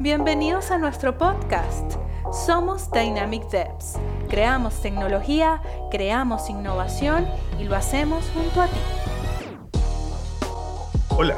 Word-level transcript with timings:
Bienvenidos 0.00 0.70
a 0.70 0.78
nuestro 0.78 1.18
podcast. 1.18 1.96
Somos 2.46 2.88
Dynamic 2.92 3.42
Devs. 3.50 3.98
Creamos 4.28 4.80
tecnología, 4.80 5.60
creamos 5.90 6.48
innovación 6.48 7.26
y 7.58 7.64
lo 7.64 7.74
hacemos 7.74 8.24
junto 8.32 8.62
a 8.62 8.68
ti. 8.68 8.78
Hola, 11.08 11.34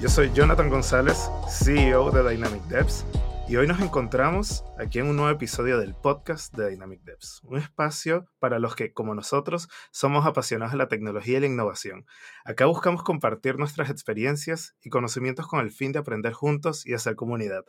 yo 0.00 0.08
soy 0.08 0.32
Jonathan 0.32 0.70
González, 0.70 1.30
CEO 1.50 2.10
de 2.10 2.30
Dynamic 2.30 2.62
Devs, 2.62 3.04
y 3.48 3.56
hoy 3.56 3.66
nos 3.66 3.80
encontramos 3.80 4.64
aquí 4.78 4.98
en 4.98 5.08
un 5.08 5.16
nuevo 5.16 5.30
episodio 5.30 5.78
del 5.78 5.94
podcast 5.94 6.54
de 6.54 6.70
Dynamic 6.70 7.02
Devs, 7.02 7.40
un 7.42 7.58
espacio 7.58 8.26
para 8.38 8.58
los 8.58 8.76
que, 8.76 8.92
como 8.92 9.14
nosotros, 9.14 9.68
somos 9.90 10.24
apasionados 10.26 10.72
de 10.72 10.78
la 10.78 10.88
tecnología 10.88 11.38
y 11.38 11.40
la 11.40 11.46
innovación. 11.46 12.06
Acá 12.44 12.66
buscamos 12.66 13.02
compartir 13.02 13.58
nuestras 13.58 13.90
experiencias 13.90 14.76
y 14.80 14.90
conocimientos 14.90 15.46
con 15.48 15.60
el 15.60 15.70
fin 15.70 15.92
de 15.92 15.98
aprender 15.98 16.32
juntos 16.32 16.86
y 16.86 16.94
hacer 16.94 17.16
comunidad. 17.16 17.64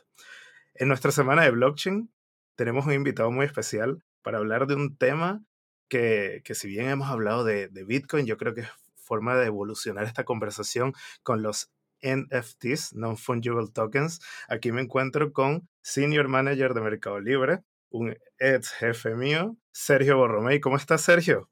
En 0.76 0.88
nuestra 0.88 1.12
semana 1.12 1.44
de 1.44 1.52
blockchain 1.52 2.12
tenemos 2.56 2.86
un 2.86 2.94
invitado 2.94 3.32
muy 3.32 3.46
especial 3.46 4.04
para 4.22 4.38
hablar 4.38 4.68
de 4.68 4.76
un 4.76 4.96
tema 4.96 5.44
que, 5.90 6.42
que 6.46 6.56
si 6.56 6.68
bien 6.68 6.90
hemos 6.90 7.10
hablado 7.10 7.44
de, 7.44 7.68
de 7.68 7.84
Bitcoin, 7.84 8.26
yo 8.26 8.38
creo 8.38 8.54
que 8.54 8.62
es 8.62 8.70
forma 8.96 9.36
de 9.36 9.48
evolucionar 9.48 10.06
esta 10.06 10.24
conversación 10.24 10.94
con 11.24 11.42
los 11.42 11.72
NFTs, 12.04 12.94
Non-Fungible 12.94 13.68
Tokens. 13.74 14.20
Aquí 14.48 14.72
me 14.72 14.82
encuentro 14.82 15.34
con 15.34 15.68
Senior 15.82 16.28
Manager 16.28 16.74
de 16.74 16.82
Mercado 16.82 17.20
Libre, 17.20 17.64
un 17.90 18.16
ex 18.38 18.72
jefe 18.74 19.16
mío, 19.16 19.56
Sergio 19.72 20.18
Borromey. 20.18 20.60
¿Cómo 20.60 20.78
estás, 20.78 21.02
Sergio? 21.02 21.50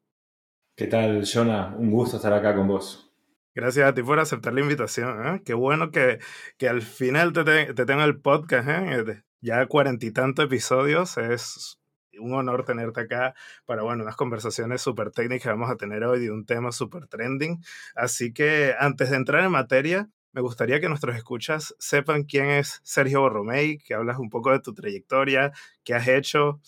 ¿Qué 0.75 0.87
tal, 0.87 1.23
Jonah? 1.25 1.75
Un 1.77 1.91
gusto 1.91 2.17
estar 2.17 2.33
acá 2.33 2.55
con 2.55 2.67
vos. 2.67 3.11
Gracias 3.53 3.87
a 3.87 3.93
ti 3.93 4.01
por 4.01 4.19
aceptar 4.19 4.53
la 4.53 4.61
invitación. 4.61 5.27
¿eh? 5.27 5.41
Qué 5.43 5.53
bueno 5.53 5.91
que, 5.91 6.19
que, 6.57 6.69
al 6.69 6.81
final 6.81 7.33
te, 7.33 7.73
te, 7.73 7.85
tengo 7.85 8.03
el 8.03 8.19
podcast. 8.21 8.67
¿eh? 8.69 9.23
Ya 9.41 9.65
cuarenta 9.65 10.05
y 10.05 10.11
tantos 10.11 10.45
episodios. 10.45 11.17
Es 11.17 11.81
un 12.17 12.33
honor 12.33 12.63
tenerte 12.63 13.01
acá 13.01 13.35
para, 13.65 13.83
bueno, 13.83 14.03
unas 14.03 14.15
conversaciones 14.15 14.81
súper 14.81 15.11
técnicas 15.11 15.43
que 15.43 15.49
vamos 15.49 15.69
a 15.69 15.75
tener 15.75 16.03
hoy 16.03 16.21
de 16.21 16.31
un 16.31 16.45
tema 16.45 16.71
súper 16.71 17.07
trending. 17.07 17.61
Así 17.95 18.33
que 18.33 18.73
antes 18.79 19.09
de 19.09 19.17
entrar 19.17 19.43
en 19.43 19.51
materia, 19.51 20.09
me 20.33 20.41
gustaría 20.41 20.79
que 20.79 20.89
nuestros 20.89 21.15
escuchas 21.15 21.75
sepan 21.79 22.23
quién 22.23 22.45
es 22.47 22.79
Sergio 22.83 23.21
Borromey, 23.21 23.77
que 23.77 23.93
hablas 23.93 24.19
un 24.19 24.29
poco 24.29 24.51
de 24.51 24.59
tu 24.59 24.73
trayectoria, 24.73 25.51
qué 25.83 25.93
has 25.93 26.07
hecho 26.07 26.61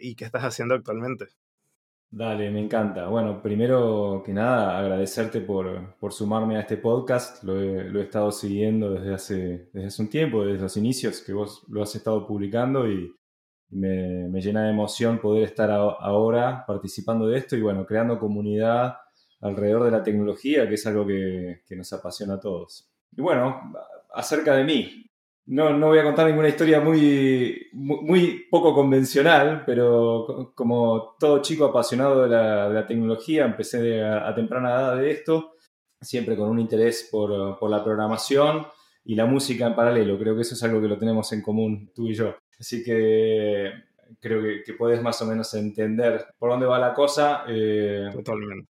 y 0.00 0.14
qué 0.14 0.24
estás 0.24 0.44
haciendo 0.44 0.74
actualmente. 0.74 1.26
Dale, 2.10 2.48
me 2.50 2.60
encanta. 2.60 3.08
Bueno, 3.08 3.42
primero 3.42 4.22
que 4.24 4.32
nada, 4.32 4.78
agradecerte 4.78 5.40
por, 5.40 5.96
por 5.98 6.12
sumarme 6.12 6.56
a 6.56 6.60
este 6.60 6.76
podcast. 6.76 7.42
Lo 7.42 7.60
he, 7.60 8.02
estado 8.02 8.30
siguiendo 8.30 8.92
desde 8.92 9.14
hace, 9.14 9.68
desde 9.72 9.88
hace 9.88 10.02
un 10.02 10.08
tiempo, 10.08 10.44
desde 10.44 10.62
los 10.62 10.76
inicios 10.76 11.20
que 11.22 11.32
vos 11.32 11.64
lo 11.68 11.82
has 11.82 11.92
estado 11.96 12.24
publicando 12.24 12.88
y 12.88 13.12
me, 13.70 14.28
me 14.28 14.40
llena 14.40 14.62
de 14.64 14.70
emoción 14.70 15.18
poder 15.18 15.42
estar 15.42 15.72
a, 15.72 15.76
ahora 15.76 16.64
participando 16.66 17.26
de 17.26 17.38
esto 17.38 17.56
y 17.56 17.62
bueno, 17.62 17.84
creando 17.84 18.20
comunidad 18.20 18.94
alrededor 19.40 19.82
de 19.82 19.90
la 19.90 20.02
tecnología, 20.04 20.68
que 20.68 20.74
es 20.74 20.86
algo 20.86 21.04
que, 21.04 21.62
que 21.66 21.74
nos 21.74 21.92
apasiona 21.92 22.34
a 22.34 22.40
todos. 22.40 22.93
Y 23.16 23.20
bueno, 23.20 23.72
acerca 24.14 24.54
de 24.54 24.64
mí. 24.64 25.00
No, 25.46 25.76
no 25.76 25.88
voy 25.88 25.98
a 25.98 26.04
contar 26.04 26.26
ninguna 26.26 26.48
historia 26.48 26.80
muy, 26.80 27.68
muy, 27.72 28.46
poco 28.50 28.74
convencional, 28.74 29.62
pero 29.66 30.52
como 30.54 31.16
todo 31.20 31.42
chico 31.42 31.66
apasionado 31.66 32.22
de 32.22 32.30
la, 32.30 32.68
de 32.68 32.74
la 32.74 32.86
tecnología, 32.86 33.44
empecé 33.44 34.02
a, 34.02 34.26
a, 34.26 34.34
temprana 34.34 34.70
edad 34.70 34.96
de 34.96 35.10
esto, 35.10 35.56
siempre 36.00 36.34
con 36.34 36.48
un 36.48 36.60
interés 36.60 37.08
por, 37.12 37.58
por, 37.58 37.70
la 37.70 37.84
programación 37.84 38.66
y 39.04 39.14
la 39.14 39.26
música 39.26 39.66
en 39.66 39.74
paralelo. 39.74 40.18
Creo 40.18 40.34
que 40.34 40.42
eso 40.42 40.54
es 40.54 40.62
algo 40.62 40.80
que 40.80 40.88
lo 40.88 40.98
tenemos 40.98 41.30
en 41.34 41.42
común 41.42 41.90
tú 41.94 42.08
y 42.08 42.14
yo. 42.14 42.36
Así 42.58 42.82
que 42.82 43.70
creo 44.18 44.42
que, 44.42 44.62
que 44.62 44.72
puedes 44.72 45.02
más 45.02 45.20
o 45.20 45.26
menos 45.26 45.52
entender 45.52 46.24
por 46.38 46.50
dónde 46.50 46.64
va 46.64 46.78
la 46.78 46.94
cosa. 46.94 47.44
Eh, 47.48 48.08
Totalmente. 48.10 48.70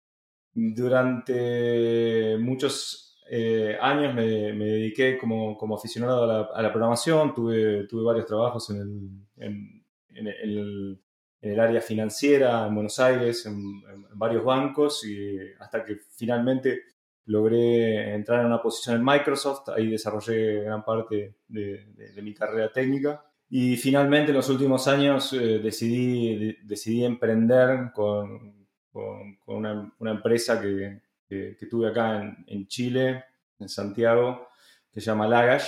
Durante 0.52 2.36
muchos 2.38 3.05
eh, 3.28 3.76
años 3.80 4.14
me, 4.14 4.52
me, 4.52 4.66
dediqué 4.66 5.18
como, 5.18 5.56
como 5.56 5.76
aficionado 5.76 6.24
a 6.24 6.26
la, 6.26 6.40
a 6.54 6.62
la, 6.62 6.70
programación, 6.70 7.34
tuve, 7.34 7.86
tuve 7.86 8.04
varios 8.04 8.26
trabajos 8.26 8.70
en 8.70 8.76
el, 8.76 9.44
en, 9.44 9.84
en, 10.14 10.26
el, 10.28 11.00
en 11.40 11.50
el, 11.52 11.60
área 11.60 11.80
financiera 11.80 12.66
en 12.66 12.74
Buenos 12.74 12.98
Aires, 13.00 13.44
en, 13.46 13.82
varios 14.14 14.44
bancos, 14.44 15.04
y 15.04 15.38
hasta 15.58 15.84
que 15.84 15.98
finalmente 16.16 16.82
logré 17.26 18.14
entrar 18.14 18.40
en 18.40 18.46
una 18.46 18.62
posición 18.62 18.96
en 18.96 19.04
Microsoft, 19.04 19.70
ahí 19.70 19.88
desarrollé 19.88 20.62
gran 20.62 20.84
parte 20.84 21.34
de, 21.48 21.86
de, 21.94 22.12
de 22.12 22.22
mi 22.22 22.32
carrera 22.32 22.72
técnica. 22.72 23.24
Y 23.48 23.76
finalmente 23.76 24.30
en 24.30 24.36
los 24.36 24.48
últimos 24.48 24.88
años 24.88 25.32
eh, 25.32 25.58
decidí, 25.58 26.36
de, 26.36 26.56
decidí 26.64 27.04
emprender 27.04 27.90
con, 27.92 28.66
con, 28.90 29.36
con 29.36 29.56
una, 29.56 29.92
una 29.98 30.10
empresa 30.12 30.60
que, 30.60 31.00
que, 31.28 31.56
que 31.58 31.66
tuve 31.66 31.88
acá 31.88 32.22
en, 32.22 32.44
en, 32.46 32.66
Chile, 32.66 33.24
en 33.58 33.68
Santiago, 33.68 34.48
que 34.90 35.00
se 35.00 35.06
llama 35.06 35.28
Lagash, 35.28 35.64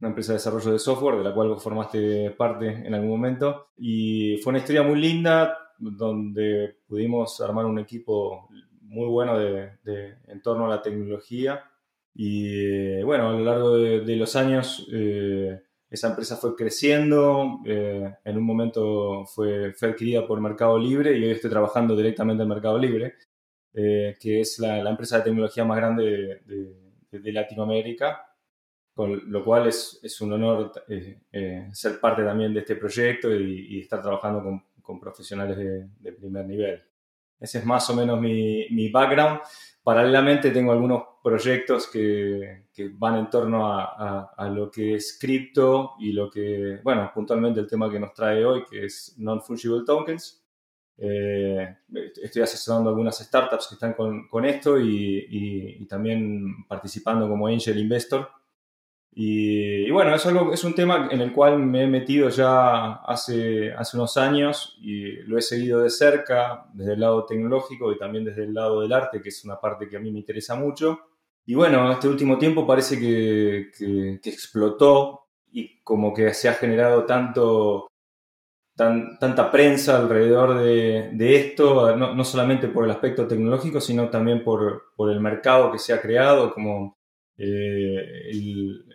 una 0.00 0.10
empresa 0.10 0.32
de 0.32 0.38
desarrollo 0.38 0.72
de 0.72 0.78
software 0.78 1.16
de 1.16 1.24
la 1.24 1.34
cual 1.34 1.48
vos 1.48 1.62
formaste 1.62 2.30
parte 2.32 2.68
en 2.68 2.94
algún 2.94 3.10
momento. 3.10 3.68
Y 3.76 4.38
fue 4.38 4.50
una 4.50 4.58
historia 4.58 4.82
muy 4.82 5.00
linda 5.00 5.56
donde 5.78 6.78
pudimos 6.86 7.40
armar 7.40 7.66
un 7.66 7.78
equipo 7.78 8.48
muy 8.82 9.08
bueno 9.08 9.38
de, 9.38 9.78
de 9.82 10.18
en 10.26 10.42
torno 10.42 10.66
a 10.66 10.68
la 10.68 10.82
tecnología. 10.82 11.64
Y 12.14 12.98
eh, 12.98 13.04
bueno, 13.04 13.30
a 13.30 13.32
lo 13.32 13.40
largo 13.40 13.76
de, 13.76 14.00
de 14.00 14.16
los 14.16 14.36
años 14.36 14.86
eh, 14.92 15.60
esa 15.94 16.08
empresa 16.08 16.36
fue 16.36 16.56
creciendo, 16.56 17.60
eh, 17.64 18.14
en 18.24 18.36
un 18.36 18.44
momento 18.44 19.24
fue, 19.26 19.72
fue 19.74 19.88
adquirida 19.88 20.26
por 20.26 20.40
Mercado 20.40 20.78
Libre 20.78 21.16
y 21.16 21.24
hoy 21.24 21.30
estoy 21.30 21.50
trabajando 21.50 21.96
directamente 21.96 22.42
en 22.42 22.48
Mercado 22.48 22.78
Libre 22.78 23.14
eh, 23.74 24.16
que 24.20 24.40
es 24.40 24.58
la, 24.60 24.82
la, 24.82 24.90
empresa 24.90 25.18
de 25.18 25.24
tecnología 25.24 25.64
más 25.64 25.76
grande 25.76 26.04
de, 26.46 26.74
de, 27.10 27.18
de 27.18 27.32
Latinoamérica, 27.32 28.24
con 28.94 29.20
lo 29.30 29.44
cual 29.44 29.66
es, 29.66 29.98
es 30.02 30.20
un 30.20 30.32
honor 30.32 30.70
eh, 30.88 31.18
eh, 31.32 31.68
ser 31.72 31.98
parte 31.98 32.22
también 32.22 32.54
de 32.54 32.60
este 32.60 32.76
proyecto 32.76 33.34
y, 33.34 33.76
y 33.76 33.80
estar 33.80 34.00
trabajando 34.00 34.42
con, 34.42 34.64
con 34.80 35.00
profesionales 35.00 35.56
de, 35.56 35.88
de, 35.98 36.12
primer 36.12 36.46
nivel. 36.46 36.80
Ese 37.40 37.58
es 37.58 37.66
más 37.66 37.90
o 37.90 37.96
menos 37.96 38.20
mi, 38.20 38.68
mi 38.70 38.90
background. 38.90 39.40
Paralelamente 39.82 40.52
tengo 40.52 40.70
algunos 40.70 41.02
proyectos 41.22 41.88
que, 41.88 42.66
que 42.72 42.90
van 42.94 43.16
en 43.16 43.28
torno 43.28 43.66
a, 43.66 43.84
a, 43.84 44.34
a, 44.36 44.48
lo 44.48 44.70
que 44.70 44.94
es 44.94 45.18
cripto 45.20 45.94
y 45.98 46.12
lo 46.12 46.30
que, 46.30 46.78
bueno, 46.84 47.10
puntualmente 47.12 47.60
el 47.60 47.66
tema 47.66 47.90
que 47.90 47.98
nos 47.98 48.14
trae 48.14 48.44
hoy, 48.44 48.64
que 48.64 48.84
es 48.84 49.16
non-fungible 49.18 49.82
tokens, 49.84 50.43
eh, 50.96 51.76
estoy 52.22 52.42
asesorando 52.42 52.90
algunas 52.90 53.18
startups 53.18 53.68
que 53.68 53.74
están 53.74 53.94
con, 53.94 54.28
con 54.28 54.44
esto 54.44 54.78
y, 54.78 55.26
y, 55.28 55.82
y, 55.82 55.86
también 55.86 56.66
participando 56.68 57.28
como 57.28 57.48
angel 57.48 57.78
investor. 57.78 58.28
Y, 59.12 59.86
y, 59.86 59.90
bueno, 59.90 60.14
es, 60.14 60.26
algo, 60.26 60.52
es 60.52 60.64
un 60.64 60.74
tema 60.74 61.08
en 61.10 61.20
el 61.20 61.32
cual 61.32 61.58
me 61.58 61.84
he 61.84 61.86
metido 61.86 62.28
ya 62.28 62.94
hace, 62.94 63.72
hace 63.72 63.96
unos 63.96 64.16
años 64.16 64.76
y 64.80 65.12
lo 65.22 65.38
he 65.38 65.42
seguido 65.42 65.80
de 65.82 65.90
cerca, 65.90 66.66
desde 66.74 66.94
el 66.94 67.00
lado 67.00 67.24
tecnológico 67.24 67.92
y 67.92 67.98
también 67.98 68.24
desde 68.24 68.44
el 68.44 68.54
lado 68.54 68.80
del 68.80 68.92
arte, 68.92 69.20
que 69.20 69.28
es 69.28 69.44
una 69.44 69.60
parte 69.60 69.88
que 69.88 69.96
a 69.96 70.00
mí 70.00 70.10
me 70.10 70.18
interesa 70.18 70.56
mucho. 70.56 71.00
Y 71.46 71.54
bueno, 71.54 71.92
este 71.92 72.08
último 72.08 72.38
tiempo 72.38 72.66
parece 72.66 72.98
que, 72.98 73.70
que, 73.76 74.20
que 74.22 74.30
explotó 74.30 75.26
y 75.52 75.80
como 75.82 76.12
que 76.12 76.34
se 76.34 76.48
ha 76.48 76.54
generado 76.54 77.04
tanto 77.04 77.86
tan, 78.76 79.18
tanta 79.18 79.50
prensa 79.50 79.96
alrededor 79.96 80.58
de, 80.58 81.36
esto, 81.36 81.96
no, 81.96 82.14
no, 82.14 82.24
solamente 82.24 82.68
por 82.68 82.84
el 82.84 82.90
aspecto 82.90 83.26
tecnológico, 83.26 83.80
sino 83.80 84.08
también 84.10 84.42
por, 84.42 84.92
por 84.96 85.10
el 85.10 85.20
mercado 85.20 85.70
que 85.70 85.78
se 85.78 85.92
ha 85.92 86.00
creado, 86.00 86.52
como 86.52 86.98
eh, 87.36 88.32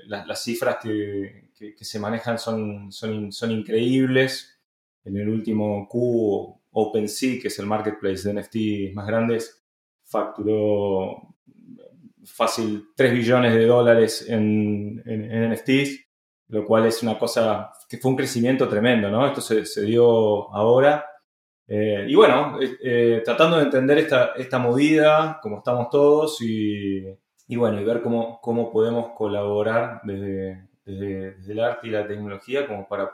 la, 0.07 0.25
las 0.25 0.43
cifras 0.43 0.77
que, 0.81 1.49
que, 1.55 1.85
se 1.85 1.99
manejan 1.99 2.37
son, 2.37 2.91
son, 2.91 3.31
son 3.31 3.51
increíbles. 3.51 4.59
En 5.05 5.17
el 5.17 5.29
último 5.29 5.87
Q, 5.87 6.59
OpenSea, 6.71 7.41
que 7.41 7.47
es 7.47 7.57
el 7.59 7.65
marketplace 7.65 8.27
de 8.27 8.41
NFT 8.41 8.93
más 8.93 9.07
grandes, 9.07 9.63
facturó 10.03 11.35
fácil 12.25 12.89
3 12.95 13.13
billones 13.13 13.53
de 13.53 13.65
dólares 13.65 14.25
en, 14.27 15.01
en, 15.05 15.31
en 15.31 15.53
NFTs 15.53 16.08
lo 16.49 16.65
cual 16.65 16.85
es 16.87 17.01
una 17.03 17.17
cosa 17.17 17.71
que 17.87 17.97
fue 17.97 18.11
un 18.11 18.17
crecimiento 18.17 18.67
tremendo, 18.67 19.09
¿no? 19.09 19.25
Esto 19.27 19.41
se, 19.41 19.81
dio 19.83 20.53
ahora. 20.53 21.05
Eh, 21.67 22.05
y 22.07 22.15
bueno, 22.15 22.57
eh, 22.59 23.21
tratando 23.23 23.57
de 23.57 23.63
entender 23.63 23.99
esta, 23.99 24.33
esta 24.35 24.57
movida, 24.57 25.39
cómo 25.41 25.59
estamos 25.59 25.89
todos 25.91 26.41
y, 26.41 27.05
y 27.47 27.55
bueno, 27.55 27.79
y 27.79 27.83
ver 27.83 28.01
cómo, 28.01 28.41
cómo 28.41 28.71
podemos 28.71 29.11
colaborar 29.15 30.01
desde, 30.03 30.67
desde, 30.83 31.35
desde, 31.35 31.53
el 31.53 31.59
arte 31.59 31.87
y 31.87 31.91
la 31.91 32.07
tecnología 32.07 32.67
como 32.67 32.87
para 32.87 33.11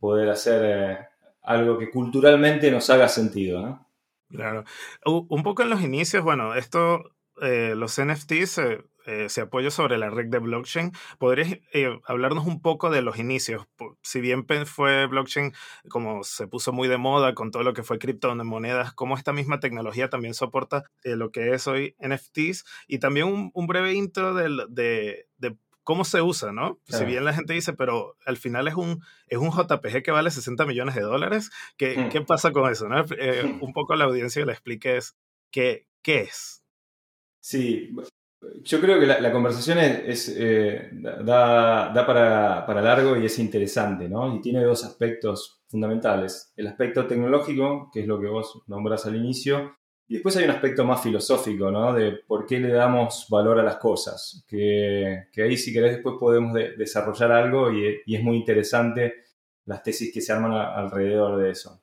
poder 0.00 0.28
hacer 0.28 0.62
eh, 0.64 0.98
algo 1.42 1.78
que 1.78 1.88
culturalmente 1.88 2.68
nos 2.72 2.90
haga 2.90 3.08
sentido, 3.08 3.62
¿no? 3.62 3.86
Claro. 4.28 4.64
Un 5.04 5.42
poco 5.42 5.62
en 5.62 5.68
los 5.68 5.82
inicios, 5.82 6.24
bueno, 6.24 6.54
esto, 6.54 7.12
los 7.36 8.00
NFTs 8.00 8.60
eh, 9.06 9.28
se 9.28 9.42
apoya 9.42 9.70
sobre 9.70 9.98
la 9.98 10.10
red 10.10 10.26
de 10.26 10.38
blockchain. 10.38 10.92
¿Podrías 11.18 11.58
eh, 11.72 11.98
hablarnos 12.06 12.46
un 12.46 12.60
poco 12.60 12.90
de 12.90 13.02
los 13.02 13.18
inicios? 13.18 13.66
Si 14.02 14.20
bien 14.20 14.46
fue 14.66 15.06
blockchain 15.06 15.52
como 15.88 16.24
se 16.24 16.46
puso 16.46 16.72
muy 16.72 16.88
de 16.88 16.98
moda 16.98 17.34
con 17.34 17.50
todo 17.50 17.62
lo 17.62 17.74
que 17.74 17.82
fue 17.82 17.98
criptomonedas, 17.98 18.92
¿cómo 18.92 19.16
esta 19.16 19.32
misma 19.32 19.60
tecnología 19.60 20.08
también 20.08 20.34
soporta 20.34 20.84
lo 21.04 21.30
que 21.30 21.52
es 21.52 21.66
hoy 21.66 21.96
NFTs? 21.98 22.64
Y 22.86 22.98
también 22.98 23.50
un, 23.52 23.66
breve 23.66 23.94
intro 23.94 24.34
de, 24.34 24.66
de, 24.68 25.56
cómo 25.84 26.04
se 26.04 26.22
usa, 26.22 26.52
¿no? 26.52 26.78
Si 26.84 27.04
bien 27.04 27.24
la 27.24 27.32
gente 27.32 27.54
dice, 27.54 27.72
pero 27.72 28.16
al 28.24 28.36
final 28.36 28.68
es 28.68 28.74
un, 28.74 29.02
es 29.26 29.38
un 29.38 29.50
JPG 29.50 30.02
que 30.02 30.10
vale 30.10 30.30
60 30.30 30.64
millones 30.66 30.94
de 30.94 31.02
dólares, 31.02 31.50
¿qué, 31.76 31.96
hmm. 31.96 32.08
¿qué 32.10 32.20
pasa 32.20 32.52
con 32.52 32.70
eso? 32.70 32.88
¿no? 32.88 33.04
un 33.60 33.72
poco 33.72 33.94
a 33.94 33.96
la 33.96 34.04
audiencia 34.04 34.44
le 34.44 34.52
expliques 34.52 35.16
qué, 35.50 35.86
qué 36.02 36.20
es. 36.22 36.62
Sí, 37.40 37.90
yo 38.62 38.80
creo 38.80 38.98
que 38.98 39.06
la, 39.06 39.32
conversación 39.32 39.78
es, 39.78 40.34
eh, 40.36 40.90
da, 40.92 41.92
para, 42.06 42.82
largo 42.82 43.16
y 43.16 43.26
es 43.26 43.38
interesante, 43.38 44.08
¿no? 44.08 44.34
Y 44.34 44.40
tiene 44.40 44.62
dos 44.64 44.84
aspectos 44.84 45.62
fundamentales. 45.68 46.52
El 46.56 46.66
aspecto 46.66 47.06
tecnológico, 47.06 47.90
que 47.92 48.00
es 48.00 48.06
lo 48.06 48.20
que 48.20 48.26
vos 48.26 48.62
nombras 48.66 49.06
al 49.06 49.16
inicio, 49.16 49.76
y 50.08 50.14
después 50.14 50.36
hay 50.36 50.44
un 50.44 50.50
aspecto 50.50 50.84
más 50.84 51.02
filosófico, 51.02 51.70
¿no? 51.70 51.94
De 51.94 52.12
por 52.26 52.44
qué 52.44 52.58
le 52.58 52.68
damos 52.68 53.26
valor 53.30 53.60
a 53.60 53.62
las 53.62 53.76
cosas, 53.76 54.44
que, 54.48 55.28
ahí 55.36 55.56
si 55.56 55.72
querés 55.72 55.94
después 55.94 56.16
podemos 56.18 56.52
desarrollar 56.76 57.32
algo 57.32 57.72
y, 57.72 58.02
es 58.06 58.22
muy 58.22 58.36
interesante 58.36 59.14
las 59.64 59.82
tesis 59.82 60.12
que 60.12 60.20
se 60.20 60.32
arman 60.32 60.52
alrededor 60.52 61.40
de 61.40 61.50
eso. 61.50 61.80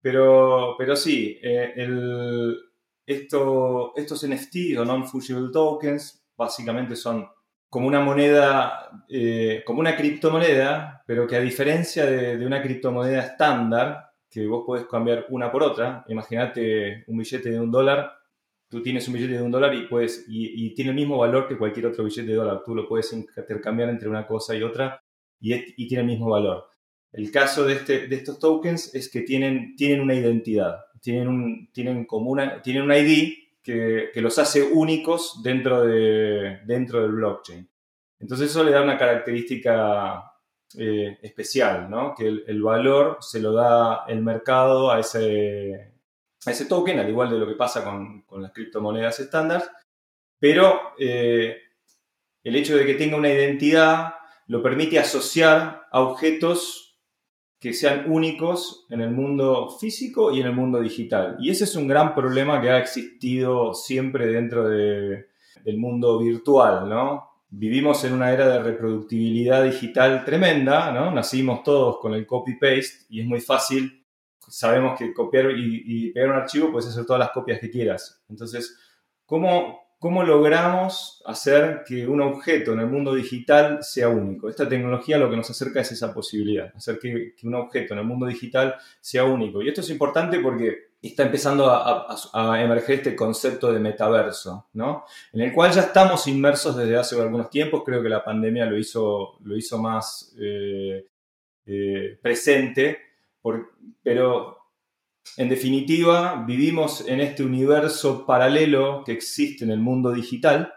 Pero, 0.00 0.76
pero 0.78 0.96
sí, 0.96 1.38
eh, 1.42 1.72
el, 1.76 2.56
esto, 3.10 3.92
estos 3.96 4.26
NFT 4.26 4.78
o 4.78 4.84
non-fungible 4.84 5.50
tokens 5.52 6.22
básicamente 6.36 6.94
son 6.96 7.28
como 7.68 7.86
una 7.86 8.00
moneda, 8.00 9.04
eh, 9.08 9.62
como 9.64 9.80
una 9.80 9.96
criptomoneda, 9.96 11.02
pero 11.06 11.26
que 11.26 11.36
a 11.36 11.40
diferencia 11.40 12.06
de, 12.06 12.44
una 12.44 12.62
criptomoneda 12.62 13.22
estándar, 13.22 14.10
que 14.28 14.46
vos 14.46 14.64
podés 14.66 14.86
cambiar 14.86 15.26
una 15.30 15.50
por 15.50 15.62
otra, 15.62 16.04
imagínate 16.08 17.04
un 17.06 17.18
billete 17.18 17.50
de 17.50 17.60
un 17.60 17.70
dólar, 17.70 18.12
tú 18.68 18.82
tienes 18.82 19.06
un 19.08 19.14
billete 19.14 19.34
de 19.34 19.42
un 19.42 19.50
dólar 19.50 19.74
y, 19.74 19.86
puedes, 19.86 20.24
y, 20.28 20.74
tiene 20.74 20.90
el 20.90 20.96
mismo 20.96 21.18
valor 21.18 21.48
que 21.48 21.58
cualquier 21.58 21.86
otro 21.86 22.04
billete 22.04 22.30
de 22.30 22.36
dólar, 22.36 22.62
tú 22.64 22.74
lo 22.74 22.88
puedes 22.88 23.12
intercambiar 23.12 23.88
entre 23.88 24.08
una 24.08 24.26
cosa 24.26 24.54
y 24.56 24.62
otra 24.62 25.00
y, 25.40 25.54
y 25.54 25.88
tiene 25.88 26.02
el 26.02 26.08
mismo 26.08 26.30
valor. 26.30 26.70
El 27.12 27.30
caso 27.32 27.64
de, 27.64 27.74
este, 27.74 28.06
de 28.06 28.16
estos 28.16 28.38
tokens 28.38 28.94
es 28.94 29.10
que 29.10 29.22
tienen, 29.22 29.74
tienen 29.76 30.00
una 30.00 30.14
identidad 30.14 30.76
tienen 31.00 31.28
un, 31.28 31.70
tienen 31.72 32.04
como 32.04 32.30
una, 32.30 32.60
tienen 32.62 32.82
un 32.82 32.92
ID 32.92 33.34
que, 33.62 34.10
los 34.16 34.38
hace 34.38 34.62
únicos 34.62 35.42
dentro, 35.42 35.82
de, 35.82 36.60
dentro 36.64 37.02
del 37.02 37.12
blockchain. 37.12 37.68
Entonces 38.18 38.50
eso 38.50 38.64
le 38.64 38.72
da 38.72 38.82
una 38.82 38.98
característica 38.98 40.30
eh, 40.78 41.18
especial, 41.22 41.88
¿no? 41.88 42.14
Que 42.14 42.26
el, 42.26 42.62
valor 42.62 43.18
se 43.20 43.40
lo 43.40 43.52
da 43.52 44.04
el 44.08 44.22
mercado 44.22 44.90
a 44.90 45.00
ese, 45.00 45.92
a 46.46 46.50
ese 46.50 46.66
token, 46.66 46.98
al 46.98 47.08
igual 47.08 47.30
de 47.30 47.38
lo 47.38 47.46
que 47.46 47.54
pasa 47.54 47.82
con, 47.84 48.24
las 48.42 48.52
criptomonedas 48.52 49.20
estándar, 49.20 49.64
pero 50.38 50.94
eh, 50.98 51.56
el 52.42 52.56
hecho 52.56 52.76
de 52.76 52.86
que 52.86 52.94
tenga 52.94 53.16
una 53.16 53.32
identidad 53.32 54.14
lo 54.46 54.62
permite 54.62 54.98
asociar 54.98 55.86
a 55.90 56.00
objetos 56.00 56.79
que 57.60 57.74
sean 57.74 58.10
únicos 58.10 58.86
en 58.88 59.02
el 59.02 59.10
mundo 59.10 59.68
físico 59.78 60.32
y 60.32 60.40
en 60.40 60.46
el 60.46 60.54
mundo 60.54 60.80
digital. 60.80 61.36
Y 61.38 61.50
ese 61.50 61.64
es 61.64 61.76
un 61.76 61.86
gran 61.86 62.14
problema 62.14 62.58
que 62.60 62.70
ha 62.70 62.78
existido 62.78 63.74
siempre 63.74 64.28
dentro 64.28 64.66
del 64.66 65.26
mundo 65.76 66.18
virtual, 66.18 66.88
¿no? 66.88 67.28
Vivimos 67.50 68.02
en 68.04 68.14
una 68.14 68.32
era 68.32 68.48
de 68.48 68.62
reproductibilidad 68.62 69.62
digital 69.62 70.24
tremenda, 70.24 70.90
¿no? 70.90 71.10
Nacimos 71.10 71.62
todos 71.62 71.98
con 71.98 72.14
el 72.14 72.26
copy-paste 72.26 73.06
y 73.10 73.20
es 73.20 73.26
muy 73.26 73.40
fácil. 73.40 74.06
Sabemos 74.48 74.98
que 74.98 75.12
copiar 75.12 75.50
y, 75.50 75.82
y 75.84 76.12
pegar 76.12 76.30
un 76.30 76.36
archivo 76.36 76.72
puedes 76.72 76.88
hacer 76.88 77.04
todas 77.04 77.20
las 77.20 77.30
copias 77.30 77.60
que 77.60 77.70
quieras. 77.70 78.22
Entonces, 78.30 78.78
¿cómo, 79.26 79.80
¿Cómo 80.00 80.22
logramos 80.22 81.22
hacer 81.26 81.82
que 81.86 82.08
un 82.08 82.22
objeto 82.22 82.72
en 82.72 82.80
el 82.80 82.86
mundo 82.86 83.14
digital 83.14 83.84
sea 83.84 84.08
único? 84.08 84.48
Esta 84.48 84.66
tecnología 84.66 85.18
lo 85.18 85.28
que 85.28 85.36
nos 85.36 85.50
acerca 85.50 85.82
es 85.82 85.92
esa 85.92 86.14
posibilidad, 86.14 86.72
hacer 86.74 86.98
que, 86.98 87.34
un 87.42 87.54
objeto 87.54 87.92
en 87.92 88.00
el 88.00 88.06
mundo 88.06 88.24
digital 88.24 88.76
sea 88.98 89.24
único. 89.24 89.60
Y 89.60 89.68
esto 89.68 89.82
es 89.82 89.90
importante 89.90 90.40
porque 90.40 90.92
está 91.02 91.24
empezando 91.24 91.70
a, 91.70 92.62
emerger 92.62 92.96
este 92.96 93.14
concepto 93.14 93.70
de 93.70 93.78
metaverso, 93.78 94.68
¿no? 94.72 95.04
En 95.34 95.42
el 95.42 95.52
cual 95.52 95.70
ya 95.70 95.82
estamos 95.82 96.26
inmersos 96.28 96.78
desde 96.78 96.96
hace 96.96 97.20
algunos 97.20 97.50
tiempos, 97.50 97.82
creo 97.84 98.02
que 98.02 98.08
la 98.08 98.24
pandemia 98.24 98.64
lo 98.64 98.78
hizo, 98.78 99.36
lo 99.44 99.54
hizo 99.54 99.76
más 99.76 100.34
eh, 100.40 101.08
eh, 101.66 102.18
presente, 102.22 103.00
pero 104.02 104.59
en 105.36 105.48
definitiva, 105.48 106.44
vivimos 106.46 107.06
en 107.06 107.20
este 107.20 107.42
universo 107.42 108.26
paralelo 108.26 109.02
que 109.04 109.12
existe 109.12 109.64
en 109.64 109.70
el 109.70 109.78
mundo 109.78 110.12
digital 110.12 110.72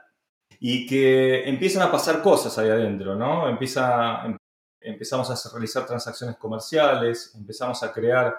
y 0.59 0.85
que 0.85 1.47
empiezan 1.49 1.81
a 1.83 1.91
pasar 1.91 2.21
cosas 2.21 2.57
ahí 2.57 2.69
adentro, 2.69 3.15
¿no? 3.15 3.49
Empieza, 3.49 4.25
em, 4.25 4.37
empezamos 4.79 5.29
a 5.29 5.51
realizar 5.51 5.85
transacciones 5.85 6.37
comerciales, 6.37 7.33
empezamos 7.35 7.81
a 7.83 7.91
crear 7.91 8.35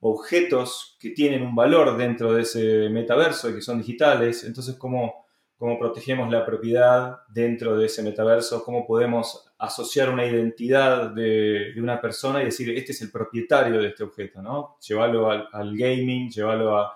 objetos 0.00 0.96
que 1.00 1.10
tienen 1.10 1.42
un 1.42 1.54
valor 1.54 1.96
dentro 1.96 2.32
de 2.32 2.42
ese 2.42 2.88
metaverso 2.88 3.50
y 3.50 3.54
que 3.54 3.60
son 3.60 3.78
digitales. 3.78 4.44
Entonces, 4.44 4.76
¿cómo, 4.76 5.26
cómo 5.58 5.76
protegemos 5.78 6.30
la 6.30 6.46
propiedad 6.46 7.18
dentro 7.28 7.76
de 7.76 7.86
ese 7.86 8.02
metaverso, 8.02 8.64
cómo 8.64 8.86
podemos 8.86 9.52
asociar 9.58 10.08
una 10.08 10.24
identidad 10.24 11.10
de, 11.10 11.74
una 11.76 12.00
persona 12.00 12.40
y 12.40 12.46
decir, 12.46 12.70
este 12.70 12.92
es 12.92 13.02
el 13.02 13.10
propietario 13.10 13.82
de 13.82 13.88
este 13.88 14.04
objeto, 14.04 14.40
¿no? 14.40 14.76
Llevarlo 14.86 15.28
al, 15.30 15.76
gaming, 15.76 16.30
llevarlo 16.30 16.78
a, 16.78 16.94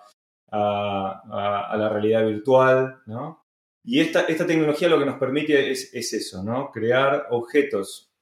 la 0.52 1.88
realidad 1.88 2.24
virtual, 2.24 3.02
¿no? 3.06 3.44
Y 3.84 3.98
esta, 3.98 4.24
tecnología 4.26 4.88
lo 4.88 4.98
que 5.00 5.06
nos 5.06 5.18
permite 5.18 5.72
es, 5.72 5.92
es 5.92 6.12
eso, 6.12 6.44
¿no? 6.44 6.70
Crear 6.70 7.26
objetos 7.30 8.12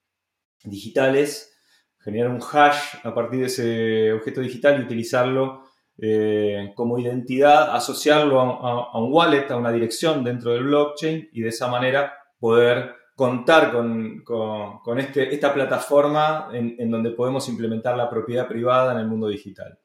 digitales, 0.65 1.55
generar 1.99 2.31
un 2.31 2.41
hash 2.41 2.97
a 3.05 3.15
partir 3.15 3.41
de 3.41 3.47
ese 3.47 4.13
objeto 4.15 4.41
digital 4.41 4.81
y 4.81 4.85
utilizarlo 4.85 5.70
eh, 6.03 6.73
como 6.75 6.99
identidad, 6.99 7.75
asociarlo 7.75 8.41
a, 8.41 8.99
un 8.99 9.13
wallet, 9.13 9.51
a 9.51 9.57
una 9.57 9.71
dirección 9.71 10.25
dentro 10.25 10.53
del 10.53 10.65
blockchain 10.65 11.29
y 11.33 11.43
de 11.43 11.49
esa 11.49 11.69
manera 11.69 12.15
poder 12.39 12.95
contar 13.15 13.71
con, 13.71 14.99
este, 14.99 15.35
esta 15.35 15.53
plataforma 15.53 16.49
en, 16.53 16.91
donde 16.91 17.11
podemos 17.11 17.47
implementar 17.51 17.99
la 17.99 18.09
propiedad 18.09 18.49
privada 18.49 18.93
en 18.93 18.99
el 19.01 19.09
mundo 19.09 19.29
digital. 19.29 19.79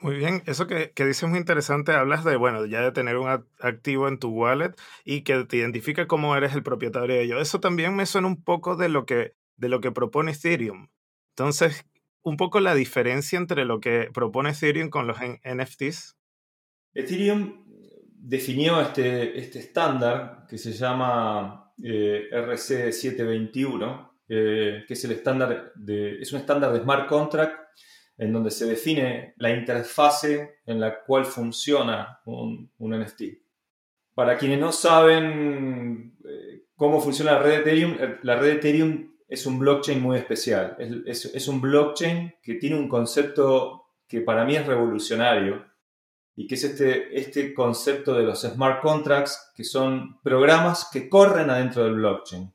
Muy 0.00 0.16
bien, 0.16 0.42
eso 0.46 0.66
que, 0.66 0.90
que 0.90 1.04
dices 1.04 1.22
es 1.22 1.28
muy 1.28 1.38
interesante. 1.38 1.92
Hablas 1.92 2.24
de, 2.24 2.34
bueno, 2.34 2.66
ya 2.66 2.80
de 2.80 2.90
tener 2.90 3.16
un 3.16 3.28
activo 3.60 4.08
en 4.08 4.18
tu 4.18 4.30
wallet 4.30 4.72
y 5.04 5.22
que 5.22 5.44
te 5.44 5.58
identifica 5.58 6.08
cómo 6.08 6.34
eres 6.34 6.54
el 6.54 6.64
propietario 6.64 7.14
de 7.14 7.22
ello. 7.22 7.40
Eso 7.40 7.60
también 7.60 7.94
me 7.94 8.06
suena 8.06 8.26
un 8.26 8.42
poco 8.42 8.74
de 8.74 8.88
lo 8.88 9.06
que, 9.06 9.34
de 9.56 9.68
lo 9.68 9.80
que 9.80 9.92
propone 9.92 10.32
Ethereum. 10.32 10.88
Entonces, 11.36 11.86
un 12.22 12.36
poco 12.36 12.60
la 12.60 12.74
diferencia 12.74 13.38
entre 13.38 13.64
lo 13.64 13.80
que 13.80 14.10
propone 14.12 14.50
Ethereum 14.50 14.90
con 14.90 15.06
los 15.06 15.18
NFTs? 15.18 16.16
Ethereum 16.94 17.64
definió 18.22 18.80
este, 18.80 19.38
este 19.38 19.60
estándar 19.60 20.46
que 20.48 20.58
se 20.58 20.72
llama 20.72 21.72
eh, 21.82 22.28
RC721, 22.32 24.10
eh, 24.28 24.84
que 24.86 24.94
es 24.94 25.04
el 25.04 25.12
estándar 25.12 25.72
de, 25.74 26.20
es 26.20 26.32
un 26.32 26.40
estándar 26.40 26.72
de 26.72 26.80
smart 26.80 27.08
contract 27.08 27.58
en 28.18 28.32
donde 28.32 28.50
se 28.50 28.66
define 28.66 29.34
la 29.38 29.50
interfase 29.50 30.60
en 30.66 30.78
la 30.78 31.02
cual 31.02 31.24
funciona 31.24 32.20
un, 32.26 32.70
un 32.78 33.00
NFT. 33.00 33.22
Para 34.14 34.36
quienes 34.36 34.60
no 34.60 34.72
saben 34.72 36.18
eh, 36.24 36.64
cómo 36.76 37.00
funciona 37.00 37.32
la 37.32 37.38
red 37.38 37.60
Ethereum, 37.60 37.96
la 38.22 38.36
red 38.36 38.58
Ethereum 38.58 39.10
es 39.30 39.46
un 39.46 39.60
blockchain 39.60 40.02
muy 40.02 40.18
especial. 40.18 40.76
Es, 41.06 41.48
un 41.48 41.60
blockchain 41.60 42.34
que 42.42 42.54
tiene 42.56 42.76
un 42.76 42.88
concepto 42.88 43.86
que 44.08 44.20
para 44.22 44.44
mí 44.44 44.56
es 44.56 44.66
revolucionario 44.66 45.64
y 46.34 46.48
que 46.48 46.56
es 46.56 46.64
este, 46.64 47.16
este 47.16 47.54
concepto 47.54 48.14
de 48.14 48.24
los 48.24 48.40
smart 48.40 48.82
contracts, 48.82 49.52
que 49.54 49.62
son 49.62 50.20
programas 50.20 50.88
que 50.92 51.08
corren 51.08 51.48
adentro 51.48 51.84
del 51.84 51.94
blockchain. 51.94 52.52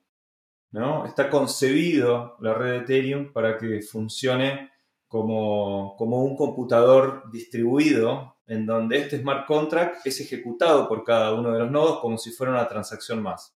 ¿no? 0.72 1.06
Está 1.06 1.30
concebido 1.30 2.36
la 2.42 2.54
red 2.54 2.72
de 2.72 2.78
Ethereum 2.80 3.32
para 3.32 3.58
que 3.58 3.82
funcione 3.82 4.72
como, 5.08 5.96
como 5.98 6.26
un 6.26 6.36
computador 6.36 7.32
distribuido 7.32 8.36
en 8.48 8.66
donde 8.66 8.98
este 8.98 9.20
smart 9.20 9.48
contract 9.48 10.06
es 10.06 10.20
ejecutado 10.20 10.90
por 10.90 11.06
cada 11.06 11.34
uno 11.34 11.54
de 11.54 11.60
los 11.60 11.72
nodos 11.72 12.00
como 12.02 12.18
si 12.18 12.32
fuera 12.32 12.52
una 12.52 12.68
transacción 12.68 13.24
más. 13.24 13.55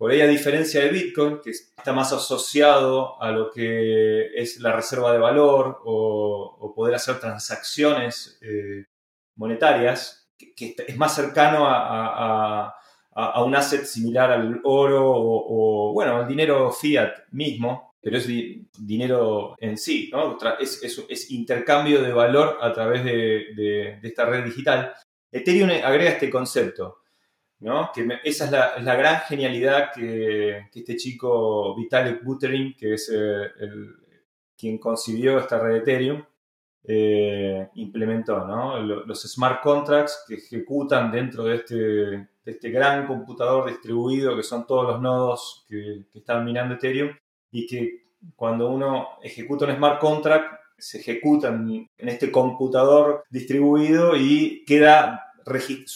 Por 0.00 0.12
ahí, 0.12 0.22
a 0.22 0.26
diferencia 0.26 0.80
de 0.80 0.88
Bitcoin, 0.88 1.42
que 1.44 1.50
está 1.50 1.92
más 1.92 2.10
asociado 2.10 3.22
a 3.22 3.30
lo 3.32 3.50
que 3.50 4.28
es 4.34 4.58
la 4.58 4.72
reserva 4.72 5.12
de 5.12 5.18
valor 5.18 5.82
o, 5.84 6.72
poder 6.74 6.94
hacer 6.94 7.20
transacciones 7.20 8.38
eh, 8.40 8.86
monetarias, 9.36 10.26
que, 10.56 10.74
es 10.88 10.96
más 10.96 11.14
cercano 11.14 11.66
a, 11.66 12.74
un 13.44 13.54
asset 13.54 13.84
similar 13.84 14.30
al 14.32 14.62
oro 14.64 15.04
o, 15.04 15.92
bueno, 15.92 16.16
al 16.16 16.26
dinero 16.26 16.72
fiat 16.72 17.28
mismo, 17.32 17.92
pero 18.00 18.16
es 18.16 18.26
dinero 18.78 19.54
en 19.58 19.76
sí, 19.76 20.08
¿no? 20.10 20.38
Es, 20.58 21.30
intercambio 21.30 22.00
de 22.00 22.14
valor 22.14 22.56
a 22.62 22.72
través 22.72 23.04
de, 23.04 23.98
esta 24.02 24.24
red 24.24 24.44
digital. 24.44 24.94
Ethereum 25.30 25.68
agrega 25.84 26.12
este 26.12 26.30
concepto, 26.30 26.99
¿no? 27.60 27.90
Que 27.92 28.06
esa 28.24 28.46
es 28.76 28.84
la, 28.84 28.96
gran 28.96 29.20
genialidad 29.20 29.92
que, 29.94 30.68
este 30.74 30.96
chico 30.96 31.74
Vitalik 31.76 32.22
Buterin, 32.24 32.74
que 32.74 32.94
es 32.94 33.10
eh, 33.14 33.50
el, 33.60 33.96
quien 34.56 34.78
concibió 34.78 35.38
esta 35.38 35.58
red 35.58 35.76
Ethereum, 35.76 36.22
eh, 36.82 37.68
implementó, 37.74 38.46
¿no? 38.46 38.80
Los 38.80 39.22
smart 39.30 39.62
contracts 39.62 40.24
que 40.26 40.36
ejecutan 40.36 41.12
dentro 41.12 41.44
de 41.44 41.56
este, 41.56 42.28
este 42.44 42.70
gran 42.70 43.06
computador 43.06 43.68
distribuido 43.68 44.34
que 44.34 44.42
son 44.42 44.66
todos 44.66 44.86
los 44.86 45.00
nodos 45.00 45.64
que, 45.68 46.04
están 46.14 46.44
minando 46.44 46.74
Ethereum 46.74 47.10
y 47.50 47.66
que 47.66 48.04
cuando 48.34 48.70
uno 48.70 49.08
ejecuta 49.22 49.66
un 49.66 49.76
smart 49.76 50.00
contract 50.00 50.60
se 50.78 50.98
ejecutan 50.98 51.68
en 51.70 52.08
este 52.08 52.32
computador 52.32 53.24
distribuido 53.28 54.16
y 54.16 54.64
queda 54.66 55.29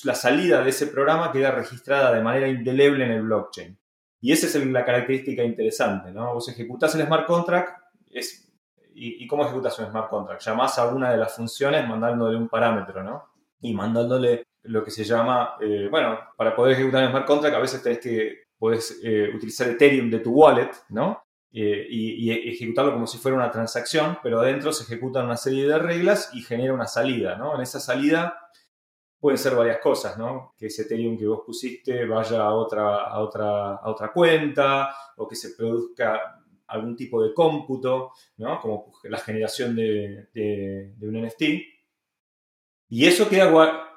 la 0.04 0.14
salida 0.14 0.62
de 0.62 0.70
ese 0.70 0.86
programa 0.88 1.32
queda 1.32 1.50
registrada 1.50 2.12
de 2.12 2.22
manera 2.22 2.48
indeleble 2.48 3.04
en 3.04 3.12
el 3.12 3.22
blockchain. 3.22 3.78
Y 4.20 4.32
esa 4.32 4.46
es 4.46 4.66
la 4.66 4.84
característica 4.84 5.42
interesante, 5.42 6.10
¿no? 6.10 6.32
Vos 6.34 6.48
ejecutás 6.48 6.94
el 6.94 7.04
smart 7.06 7.26
contract 7.26 7.78
es, 8.10 8.50
y, 8.94 9.26
cómo 9.26 9.44
ejecutas 9.44 9.78
un 9.78 9.86
smart 9.86 10.08
contract? 10.08 10.42
Llamás 10.42 10.78
a 10.78 10.88
una 10.88 11.10
de 11.10 11.18
las 11.18 11.34
funciones 11.34 11.86
mandándole 11.86 12.36
un 12.36 12.48
parámetro, 12.48 13.02
¿no? 13.02 13.24
Y 13.60 13.74
mandándole 13.74 14.44
lo 14.62 14.82
que 14.82 14.90
se 14.90 15.04
llama, 15.04 15.56
eh, 15.60 15.88
bueno, 15.90 16.18
para 16.36 16.56
poder 16.56 16.74
ejecutar 16.74 17.04
un 17.04 17.10
smart 17.10 17.26
contract 17.26 17.56
a 17.56 17.60
veces 17.60 17.82
tenés 17.82 17.98
que, 17.98 18.44
puedes 18.58 18.98
eh, 19.02 19.30
utilizar 19.34 19.68
Ethereum 19.68 20.10
de 20.10 20.20
tu 20.20 20.32
wallet, 20.32 20.70
¿no? 20.88 21.22
Eh, 21.52 21.86
y, 21.88 22.30
ejecutarlo 22.50 22.92
como 22.94 23.06
si 23.06 23.18
fuera 23.18 23.36
una 23.36 23.50
transacción, 23.50 24.18
pero 24.22 24.40
adentro 24.40 24.72
se 24.72 24.84
ejecutan 24.84 25.26
una 25.26 25.36
serie 25.36 25.68
de 25.68 25.78
reglas 25.78 26.30
y 26.32 26.42
genera 26.42 26.72
una 26.72 26.86
salida, 26.86 27.36
¿no? 27.36 27.54
En 27.54 27.60
esa 27.60 27.78
salida 27.78 28.38
pueden 29.24 29.38
ser 29.38 29.54
varias 29.54 29.78
cosas, 29.78 30.18
¿no? 30.18 30.52
Que 30.58 30.66
ese 30.66 30.82
Ethereum 30.82 31.16
que 31.16 31.26
vos 31.26 31.40
pusiste 31.46 32.04
vaya 32.04 32.42
a 32.42 32.52
otra, 32.52 33.04
a 33.04 33.20
otra, 33.20 33.76
a 33.76 33.90
otra 33.90 34.12
cuenta 34.12 34.94
o 35.16 35.26
que 35.26 35.34
se 35.34 35.54
produzca 35.54 36.42
algún 36.66 36.94
tipo 36.94 37.22
de 37.22 37.32
cómputo, 37.32 38.12
¿no? 38.36 38.60
Como 38.60 38.92
la 39.04 39.16
generación 39.16 39.74
de, 39.74 40.28
de 40.34 41.08
un 41.08 41.26
NFT. 41.26 41.42
Y 42.90 43.06
eso 43.06 43.30
queda 43.30 43.50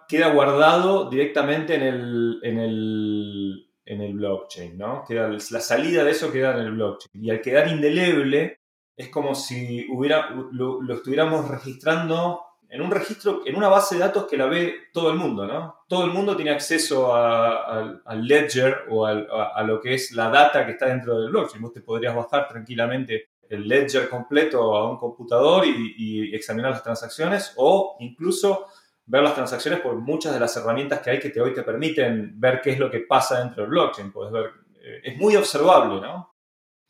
queda 0.07 0.31
guardado 0.31 1.09
directamente 1.09 1.75
en 1.75 1.83
el, 1.83 2.39
en 2.41 2.59
el, 2.59 3.69
en 3.85 4.01
el 4.01 4.13
blockchain, 4.13 4.77
¿no? 4.77 5.03
Queda, 5.05 5.27
la 5.27 5.59
salida 5.59 6.05
de 6.05 6.11
eso 6.11 6.31
queda 6.31 6.53
en 6.53 6.65
el 6.67 6.71
blockchain. 6.71 7.25
Y 7.25 7.29
al 7.29 7.41
quedar 7.41 7.67
indeleble, 7.67 8.61
es 8.95 9.09
como 9.09 9.35
si 9.35 9.85
hubiera, 9.91 10.29
lo, 10.29 10.81
estuviéramos 10.93 11.49
registrando 11.49 12.41
en 12.69 12.81
un 12.81 12.91
registro, 12.91 13.41
en 13.45 13.55
una 13.55 13.69
base 13.69 13.95
de 13.95 14.01
datos 14.01 14.25
que 14.25 14.37
la 14.37 14.47
ve 14.47 14.89
todo 14.91 15.09
el 15.09 15.17
mundo, 15.17 15.45
¿no? 15.45 15.83
Todo 15.87 16.03
el 16.05 16.11
mundo 16.11 16.35
tiene 16.35 16.51
acceso 16.51 17.15
al 17.15 18.27
ledger 18.27 18.85
o 18.89 19.05
a, 19.05 19.63
lo 19.63 19.79
que 19.79 19.93
es 19.93 20.11
la 20.11 20.29
data 20.29 20.65
que 20.65 20.73
está 20.73 20.87
dentro 20.87 21.19
del 21.19 21.29
blockchain. 21.29 21.61
Vos 21.61 21.73
te 21.73 21.81
podrías 21.81 22.15
bajar 22.15 22.47
tranquilamente 22.47 23.29
el 23.49 23.67
ledger 23.67 24.09
completo 24.09 24.75
a 24.75 24.89
un 24.89 24.97
computador 24.97 25.65
y, 25.65 26.35
examinar 26.35 26.71
las 26.71 26.83
transacciones 26.83 27.53
o 27.55 27.95
incluso 27.99 28.67
ver 29.05 29.23
las 29.23 29.35
transacciones 29.35 29.79
por 29.79 29.95
muchas 29.95 30.33
de 30.33 30.39
las 30.39 30.55
herramientas 30.57 30.99
que 30.99 31.09
hay 31.11 31.19
que 31.19 31.39
hoy 31.39 31.53
te 31.53 31.63
permiten 31.63 32.33
ver 32.37 32.59
qué 32.61 32.71
es 32.71 32.79
lo 32.79 32.91
que 32.91 32.99
pasa 32.99 33.39
dentro 33.39 33.63
del 33.63 33.69
blockchain. 33.69 34.11
Puedes 34.11 34.33
ver, 34.33 34.51
eh, 34.81 35.01
es 35.03 35.17
muy 35.17 35.37
observable, 35.37 36.01
¿no? 36.01 36.36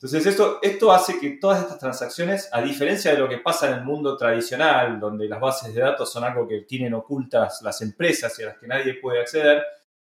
Entonces 0.00 0.26
esto, 0.26 0.60
esto 0.62 0.92
hace 0.92 1.18
que 1.18 1.30
todas 1.40 1.60
estas 1.60 1.78
transacciones, 1.78 2.48
a 2.52 2.62
diferencia 2.62 3.12
de 3.12 3.18
lo 3.18 3.28
que 3.28 3.38
pasa 3.38 3.68
en 3.68 3.78
el 3.78 3.84
mundo 3.84 4.16
tradicional, 4.16 5.00
donde 5.00 5.28
las 5.28 5.40
bases 5.40 5.74
de 5.74 5.80
datos 5.80 6.12
son 6.12 6.22
algo 6.22 6.46
que 6.46 6.60
tienen 6.60 6.94
ocultas 6.94 7.60
las 7.62 7.82
empresas 7.82 8.38
y 8.38 8.44
a 8.44 8.46
las 8.46 8.58
que 8.58 8.68
nadie 8.68 8.94
puede 8.94 9.20
acceder, 9.20 9.64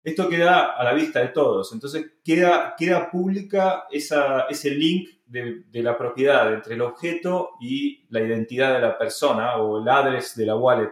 esto 0.03 0.29
queda 0.29 0.77
a 0.77 0.83
la 0.83 0.93
vista 0.93 1.19
de 1.19 1.29
todos. 1.29 1.73
Entonces 1.73 2.13
queda, 2.23 2.75
queda 2.77 3.09
pública 3.09 3.85
esa, 3.89 4.41
ese 4.41 4.69
link 4.69 5.09
de, 5.25 5.63
de, 5.67 5.81
la 5.81 5.97
propiedad 5.97 6.53
entre 6.53 6.75
el 6.75 6.81
objeto 6.81 7.51
y 7.59 8.05
la 8.09 8.21
identidad 8.21 8.73
de 8.73 8.81
la 8.81 8.97
persona 8.97 9.57
o 9.57 9.81
el 9.81 9.89
address 9.89 10.35
de 10.35 10.45
la 10.45 10.55
wallet 10.55 10.91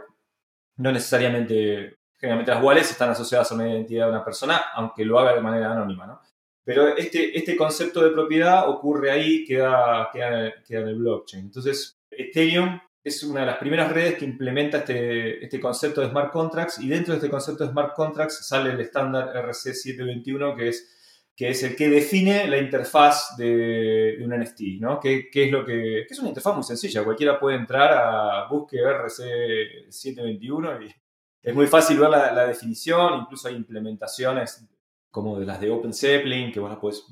no 0.79 0.91
necesariamente, 0.93 1.97
generalmente 2.17 2.53
las 2.53 2.63
wallets 2.63 2.91
están 2.91 3.09
asociadas 3.09 3.51
a 3.51 3.55
una 3.55 3.69
identidad 3.69 4.05
de 4.05 4.11
una 4.11 4.23
persona, 4.23 4.63
aunque 4.73 5.05
lo 5.05 5.19
haga 5.19 5.33
de 5.33 5.41
manera 5.41 5.73
anónima, 5.73 6.07
¿no? 6.07 6.21
Pero 6.69 6.95
este, 6.95 7.35
este 7.35 7.57
concepto 7.57 8.03
de 8.03 8.11
propiedad 8.11 8.69
ocurre 8.69 9.09
ahí, 9.09 9.43
queda, 9.43 10.07
queda, 10.13 10.53
queda 10.63 10.81
en 10.81 10.89
el 10.89 10.97
blockchain. 10.97 11.45
Entonces, 11.45 11.97
Ethereum 12.11 12.79
es 13.03 13.23
una 13.23 13.39
de 13.39 13.47
las 13.47 13.57
primeras 13.57 13.91
redes 13.91 14.19
que 14.19 14.25
implementa 14.25 14.77
este, 14.77 15.43
este 15.43 15.59
concepto 15.59 16.01
de 16.01 16.11
smart 16.11 16.31
contracts 16.31 16.77
y 16.77 16.87
dentro 16.87 17.13
de 17.13 17.17
este 17.17 17.31
concepto 17.31 17.63
de 17.63 17.71
smart 17.71 17.95
contracts 17.95 18.47
sale 18.47 18.69
el 18.69 18.79
estándar 18.81 19.33
RC721 19.33 20.55
que 20.55 20.67
es 20.67 20.95
que 21.35 21.49
es 21.49 21.63
el 21.63 21.75
que 21.75 21.89
define 21.89 22.47
la 22.47 22.59
interfaz 22.59 23.35
de, 23.35 24.19
un 24.21 24.39
NFT, 24.39 24.79
¿no? 24.79 24.99
Que, 24.99 25.27
es 25.33 25.51
lo 25.51 25.65
que, 25.65 26.01
es 26.01 26.19
una 26.19 26.29
interfaz 26.29 26.53
muy 26.53 26.63
sencilla, 26.63 27.03
cualquiera 27.03 27.39
puede 27.39 27.57
entrar 27.57 27.91
a 27.93 28.47
busque 28.47 28.77
RC721 28.77 30.85
y 30.85 30.95
es 31.41 31.55
muy 31.55 31.65
fácil 31.65 31.97
ver 31.97 32.11
la, 32.11 32.45
definición, 32.45 33.21
incluso 33.21 33.47
hay 33.47 33.55
implementaciones 33.55 34.69
como 35.11 35.39
de 35.39 35.45
las 35.45 35.59
de 35.59 35.71
OpenZeppelin, 35.71 36.51
que 36.51 36.59
vos 36.59 36.69
las 36.69 36.79
podés 36.79 37.05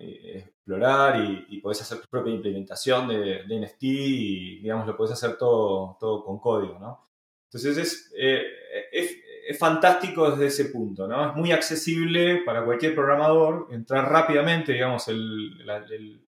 eh, 0.00 0.44
explorar 0.46 1.20
y, 1.48 1.60
podés 1.60 1.82
hacer 1.82 2.00
tu 2.00 2.08
propia 2.08 2.34
implementación 2.34 3.08
de, 3.08 3.44
NFT 3.46 3.82
y, 3.82 4.60
digamos, 4.60 4.86
lo 4.86 4.96
podés 4.96 5.12
hacer 5.12 5.36
todo, 5.38 5.96
todo 5.98 6.24
con 6.24 6.38
código, 6.38 6.78
¿no? 6.78 7.08
Entonces 7.46 7.78
es, 7.78 8.14
eh, 8.18 8.42
es 8.92 9.16
es 9.46 9.58
fantástico 9.58 10.30
desde 10.30 10.46
ese 10.46 10.64
punto, 10.66 11.06
¿no? 11.06 11.30
Es 11.30 11.36
muy 11.36 11.52
accesible 11.52 12.42
para 12.44 12.64
cualquier 12.64 12.94
programador 12.94 13.68
entrar 13.70 14.10
rápidamente, 14.10 14.72
digamos, 14.72 15.06
el, 15.08 16.22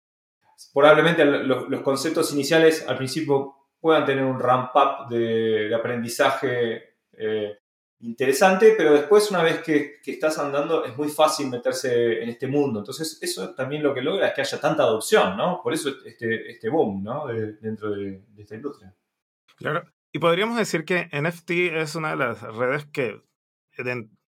probablemente 0.73 1.23
los, 1.25 1.81
conceptos 1.81 2.33
iniciales 2.33 2.85
al 2.87 2.97
principio 2.97 3.55
puedan 3.79 4.05
tener 4.05 4.23
un 4.23 4.39
ramp-up 4.39 5.09
de, 5.09 5.73
aprendizaje 5.73 6.95
eh, 7.13 7.57
interesante, 8.05 8.73
pero 8.77 8.93
después 8.93 9.29
una 9.31 9.43
vez 9.43 9.61
que, 9.61 9.99
estás 10.05 10.37
andando 10.39 10.85
es 10.85 10.95
muy 10.95 11.09
fácil 11.09 11.49
meterse 11.49 12.23
en 12.23 12.29
este 12.29 12.47
mundo. 12.47 12.79
Entonces 12.79 13.17
eso 13.21 13.53
también 13.53 13.83
lo 13.83 13.93
que 13.93 14.01
logra 14.01 14.27
es 14.27 14.33
que 14.33 14.41
haya 14.41 14.59
tanta 14.59 14.83
adopción, 14.83 15.35
¿no? 15.35 15.61
Por 15.61 15.73
eso 15.73 15.89
este, 16.05 16.49
este 16.51 16.69
boom, 16.69 17.03
¿no? 17.03 17.27
dentro 17.27 17.91
de, 17.91 18.21
de 18.27 18.41
esta 18.41 18.55
industria. 18.55 18.93
Claro, 19.57 19.83
y 20.15 20.19
podríamos 20.19 20.57
decir 20.57 20.85
que 20.85 21.09
NFT 21.11 21.51
es 21.75 21.95
una 21.95 22.11
de 22.11 22.15
las 22.15 22.41
redes 22.41 22.85
que, 22.85 23.21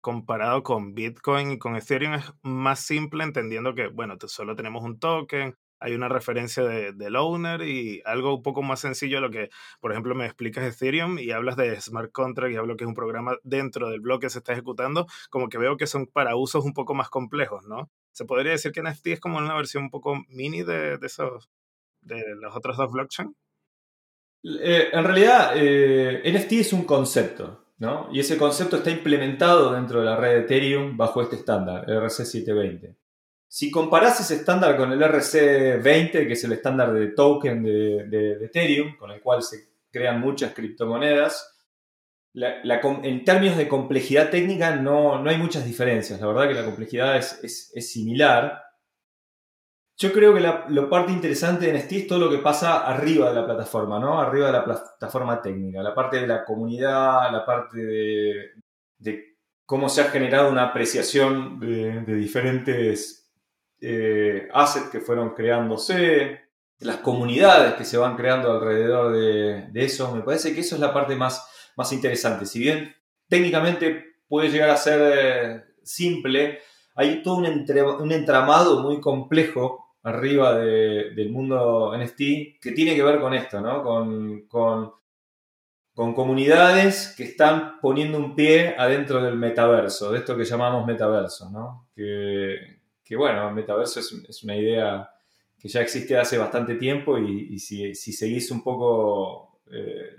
comparado 0.01 0.63
con 0.63 0.95
Bitcoin 0.95 1.51
y 1.51 1.59
con 1.59 1.75
Ethereum, 1.75 2.15
es 2.15 2.33
más 2.43 2.79
simple, 2.79 3.25
entendiendo 3.25 3.75
que, 3.75 3.89
bueno, 3.89 4.17
solo 4.29 4.55
tenemos 4.55 4.85
un 4.85 5.01
token, 5.01 5.57
hay 5.83 5.95
una 5.95 6.09
referencia 6.09 6.63
de, 6.63 6.93
del 6.93 7.17
owner 7.17 7.63
y 7.63 8.03
algo 8.05 8.37
un 8.37 8.43
poco 8.43 8.63
más 8.63 8.81
sencillo 8.81 9.21
lo 9.21 9.31
que, 9.31 9.51
por 9.81 9.91
ejemplo, 9.93 10.15
me 10.15 10.25
explicas 10.25 10.65
Ethereum 10.65 11.19
y 11.19 11.31
hablas 11.33 11.57
de 11.57 11.81
smart 11.81 12.13
contract 12.13 12.53
y 12.53 12.57
hablo 12.57 12.77
que 12.77 12.85
es 12.85 12.89
un 12.89 12.95
programa 12.95 13.37
dentro 13.43 13.91
del 13.91 14.01
bloque 14.01 14.23
que 14.23 14.31
se 14.31 14.39
está 14.39 14.53
ejecutando, 14.53 15.07
como 15.31 15.49
que 15.49 15.59
veo 15.59 15.77
que 15.77 15.89
son 15.89 16.07
para 16.07 16.37
usos 16.37 16.65
un 16.65 16.75
poco 16.75 16.95
más 16.95 17.09
complejos, 17.09 17.67
¿no? 17.67 17.91
Se 18.13 18.25
podría 18.25 18.53
decir 18.53 18.71
que 18.71 18.83
NFT 18.83 19.09
es 19.09 19.21
como 19.21 19.39
una 19.39 19.55
versión 19.55 19.85
un 19.85 19.91
poco 19.91 20.17
mini 20.29 20.63
de, 20.63 20.99
de 20.99 21.07
esos, 21.07 21.51
de 22.01 22.23
los 22.37 22.55
otros 22.55 22.77
dos 22.77 22.93
blockchains. 22.93 23.35
Eh, 24.45 24.89
en 24.93 25.05
realidad, 25.05 25.53
eh, 25.57 26.23
NFT 26.25 26.53
es 26.53 26.73
un 26.73 26.85
concepto, 26.85 27.65
¿no? 27.79 28.09
Y 28.13 28.21
ese 28.21 28.37
concepto 28.37 28.77
está 28.77 28.91
implementado 28.91 29.73
dentro 29.73 30.01
de 30.01 30.07
la 30.07 30.17
red 30.17 30.35
de 30.35 30.41
Ethereum 30.41 30.97
bajo 30.97 31.23
este 31.23 31.37
estándar, 31.37 31.87
RC720. 31.87 32.97
Si 33.55 33.71
comparás 33.71 34.19
ese 34.19 34.37
estándar 34.37 34.79
con 34.79 34.93
el 34.93 35.03
RC20, 35.03 36.11
que 36.27 36.33
es 36.33 36.43
el 36.45 36.53
estándar 36.53 36.91
de 36.91 37.09
token 37.09 37.63
de, 37.63 38.47
Ethereum, 38.47 38.97
con 38.97 39.11
el 39.11 39.21
cual 39.21 39.43
se 39.43 39.69
crean 39.91 40.21
muchas 40.21 40.55
criptomonedas, 40.55 41.55
en 42.33 43.25
términos 43.27 43.59
de 43.59 43.69
complejidad 43.69 44.31
técnica 44.31 44.75
no, 44.77 45.23
no, 45.23 45.29
hay 45.29 45.37
muchas 45.37 45.67
diferencias. 45.67 46.19
La 46.19 46.29
verdad 46.29 46.49
que 46.49 46.55
la 46.55 46.65
complejidad 46.65 47.19
es, 47.19 47.71
es 47.75 47.93
similar. 47.93 48.59
Yo 49.99 50.15
creo 50.15 50.33
que 50.33 50.41
la, 50.41 50.89
parte 50.89 51.13
interesante 51.13 51.67
de 51.67 51.79
NFT 51.79 51.93
es 51.93 52.07
todo 52.07 52.21
lo 52.21 52.31
que 52.31 52.39
pasa 52.39 52.87
arriba 52.87 53.29
de 53.29 53.35
la 53.35 53.45
plataforma, 53.45 53.99
¿no? 53.99 54.19
Arriba 54.19 54.47
de 54.47 54.53
la 54.55 54.65
plataforma 54.65 55.43
técnica, 55.43 55.83
la 55.83 55.95
parte 55.95 56.23
de 56.23 56.27
la 56.27 56.43
comunidad, 56.43 57.31
la 57.31 57.45
parte 57.45 57.79
de, 58.97 59.37
cómo 59.67 59.91
se 59.91 60.01
ha 60.01 60.05
generado 60.05 60.51
una 60.51 60.69
apreciación 60.69 61.61
de, 61.61 62.17
diferentes 62.17 63.22
eh, 63.85 64.49
assets 64.53 64.91
que 64.91 65.01
fueron 65.01 65.35
creándose, 65.35 66.41
las 66.79 66.99
comunidades 66.99 67.75
que 67.75 67.85
se 67.85 67.99
van 67.99 68.17
creando 68.17 68.53
alrededor 68.53 69.13
de, 69.13 69.85
eso. 69.85 70.15
Me 70.15 70.23
parece 70.23 70.55
que 70.55 70.61
eso 70.61 70.77
es 70.77 70.81
la 70.81 70.95
parte 70.95 71.17
más, 71.17 71.45
más 71.77 71.93
interesante. 71.93 72.47
Si 72.47 72.61
bien 72.61 72.95
técnicamente 73.29 74.19
puede 74.29 74.51
llegar 74.51 74.71
a 74.71 74.77
ser 74.77 75.01
eh, 75.17 75.65
simple, 75.83 76.61
hay 76.95 77.23
todo 77.25 77.39
un, 77.39 78.13
entramado 78.13 78.83
muy 78.83 79.01
complejo 79.01 79.97
arriba 80.05 80.55
del 80.55 81.31
mundo 81.31 81.93
NFT 81.97 82.61
que 82.61 82.73
tiene 82.75 82.95
que 82.95 83.03
ver 83.03 83.21
con 83.21 83.35
esto, 83.35 83.61
¿no? 83.61 83.83
Con, 83.83 84.47
con, 84.47 84.93
comunidades 85.95 87.15
que 87.17 87.25
están 87.25 87.81
poniendo 87.81 88.19
un 88.19 88.35
pie 88.35 88.75
adentro 88.79 89.23
del 89.23 89.37
metaverso, 89.37 90.13
de 90.13 90.19
esto 90.19 90.37
que 90.37 90.45
llamamos 90.45 90.87
metaverso, 90.87 91.51
¿no? 91.51 91.89
Que, 91.95 92.82
bueno, 93.17 93.49
el 93.49 93.55
metaverso 93.55 94.01
es, 94.01 94.43
una 94.43 94.57
idea 94.57 95.11
que 95.59 95.69
ya 95.69 95.81
existe 95.81 96.17
hace 96.17 96.39
bastante 96.39 96.75
tiempo 96.75 97.19
y, 97.19 97.59
si, 97.59 97.95
seguís 97.95 98.51
un 98.51 98.63
poco 98.63 99.61
eh, 99.71 100.17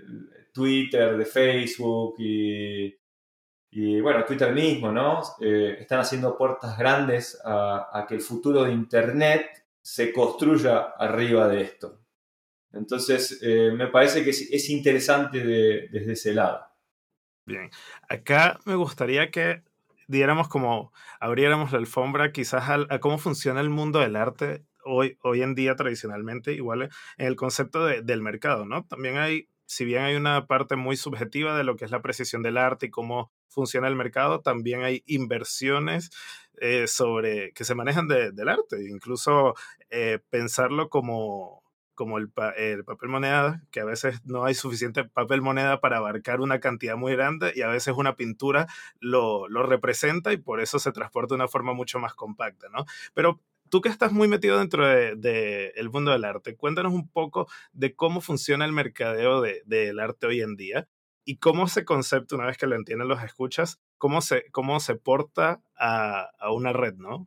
Twitter, 0.52 1.16
de 1.16 1.24
Facebook 1.24 2.14
y, 2.18 2.94
y 3.76 4.00
bueno, 4.00 4.24
Twitter 4.24 4.52
mismo, 4.54 4.92
¿no? 4.92 5.20
Eh, 5.40 5.78
están 5.80 5.98
haciendo 5.98 6.38
puertas 6.38 6.78
grandes 6.78 7.40
a, 7.44 8.06
que 8.08 8.14
el 8.14 8.20
futuro 8.20 8.62
de 8.62 8.70
Internet 8.70 9.66
se 9.82 10.12
construya 10.12 10.92
arriba 10.96 11.48
de 11.48 11.62
esto. 11.62 12.00
Entonces, 12.72 13.40
eh, 13.42 13.72
me 13.72 13.88
parece 13.88 14.22
que 14.22 14.30
es, 14.30 14.70
interesante 14.70 15.40
desde 15.40 16.12
ese 16.12 16.34
lado. 16.34 16.64
Bien, 17.46 17.68
acá 18.08 18.60
me 18.64 18.76
gustaría 18.76 19.32
que 19.32 19.64
diéramos 20.06 20.48
como, 20.48 20.92
abriéramos 21.20 21.72
la 21.72 21.78
alfombra 21.78 22.32
quizás 22.32 22.68
a, 22.68 22.98
cómo 23.00 23.18
funciona 23.18 23.60
el 23.60 23.70
mundo 23.70 24.00
del 24.00 24.16
arte 24.16 24.64
hoy, 24.84 25.18
hoy 25.22 25.42
en 25.42 25.54
día 25.54 25.76
tradicionalmente, 25.76 26.52
igual 26.52 26.90
en 27.16 27.26
el 27.26 27.36
concepto 27.36 27.86
del 27.86 28.22
mercado, 28.22 28.64
¿no? 28.66 28.84
También 28.86 29.16
hay, 29.16 29.48
si 29.66 29.84
bien 29.84 30.02
hay 30.02 30.16
una 30.16 30.46
parte 30.46 30.76
muy 30.76 30.96
subjetiva 30.96 31.56
de 31.56 31.64
lo 31.64 31.76
que 31.76 31.84
es 31.84 31.90
la 31.90 32.02
precisión 32.02 32.42
del 32.42 32.58
arte 32.58 32.86
y 32.86 32.90
cómo 32.90 33.32
funciona 33.48 33.88
el 33.88 33.96
mercado, 33.96 34.40
también 34.40 34.82
hay 34.82 35.02
inversiones 35.06 36.10
eh, 36.60 36.86
sobre 36.86 37.52
que 37.52 37.64
se 37.64 37.74
manejan 37.74 38.06
del 38.06 38.48
arte, 38.48 38.88
incluso 38.88 39.54
eh, 39.90 40.20
pensarlo 40.30 40.88
como, 40.88 41.63
como 41.94 42.18
el, 42.18 42.30
papel 42.30 43.08
moneda, 43.08 43.62
que 43.70 43.80
a 43.80 43.84
veces 43.84 44.20
no 44.24 44.44
hay 44.44 44.54
suficiente 44.54 45.04
papel 45.04 45.42
moneda 45.42 45.80
para 45.80 45.98
abarcar 45.98 46.40
una 46.40 46.60
cantidad 46.60 46.96
muy 46.96 47.12
grande 47.14 47.52
y 47.54 47.62
a 47.62 47.68
veces 47.68 47.94
una 47.96 48.16
pintura 48.16 48.66
lo, 49.00 49.46
representa 49.48 50.32
y 50.32 50.36
por 50.36 50.60
eso 50.60 50.78
se 50.78 50.92
transporta 50.92 51.34
de 51.34 51.36
una 51.36 51.48
forma 51.48 51.72
mucho 51.72 51.98
más 51.98 52.14
compacta, 52.14 52.68
¿no? 52.68 52.84
Pero 53.14 53.40
tú 53.70 53.80
que 53.80 53.88
estás 53.88 54.12
muy 54.12 54.28
metido 54.28 54.58
dentro 54.58 54.86
del 54.86 55.20
de, 55.20 55.68
el 55.76 55.90
mundo 55.90 56.10
del 56.12 56.24
arte, 56.24 56.56
cuéntanos 56.56 56.92
un 56.92 57.08
poco 57.08 57.48
de 57.72 57.94
cómo 57.94 58.20
funciona 58.20 58.64
el 58.64 58.72
mercadeo 58.72 59.40
del 59.40 59.98
arte 60.00 60.26
hoy 60.26 60.40
en 60.40 60.56
día 60.56 60.88
y 61.24 61.36
cómo 61.38 61.64
ese 61.64 61.84
concepto, 61.84 62.36
una 62.36 62.46
vez 62.46 62.58
que 62.58 62.66
lo 62.66 62.76
entienden 62.76 63.08
los 63.08 63.22
escuchas, 63.22 63.80
cómo 63.98 64.20
se, 64.20 64.50
cómo 64.50 64.80
se 64.80 64.94
porta 64.96 65.62
a, 65.76 66.30
una 66.52 66.72
red, 66.72 66.94
¿no? 66.94 67.26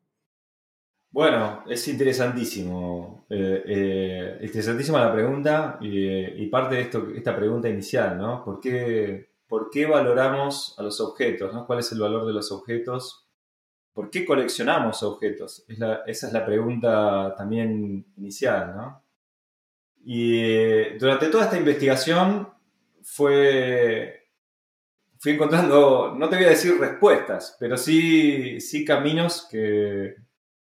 Bueno, 1.12 1.64
es 1.68 1.88
interesantísimo. 1.88 3.26
Eh, 3.30 3.64
eh, 3.66 4.38
interesantísima 4.42 5.06
la 5.06 5.14
pregunta 5.14 5.78
y, 5.82 6.46
parte 6.48 6.76
de 6.76 6.82
esto, 6.82 7.08
esta 7.16 7.36
pregunta 7.36 7.70
inicial, 7.70 8.18
¿no? 8.18 8.44
¿Por 8.44 8.60
qué, 8.60 9.32
¿Por 9.48 9.70
qué 9.70 9.86
valoramos 9.86 10.76
a 10.78 10.84
los 10.84 11.00
objetos? 11.00 11.56
¿Cuál 11.66 11.80
es 11.80 11.92
el 11.92 12.00
valor 12.02 12.26
de 12.28 12.34
los 12.34 12.52
objetos? 12.52 13.28
¿Por 13.94 14.10
qué 14.12 14.26
coleccionamos 14.26 15.02
objetos? 15.04 15.66
esa 15.68 16.04
es 16.06 16.34
la 16.34 16.46
pregunta 16.46 17.34
también 17.36 18.06
inicial, 18.18 18.76
¿no? 18.76 19.04
Y 20.06 20.40
eh, 20.40 20.98
durante 21.00 21.28
toda 21.28 21.46
esta 21.46 21.58
investigación 21.58 22.48
fue, 23.02 24.30
fui 25.18 25.34
encontrando, 25.34 26.16
no 26.18 26.30
te 26.30 26.36
voy 26.36 26.46
a 26.46 26.50
decir 26.50 26.80
respuestas, 26.80 27.58
pero 27.60 27.76
sí, 27.76 28.62
sí 28.62 28.86
caminos 28.86 29.48
que, 29.50 30.16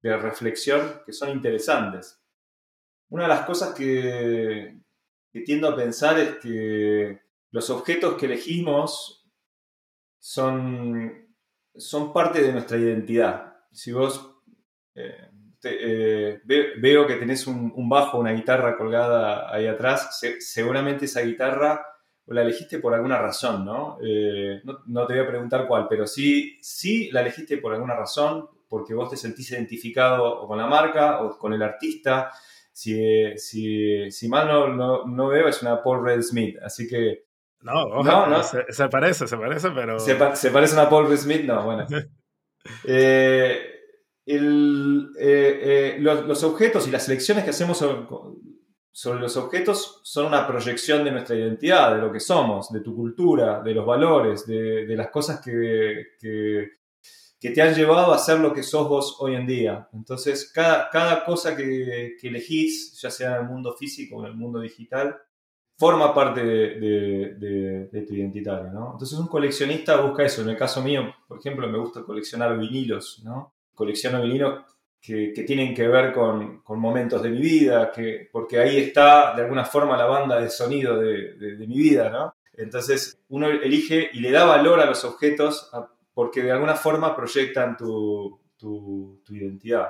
de 0.08 0.16
reflexión 0.16 1.02
que 1.04 1.12
son 1.12 1.30
interesantes. 1.30 2.20
Una 3.10 3.24
de 3.24 3.28
las 3.28 3.46
cosas 3.46 3.74
que, 3.74 4.78
tiendo 5.44 5.68
a 5.68 5.76
pensar 5.76 6.18
es 6.18 6.36
que 6.36 7.20
los 7.50 7.70
objetos 7.70 8.14
que 8.14 8.26
elegimos 8.26 9.26
son, 10.18 11.34
son 11.74 12.12
parte 12.12 12.42
de 12.42 12.52
nuestra 12.52 12.76
identidad. 12.76 13.56
Si 13.72 13.92
vos 13.92 14.34
eh, 14.94 15.30
eh, 15.64 16.40
veo 16.44 17.06
que 17.06 17.16
tenés 17.16 17.46
un, 17.46 17.88
bajo, 17.88 18.18
una 18.18 18.32
guitarra 18.32 18.76
colgada 18.76 19.52
ahí 19.54 19.66
atrás, 19.66 20.20
seguramente 20.40 21.06
esa 21.06 21.22
guitarra 21.22 21.84
la 22.26 22.42
elegiste 22.42 22.78
por 22.78 22.94
alguna 22.94 23.18
razón, 23.18 23.66
eh, 24.02 24.60
¿no? 24.64 24.80
¿no? 24.86 25.06
te 25.06 25.14
voy 25.14 25.22
a 25.22 25.28
preguntar 25.28 25.66
cuál, 25.66 25.86
pero 25.88 26.06
sí, 26.06 26.58
sí 26.60 27.10
la 27.10 27.22
elegiste 27.22 27.56
por 27.56 27.72
alguna 27.72 27.94
razón, 27.94 28.48
porque 28.68 28.94
vos 28.94 29.10
te 29.10 29.16
sentís 29.16 29.50
identificado 29.50 30.24
o 30.24 30.46
con 30.46 30.58
la 30.58 30.66
marca 30.66 31.22
o 31.22 31.38
con 31.38 31.52
el 31.52 31.62
artista. 31.62 32.30
Si, 32.72 33.36
si, 33.36 34.10
si 34.10 34.28
mal 34.28 34.46
no, 34.46 35.04
no, 35.06 35.28
veo, 35.28 35.48
es 35.48 35.62
una 35.62 35.82
Paul 35.82 36.04
Red 36.04 36.22
Smith, 36.22 36.56
así 36.62 36.86
que... 36.86 37.26
No, 37.60 38.02
no, 38.04 38.42
Se, 38.42 38.88
parece, 38.88 39.26
se 39.26 39.36
parece, 39.36 39.70
pero... 39.70 39.98
¿Se, 39.98 40.14
parece 40.14 40.48
a 40.48 40.80
una 40.82 40.88
Paul 40.88 41.08
Red 41.08 41.16
Smith? 41.16 41.42
No, 41.42 41.64
bueno. 41.64 41.86
Eh, 42.84 43.78
eh, 44.26 45.96
los, 46.00 46.26
los, 46.26 46.44
objetos 46.44 46.86
y 46.86 46.90
las 46.90 47.04
selecciones 47.04 47.44
que 47.44 47.50
hacemos 47.50 47.82
sobre 48.98 49.20
los 49.20 49.36
objetos 49.36 50.00
son 50.02 50.26
una 50.26 50.46
proyección 50.46 51.04
de 51.04 51.12
nuestra 51.12 51.36
identidad, 51.36 51.94
de 51.94 52.00
lo 52.00 52.10
que 52.10 52.20
somos, 52.20 52.72
de 52.72 52.80
tu 52.80 52.96
cultura, 52.96 53.62
de 53.62 53.72
los 53.72 53.86
valores, 53.86 54.44
de, 54.44 54.84
las 54.96 55.08
cosas 55.10 55.40
que, 55.40 56.08
que, 56.20 56.77
te 57.40 57.62
han 57.62 57.74
llevado 57.74 58.12
a 58.12 58.18
ser 58.18 58.40
lo 58.40 58.52
que 58.52 58.62
sos 58.62 58.88
vos 58.88 59.16
hoy 59.20 59.36
en 59.36 59.46
día. 59.46 59.88
Entonces, 59.92 60.50
cada, 60.52 60.90
cada 60.90 61.24
cosa 61.24 61.56
que, 61.56 62.16
elegís, 62.22 63.00
ya 63.00 63.10
sea 63.10 63.36
en 63.36 63.42
el 63.42 63.48
mundo 63.48 63.74
físico 63.74 64.16
o 64.16 64.24
en 64.24 64.32
el 64.32 64.36
mundo 64.36 64.60
digital, 64.60 65.16
forma 65.76 66.12
parte 66.12 66.42
de, 66.44 68.04
tu 68.06 68.14
identitario, 68.14 68.72
¿no? 68.72 68.92
Entonces 68.92 69.16
un 69.18 69.28
coleccionista 69.28 70.00
busca 70.00 70.24
eso. 70.24 70.42
En 70.42 70.48
el 70.48 70.56
caso 70.56 70.82
mío, 70.82 71.14
por 71.28 71.38
ejemplo, 71.38 71.68
me 71.68 71.78
gusta 71.78 72.02
coleccionar 72.02 72.58
vinilos, 72.58 73.22
¿no? 73.24 73.54
Colecciono 73.74 74.20
vinilos 74.20 74.64
que, 75.00 75.32
tienen 75.46 75.74
que 75.74 75.86
ver 75.86 76.12
con, 76.12 76.62
momentos 76.80 77.22
de 77.22 77.30
mi 77.30 77.40
vida, 77.40 77.92
que, 77.92 78.28
porque 78.32 78.58
ahí 78.58 78.78
está 78.78 79.34
de 79.36 79.42
alguna 79.42 79.64
forma 79.64 79.96
la 79.96 80.06
banda 80.06 80.40
de 80.40 80.50
sonido 80.50 80.98
de, 80.98 81.56
mi 81.58 81.78
vida, 81.78 82.10
¿no? 82.10 82.34
Entonces 82.54 83.20
uno 83.28 83.46
elige 83.46 84.10
y 84.12 84.18
le 84.18 84.32
da 84.32 84.44
valor 84.44 84.80
a 84.80 84.86
los 84.86 85.04
objetos 85.04 85.70
porque 86.18 86.42
de 86.42 86.50
alguna 86.50 86.74
forma 86.74 87.14
proyectan 87.14 87.76
tu, 87.76 88.40
identidad. 89.28 89.88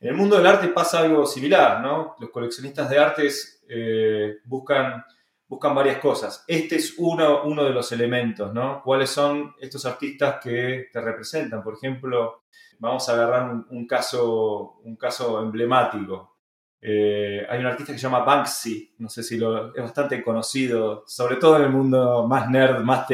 En 0.00 0.08
el 0.08 0.14
mundo 0.14 0.38
del 0.38 0.46
arte 0.46 0.68
pasa 0.68 1.00
algo 1.00 1.26
similar, 1.26 1.82
¿no? 1.82 2.16
Los 2.18 2.30
coleccionistas 2.30 2.88
de 2.88 2.98
artes 2.98 3.62
eh, 3.68 4.38
buscan, 4.44 5.04
buscan 5.46 5.74
varias 5.74 5.98
cosas. 5.98 6.46
Este 6.48 6.76
es 6.76 6.94
uno, 6.96 7.42
uno 7.44 7.62
de 7.62 7.74
los 7.74 7.92
elementos, 7.92 8.54
¿no? 8.54 8.80
¿Cuáles 8.82 9.10
son 9.10 9.54
estos 9.60 9.84
artistas 9.84 10.36
que 10.42 10.88
te 10.90 10.98
representan? 10.98 11.62
Por 11.62 11.74
ejemplo, 11.74 12.44
vamos 12.78 13.06
a 13.10 13.12
agarrar 13.12 13.52
un, 13.68 13.86
caso, 13.86 14.80
un 14.82 14.96
caso 14.96 15.42
emblemático. 15.42 16.38
Eh, 16.80 17.46
hay 17.46 17.60
un 17.60 17.66
artista 17.66 17.92
que 17.92 17.98
se 17.98 18.04
llama 18.04 18.24
Banksy, 18.24 18.94
no 18.96 19.10
sé 19.10 19.22
si 19.22 19.36
lo, 19.36 19.74
es 19.74 19.82
bastante 19.82 20.22
conocido, 20.22 21.04
sobre 21.06 21.36
todo 21.36 21.58
en 21.58 21.64
el 21.64 21.70
mundo 21.70 22.26
más 22.26 22.48
nerd, 22.48 22.82
más 22.82 23.06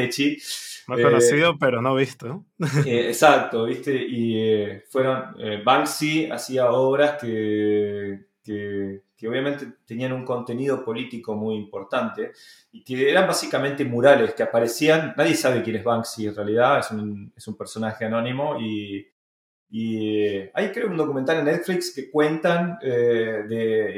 techi. 0.95 1.03
Más 1.03 1.11
conocido, 1.11 1.51
eh, 1.51 1.57
pero 1.59 1.81
no 1.81 1.95
visto. 1.95 2.45
Eh, 2.85 3.07
exacto, 3.07 3.65
¿viste? 3.65 3.93
Y 3.95 4.79
fueron, 4.89 5.35
Banksy 5.63 6.29
hacía 6.31 6.71
obras 6.71 7.21
que, 7.21 8.27
que, 8.43 9.27
obviamente 9.27 9.67
tenían 9.85 10.13
un 10.13 10.23
contenido 10.23 10.83
político 10.83 11.35
muy 11.35 11.55
importante 11.55 12.31
y 12.71 12.83
que 12.83 13.09
eran 13.09 13.27
básicamente 13.27 13.83
murales 13.83 14.33
que 14.33 14.43
aparecían, 14.43 15.13
nadie 15.17 15.35
sabe 15.35 15.61
quién 15.63 15.75
es 15.75 15.83
Banksy 15.83 16.27
en 16.27 16.35
realidad, 16.35 16.79
es 16.79 16.91
un, 16.91 17.33
es 17.35 17.47
un 17.47 17.57
personaje 17.57 18.05
anónimo 18.05 18.59
y 18.59 19.07
y 19.69 20.25
eh, 20.25 20.51
hay 20.53 20.71
creo 20.71 20.87
un 20.87 20.95
documental 20.95 21.39
en 21.39 21.45
Netflix 21.45 21.93
que 21.93 22.09
cuentan 22.09 22.79
eh, 22.81 23.43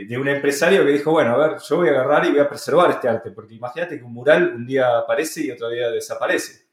de, 0.08 0.18
un 0.18 0.28
empresario 0.28 0.84
que 0.84 0.92
dijo, 0.92 1.12
bueno, 1.12 1.36
a 1.36 1.48
ver, 1.48 1.60
yo 1.60 1.78
voy 1.78 1.90
a 1.90 1.92
agarrar 1.92 2.26
y 2.26 2.32
voy 2.32 2.40
a 2.40 2.50
preservar 2.50 2.90
este 2.90 3.08
arte, 3.08 3.32
porque 3.32 3.54
imagínate 3.54 4.00
que 4.00 4.04
un 4.04 4.14
mural 4.14 4.54
un 4.56 4.66
día 4.66 4.98
aparece 4.98 5.44
y 5.46 5.52
otro 5.52 5.70
día 5.70 5.92
desaparece. 5.92 6.69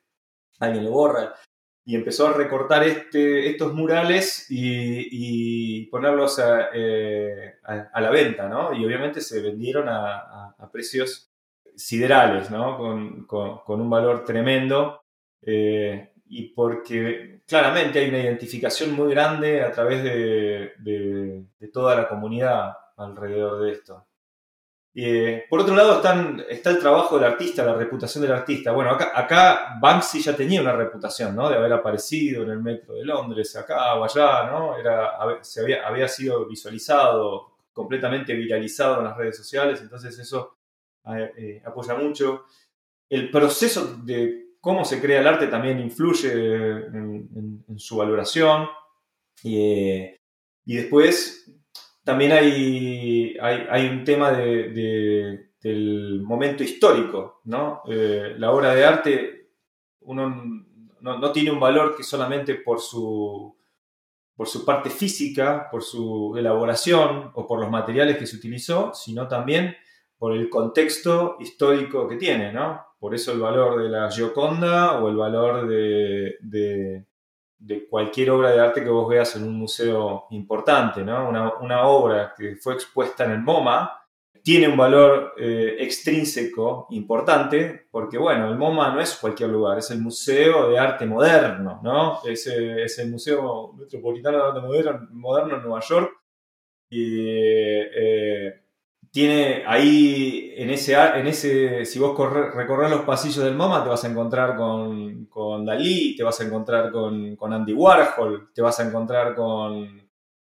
Alguien 0.61 0.85
lo 0.85 0.91
borra. 0.91 1.35
Y 1.85 1.95
empezó 1.95 2.29
a 2.29 2.33
recortar 2.33 2.83
este, 2.83 3.49
estos 3.49 3.73
murales 3.73 4.47
y, 4.51 5.87
ponerlos 5.87 6.41
eh, 6.75 7.55
a, 7.63 8.01
la 8.01 8.11
venta, 8.11 8.49
¿no? 8.49 8.75
Y 8.75 8.85
obviamente 8.85 9.21
se 9.21 9.41
vendieron 9.41 9.89
a, 9.89 10.55
precios 10.73 11.31
siderales, 11.77 12.51
¿no? 12.51 12.77
Con, 12.77 13.27
con, 13.27 13.81
un 13.81 13.89
valor 13.89 14.25
tremendo 14.25 15.01
y 16.29 16.49
porque 16.55 17.43
claramente 17.47 18.01
hay 18.01 18.09
una 18.09 18.21
identificación 18.21 18.93
muy 18.93 19.11
grande 19.11 19.63
a 19.63 19.71
través 19.71 20.03
de, 20.03 21.47
toda 21.73 21.95
la 21.95 22.09
comunidad 22.09 22.75
alrededor 22.97 23.63
de 23.63 23.73
esto. 23.73 24.07
Eh, 24.99 25.45
por 25.51 25.61
otro 25.61 25.77
lado 25.77 26.03
está 26.49 26.71
el 26.71 26.79
trabajo 26.79 27.17
del 27.17 27.31
artista, 27.31 27.63
la 27.63 27.75
reputación 27.75 28.23
del 28.23 28.33
artista. 28.33 28.73
Bueno, 28.73 28.93
acá, 28.93 29.77
Banksy 29.79 30.23
ya 30.23 30.35
tenía 30.35 30.63
una 30.63 30.73
reputación, 30.73 31.37
¿no? 31.37 31.51
De 31.51 31.57
haber 31.57 31.71
aparecido 31.75 32.45
en 32.45 32.51
el 32.53 32.63
metro 32.63 32.95
de 32.95 33.05
Londres, 33.05 33.55
acá 33.57 33.95
o 33.97 34.05
allá, 34.05 34.51
¿no? 34.51 34.75
Era, 34.75 35.19
se 35.43 35.61
había, 35.61 35.87
había 35.87 36.09
sido 36.09 36.47
visualizado, 36.49 37.59
completamente 37.75 38.33
viralizado 38.33 39.01
en 39.01 39.05
las 39.05 39.19
redes 39.19 39.37
sociales, 39.37 39.83
entonces 39.83 40.19
eso 40.19 40.57
eh, 41.15 41.31
eh, 41.37 41.63
apoya 41.67 41.95
mucho. 41.95 42.47
El 43.07 43.31
proceso 43.31 43.99
de 44.03 44.55
cómo 44.63 44.83
se 44.87 44.99
crea 44.99 45.21
el 45.21 45.27
arte 45.27 45.49
también 45.49 45.79
influye 45.79 46.33
en, 46.33 47.65
su 47.77 47.99
valoración. 47.99 48.67
y 49.43 50.17
después 50.65 51.53
también 52.07 52.31
hay, 52.31 53.37
hay, 53.41 53.89
un 53.89 54.05
tema 54.05 54.31
de, 54.31 55.51
del 55.61 56.23
momento 56.23 56.63
histórico, 56.63 57.41
¿no? 57.47 57.83
Eh, 57.91 58.37
la 58.39 58.53
obra 58.53 58.73
de 58.77 58.85
arte, 58.85 59.51
uno 60.03 60.65
no, 61.01 61.33
tiene 61.33 61.51
un 61.51 61.59
valor 61.59 61.97
que 61.97 62.05
solamente 62.05 62.55
por 62.55 62.79
su, 62.79 63.57
por 64.37 64.47
su 64.47 64.65
parte 64.65 64.89
física, 64.89 65.67
por 65.69 65.83
su 65.83 66.37
elaboración 66.39 67.33
o 67.35 67.45
por 67.45 67.59
los 67.59 67.73
materiales 67.73 68.19
que 68.19 68.27
se 68.29 68.37
utilizó, 68.37 68.95
sino 68.95 69.27
también 69.27 69.75
por 70.17 70.33
el 70.33 70.49
contexto 70.49 71.37
histórico 71.41 72.07
que 72.07 72.19
tiene, 72.19 72.53
¿no? 72.53 72.87
Por 73.01 73.17
eso 73.17 73.33
el 73.33 73.41
valor 73.41 73.83
de 73.83 73.89
la 73.89 74.09
Gioconda 74.13 75.01
o 75.01 75.09
el 75.09 75.17
valor 75.17 75.67
de 75.67 77.05
cualquier 77.89 78.31
obra 78.31 78.51
de 78.51 78.61
arte 78.61 78.83
que 78.83 78.91
vos 78.91 79.09
veas 79.09 79.35
en 79.37 79.45
un 79.45 79.57
museo 79.59 80.27
importante, 80.31 81.03
¿no? 81.03 81.29
Una, 81.29 81.87
obra 81.87 82.35
que 82.37 82.57
fue 82.57 82.75
expuesta 82.75 83.25
en 83.25 83.33
el 83.33 83.43
MoMA 83.43 84.03
tiene 84.43 84.69
un 84.69 84.77
valor 84.77 85.35
eh, 85.39 85.77
extrínseco 85.81 86.87
importante, 86.91 87.87
porque 87.91 88.17
bueno, 88.19 88.49
el 88.49 88.57
MoMA 88.57 88.95
no 88.95 89.01
es 89.01 89.17
cualquier 89.17 89.49
lugar, 89.51 89.79
es 89.79 89.91
el 89.91 90.01
Museo 90.01 90.71
de 90.71 90.79
Arte 90.79 91.05
Moderno, 91.05 91.81
¿no? 91.83 92.21
Es, 92.25 92.47
es 92.47 92.99
el 92.99 93.11
Museo 93.11 93.73
Metropolitano 93.73 94.39
de 94.39 94.45
Arte 94.45 94.61
Moderno, 95.11 95.57
en 95.57 95.63
Nueva 95.63 95.81
York. 95.81 96.13
Eh, 96.89 98.66
tiene 99.17 99.65
ahí, 99.67 100.53
en 100.59 100.69
ese, 100.69 100.93
en 100.93 101.27
ese 101.27 101.87
si 101.87 101.99
vos 101.99 102.15
recorres 102.55 102.91
los 102.91 103.01
pasillos 103.01 103.43
del 103.43 103.55
MoMA, 103.55 103.83
te 103.83 103.89
vas 103.89 104.05
a 104.05 104.09
encontrar 104.09 104.55
con, 104.57 105.25
con 105.25 105.65
Dalí, 105.65 106.15
te 106.15 106.23
vas 106.23 106.39
a 106.39 106.45
encontrar 106.45 106.93
con, 106.93 107.35
con, 107.35 107.51
Andy 107.51 107.73
Warhol, 107.73 108.51
te 108.53 108.61
vas 108.61 108.79
a 108.79 108.87
encontrar 108.87 109.35
con, 109.35 110.07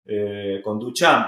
eh, 0.04 0.60
con 0.62 0.78
Duchamp, 0.78 1.26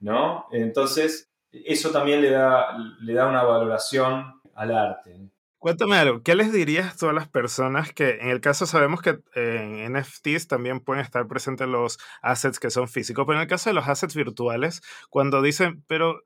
¿no? 0.00 0.48
Entonces, 0.52 1.32
eso 1.50 1.90
también 1.92 2.20
le 2.20 2.28
da, 2.28 2.76
le 3.00 3.14
da 3.14 3.26
una 3.26 3.42
valoración 3.42 4.38
al 4.54 4.74
arte. 4.74 5.30
Cuéntame 5.56 5.96
algo, 5.96 6.22
¿qué 6.22 6.34
les 6.34 6.52
dirías 6.52 6.92
a 6.92 6.98
todas 6.98 7.14
las 7.14 7.26
personas 7.26 7.94
que 7.94 8.18
en 8.18 8.28
el 8.28 8.42
caso 8.42 8.66
sabemos 8.66 9.00
que 9.00 9.20
en 9.34 9.94
NFTs 9.94 10.46
también 10.46 10.80
pueden 10.80 11.02
estar 11.02 11.26
presentes 11.26 11.66
los 11.68 11.98
assets 12.20 12.60
que 12.60 12.68
son 12.68 12.86
físicos, 12.86 13.24
pero 13.24 13.38
en 13.38 13.44
el 13.44 13.48
caso 13.48 13.70
de 13.70 13.74
los 13.74 13.88
assets 13.88 14.14
virtuales, 14.14 14.82
cuando 15.08 15.40
dicen, 15.40 15.82
pero 15.86 16.20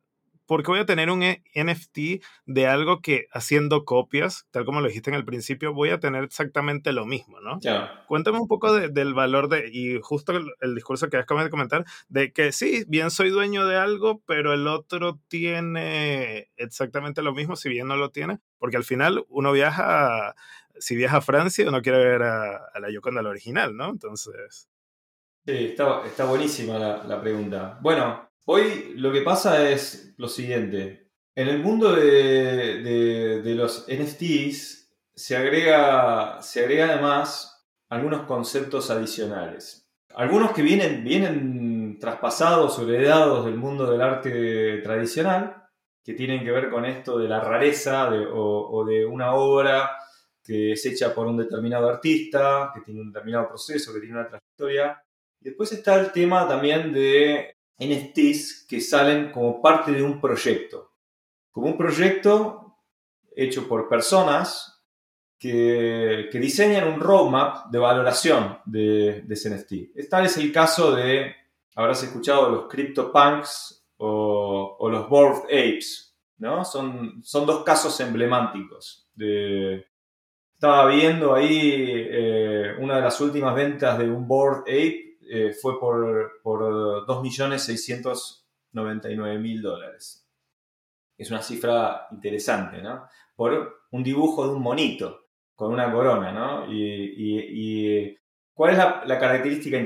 porque 0.50 0.72
voy 0.72 0.80
a 0.80 0.84
tener 0.84 1.12
un 1.12 1.22
e, 1.22 1.44
NFT 1.54 2.24
de 2.44 2.66
algo 2.66 3.00
que 3.00 3.28
haciendo 3.30 3.84
copias, 3.84 4.48
tal 4.50 4.64
como 4.64 4.80
lo 4.80 4.88
dijiste 4.88 5.08
en 5.08 5.14
el 5.14 5.24
principio, 5.24 5.72
voy 5.72 5.90
a 5.90 6.00
tener 6.00 6.24
exactamente 6.24 6.92
lo 6.92 7.06
mismo, 7.06 7.38
¿no? 7.40 7.60
Cuéntame 8.08 8.40
un 8.40 8.48
poco 8.48 8.74
del 8.74 9.14
valor 9.14 9.48
de, 9.48 9.70
y 9.72 10.00
justo 10.02 10.32
el, 10.32 10.74
discurso 10.74 11.08
que 11.08 11.18
acabas 11.18 11.44
de 11.44 11.50
comentar, 11.50 11.84
de 12.08 12.32
que 12.32 12.50
sí, 12.50 12.82
bien 12.88 13.12
soy 13.12 13.30
dueño 13.30 13.64
de 13.64 13.76
algo, 13.76 14.22
pero 14.26 14.52
el 14.52 14.66
otro 14.66 15.20
tiene 15.28 16.50
exactamente 16.56 17.22
lo 17.22 17.32
mismo, 17.32 17.54
si 17.54 17.68
bien 17.68 17.86
no 17.86 17.94
lo 17.94 18.10
tiene, 18.10 18.40
porque 18.58 18.76
al 18.76 18.82
final 18.82 19.24
uno 19.28 19.52
viaja, 19.52 20.34
si 20.80 20.96
viaja 20.96 21.18
a 21.18 21.22
Francia, 21.22 21.68
uno 21.68 21.80
quiere 21.80 21.98
ver 21.98 22.24
a, 22.24 22.72
la 22.80 22.90
Yoconda, 22.90 23.22
la 23.22 23.30
original, 23.30 23.76
¿no? 23.76 23.88
Entonces... 23.88 24.68
Sí, 25.46 25.66
está, 25.66 26.04
está 26.04 26.24
buenísima 26.24 26.76
la, 26.76 27.04
la 27.04 27.20
pregunta. 27.20 27.78
Bueno, 27.80 28.29
Hoy 28.52 28.94
lo 28.96 29.12
que 29.12 29.20
pasa 29.20 29.70
es 29.70 30.12
lo 30.16 30.26
siguiente. 30.26 31.08
En 31.36 31.46
el 31.46 31.60
mundo 31.60 31.94
de, 31.94 33.40
los 33.54 33.86
NFTs 33.88 34.92
se 35.14 35.36
agrega, 35.36 36.42
se 36.42 36.64
agrega 36.64 36.86
además 36.86 37.64
algunos 37.88 38.22
conceptos 38.26 38.90
adicionales. 38.90 39.88
Algunos 40.16 40.50
que 40.50 40.62
vienen, 40.62 41.04
vienen 41.04 42.00
traspasados 42.00 42.76
o 42.76 42.90
heredados 42.90 43.44
del 43.44 43.54
mundo 43.54 43.88
del 43.88 44.00
arte 44.00 44.78
tradicional, 44.78 45.68
que 46.04 46.14
tienen 46.14 46.42
que 46.42 46.50
ver 46.50 46.70
con 46.70 46.84
esto 46.84 47.20
de 47.20 47.28
la 47.28 47.38
rareza 47.38 48.10
o, 48.32 48.84
de 48.84 49.06
una 49.06 49.32
obra 49.32 49.92
que 50.42 50.72
es 50.72 50.84
hecha 50.86 51.14
por 51.14 51.28
un 51.28 51.36
determinado 51.36 51.88
artista, 51.88 52.72
que 52.74 52.80
tiene 52.80 53.02
un 53.02 53.12
determinado 53.12 53.46
proceso, 53.46 53.94
que 53.94 54.00
tiene 54.00 54.18
una 54.18 54.26
trayectoria. 54.26 55.00
Después 55.38 55.70
está 55.70 56.00
el 56.00 56.10
tema 56.10 56.48
también 56.48 56.92
de 56.92 57.59
NFTs 57.80 58.66
que 58.68 58.80
salen 58.80 59.32
como 59.32 59.60
parte 59.60 59.92
de 59.92 60.02
un 60.02 60.20
proyecto. 60.20 60.92
Como 61.50 61.68
un 61.68 61.76
proyecto 61.76 62.76
hecho 63.34 63.66
por 63.66 63.88
personas 63.88 64.84
que, 65.38 66.28
diseñan 66.34 66.88
un 66.88 67.00
roadmap 67.00 67.70
de 67.70 67.78
valoración 67.78 68.58
de, 68.66 69.24
ese 69.28 69.50
NFT. 69.50 69.96
Este 69.96 70.24
es 70.24 70.36
el 70.36 70.52
caso 70.52 70.94
de, 70.94 71.34
habrás 71.74 72.02
escuchado, 72.02 72.50
los 72.50 72.68
CryptoPunks 72.68 73.86
o, 73.96 74.76
o 74.78 74.90
los 74.90 75.08
Bored 75.08 75.44
Apes. 75.44 76.10
¿no? 76.40 76.64
Son, 76.64 77.22
son 77.22 77.46
dos 77.46 77.62
casos 77.64 77.98
emblemáticos. 78.00 79.08
Estaba 80.54 80.86
viendo 80.88 81.34
ahí 81.34 81.82
eh, 81.94 82.74
una 82.78 82.96
de 82.96 83.02
las 83.02 83.20
últimas 83.20 83.54
ventas 83.54 83.98
de 83.98 84.10
un 84.10 84.26
Bored 84.26 84.62
Ape 84.62 85.09
eh, 85.32 85.52
fue 85.52 85.78
por, 85.78 86.40
por 86.42 87.06
2.699.000 87.06 89.62
dólares. 89.62 90.26
Es 91.16 91.30
una 91.30 91.40
cifra 91.40 92.08
interesante, 92.10 92.82
¿no? 92.82 93.06
Por 93.36 93.82
un 93.92 94.02
dibujo 94.02 94.48
de 94.48 94.54
un 94.54 94.62
monito 94.62 95.28
con 95.54 95.72
una 95.72 95.92
corona, 95.92 96.32
¿no? 96.32 96.66
Y, 96.68 98.18
¿cuál 98.54 98.72
es 98.72 98.78
la, 98.78 99.18
característica 99.20 99.78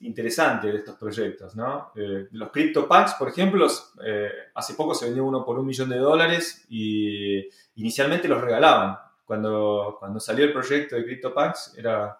interesante 0.00 0.72
de 0.72 0.78
estos 0.78 0.96
proyectos, 0.96 1.54
¿no? 1.54 1.92
Eh, 1.94 2.26
los 2.32 2.50
CryptoPunks, 2.50 3.14
por 3.14 3.28
ejemplo, 3.28 3.68
eh, 4.04 4.32
hace 4.54 4.74
poco 4.74 4.94
se 4.94 5.04
vendió 5.04 5.24
uno 5.24 5.44
por 5.44 5.60
un 5.60 5.66
millón 5.66 5.90
de 5.90 5.98
dólares 5.98 6.66
y 6.68 7.48
inicialmente 7.76 8.26
los 8.26 8.40
regalaban. 8.40 8.98
Cuando, 9.24 9.96
cuando 10.00 10.18
salió 10.18 10.44
el 10.46 10.52
proyecto 10.52 10.96
de 10.96 11.04
CryptoPunks 11.04 11.74
era 11.76 12.18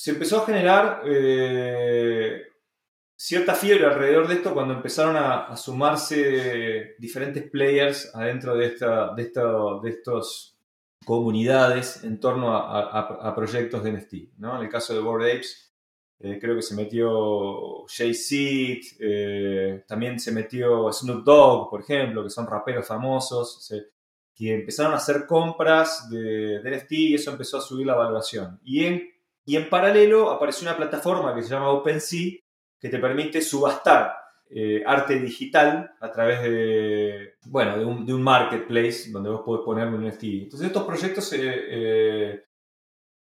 se 0.00 0.12
empezó 0.12 0.42
a 0.42 0.46
generar 0.46 1.02
eh, 1.06 2.42
cierta 3.16 3.56
fiebre 3.56 3.84
alrededor 3.84 4.28
de 4.28 4.34
esto 4.34 4.54
cuando 4.54 4.74
empezaron 4.74 5.16
a, 5.16 5.56
sumarse 5.56 6.94
diferentes 7.00 7.50
players 7.50 8.14
adentro 8.14 8.56
de, 8.56 8.66
esta, 8.66 9.12
de, 9.16 9.24
de 9.82 9.90
estos 9.90 10.56
comunidades 11.04 12.04
en 12.04 12.20
torno 12.20 12.56
a, 12.56 13.34
proyectos 13.34 13.82
de 13.82 13.90
NFT. 13.90 14.14
¿no? 14.38 14.58
En 14.58 14.66
el 14.66 14.68
caso 14.68 14.94
de 14.94 15.00
Bored 15.00 15.34
Apes, 15.34 15.74
eh, 16.20 16.38
creo 16.40 16.54
que 16.54 16.62
se 16.62 16.76
metió 16.76 17.84
Jay-Z, 17.88 18.98
eh, 19.00 19.82
también 19.88 20.20
se 20.20 20.30
metió 20.30 20.92
Snoop 20.92 21.24
Dogg, 21.24 21.70
por 21.70 21.80
ejemplo, 21.80 22.22
que 22.22 22.30
son 22.30 22.46
raperos 22.46 22.86
famosos, 22.86 23.68
que 24.32 24.54
empezaron 24.54 24.92
a 24.92 24.98
hacer 24.98 25.26
compras 25.26 26.08
de, 26.08 26.60
de 26.60 26.76
NFT 26.76 26.92
y 26.92 27.14
eso 27.14 27.32
empezó 27.32 27.58
a 27.58 27.62
subir 27.62 27.88
la 27.88 27.96
valoración. 27.96 28.60
Y 28.62 28.84
en 28.84 29.17
y 29.48 29.56
en 29.56 29.70
paralelo 29.70 30.30
apareció 30.30 30.68
una 30.68 30.76
plataforma 30.76 31.34
que 31.34 31.42
se 31.42 31.48
llama 31.48 31.70
OpenSea 31.70 32.32
que 32.78 32.90
te 32.90 32.98
permite 32.98 33.40
subastar 33.40 34.14
eh, 34.50 34.82
arte 34.86 35.18
digital 35.18 35.90
a 35.98 36.12
través 36.12 36.42
de, 36.42 37.36
bueno, 37.46 37.78
de 37.78 38.12
un, 38.12 38.22
marketplace 38.22 39.10
donde 39.10 39.30
vos 39.30 39.40
podés 39.46 39.64
poner 39.64 39.88
un 39.88 40.06
NFT. 40.06 40.24
Entonces 40.24 40.66
estos 40.66 40.84
proyectos 40.84 41.34
eh, 41.34 42.44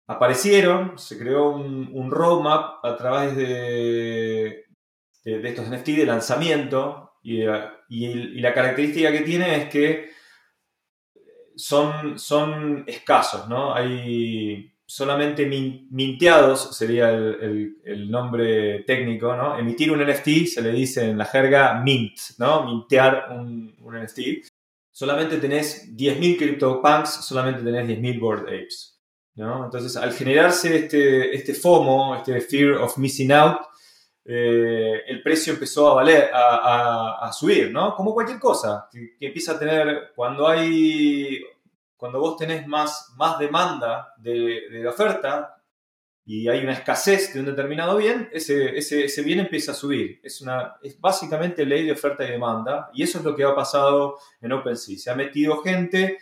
aparecieron, 0.06 0.98
se 0.98 1.18
creó 1.18 1.48
un, 1.48 2.10
roadmap 2.10 2.84
a 2.84 2.94
través 2.94 3.34
de, 3.34 4.66
de, 5.24 5.48
estos 5.48 5.66
NFT 5.70 5.86
de 5.96 6.04
lanzamiento 6.04 7.14
y, 7.22 7.44
y, 7.88 8.38
la 8.38 8.52
característica 8.52 9.10
que 9.12 9.22
tiene 9.22 9.62
es 9.62 9.70
que 9.70 10.10
son, 11.56 12.18
son 12.18 12.84
escasos, 12.86 13.48
¿no? 13.48 13.74
Hay 13.74 14.71
solamente 14.92 15.46
minteados 15.46 16.76
sería 16.76 17.08
el, 17.08 18.10
nombre 18.10 18.80
técnico, 18.80 19.34
¿no? 19.34 19.58
Emitir 19.58 19.90
un 19.90 20.06
NFT 20.06 20.46
se 20.46 20.60
le 20.60 20.70
dice 20.70 21.08
en 21.08 21.16
la 21.16 21.24
jerga 21.24 21.80
mint, 21.80 22.18
¿no? 22.36 22.66
Mintear 22.66 23.28
un, 23.30 23.74
NFT. 23.82 24.44
Solamente 24.90 25.38
tenés 25.38 25.96
10.000 25.96 26.36
CryptoPunks, 26.36 27.24
solamente 27.24 27.62
tenés 27.62 27.88
10.000 27.88 28.20
Bored 28.20 28.42
Apes, 28.42 29.00
¿no? 29.36 29.64
Entonces, 29.64 29.96
al 29.96 30.12
generarse 30.12 30.76
este, 30.76 31.34
este 31.34 31.54
FOMO, 31.54 32.16
este 32.16 32.42
Fear 32.42 32.72
of 32.72 32.98
Missing 32.98 33.32
Out, 33.32 33.60
eh, 34.26 35.04
el 35.06 35.22
precio 35.22 35.54
empezó 35.54 35.90
a 35.90 35.94
valer, 35.94 36.30
a, 36.34 37.30
subir, 37.32 37.70
¿no? 37.72 37.96
Como 37.96 38.12
cualquier 38.12 38.38
cosa, 38.38 38.90
que, 38.92 39.16
empieza 39.20 39.52
a 39.52 39.58
tener, 39.58 40.12
cuando 40.14 40.46
hay, 40.46 41.42
cuando 42.02 42.18
vos 42.18 42.36
tenés 42.36 42.66
más, 42.66 43.12
más 43.14 43.38
demanda 43.38 44.12
de, 44.16 44.62
la 44.70 44.90
oferta 44.90 45.62
y 46.24 46.48
hay 46.48 46.58
una 46.64 46.72
escasez 46.72 47.32
de 47.32 47.38
un 47.38 47.46
determinado 47.46 47.96
bien, 47.96 48.28
ese, 48.32 48.76
ese, 48.76 49.22
bien 49.22 49.38
empieza 49.38 49.70
a 49.70 49.76
subir. 49.76 50.18
Es, 50.24 50.40
una, 50.40 50.78
es 50.82 51.00
básicamente 51.00 51.64
ley 51.64 51.86
de 51.86 51.92
oferta 51.92 52.24
y 52.24 52.32
demanda 52.32 52.90
y 52.92 53.04
eso 53.04 53.18
es 53.18 53.24
lo 53.24 53.36
que 53.36 53.44
ha 53.44 53.54
pasado 53.54 54.18
en 54.40 54.50
OpenSea. 54.50 54.98
Se 54.98 55.10
ha 55.10 55.14
metido 55.14 55.62
gente, 55.62 56.18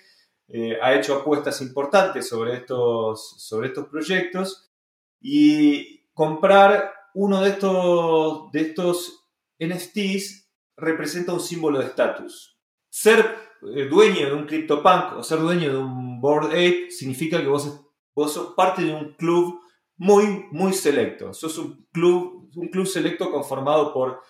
eh, 0.48 0.78
ha 0.82 0.92
hecho 0.92 1.14
apuestas 1.14 1.62
importantes 1.62 2.28
sobre 2.28 2.56
estos, 2.56 3.42
sobre 3.42 3.68
estos 3.68 3.88
proyectos 3.88 4.70
y 5.18 6.04
comprar 6.12 6.92
uno 7.14 7.40
de 7.40 7.48
estos, 7.52 8.52
de 8.52 8.60
estos 8.60 9.26
NFTs 9.58 10.46
representa 10.76 11.32
un 11.32 11.40
símbolo 11.40 11.78
de 11.78 11.86
estatus. 11.86 12.58
Ser 12.90 13.49
dueño 13.60 14.26
de 14.26 14.32
un 14.32 14.46
CryptoPunk 14.46 15.18
o 15.18 15.22
ser 15.22 15.38
dueño 15.40 15.72
de 15.72 15.78
un 15.78 16.20
Board 16.20 16.46
Ape 16.46 16.90
significa 16.90 17.40
que 17.40 17.48
vos, 17.48 17.80
sos 18.16 18.54
parte 18.54 18.82
de 18.82 18.94
un 18.94 19.14
club 19.14 19.60
muy, 19.96 20.46
muy 20.50 20.72
selecto. 20.72 21.32
Sos 21.32 21.58
un 21.58 21.86
club, 21.92 22.50
un 22.56 22.68
club 22.68 22.86
selecto 22.86 23.30
conformado 23.30 23.92
por 23.92 24.20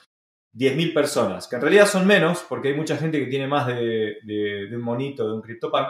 10.000 0.54 0.94
personas, 0.94 1.46
que 1.46 1.56
en 1.56 1.62
realidad 1.62 1.86
son 1.86 2.06
menos, 2.06 2.44
porque 2.48 2.68
hay 2.68 2.74
mucha 2.74 2.96
gente 2.96 3.20
que 3.20 3.30
tiene 3.30 3.46
más 3.46 3.66
de, 3.66 4.16
de 4.24 4.76
un 4.76 4.82
monito, 4.82 5.26
de 5.26 5.34
un 5.34 5.42
CryptoPunk, 5.42 5.88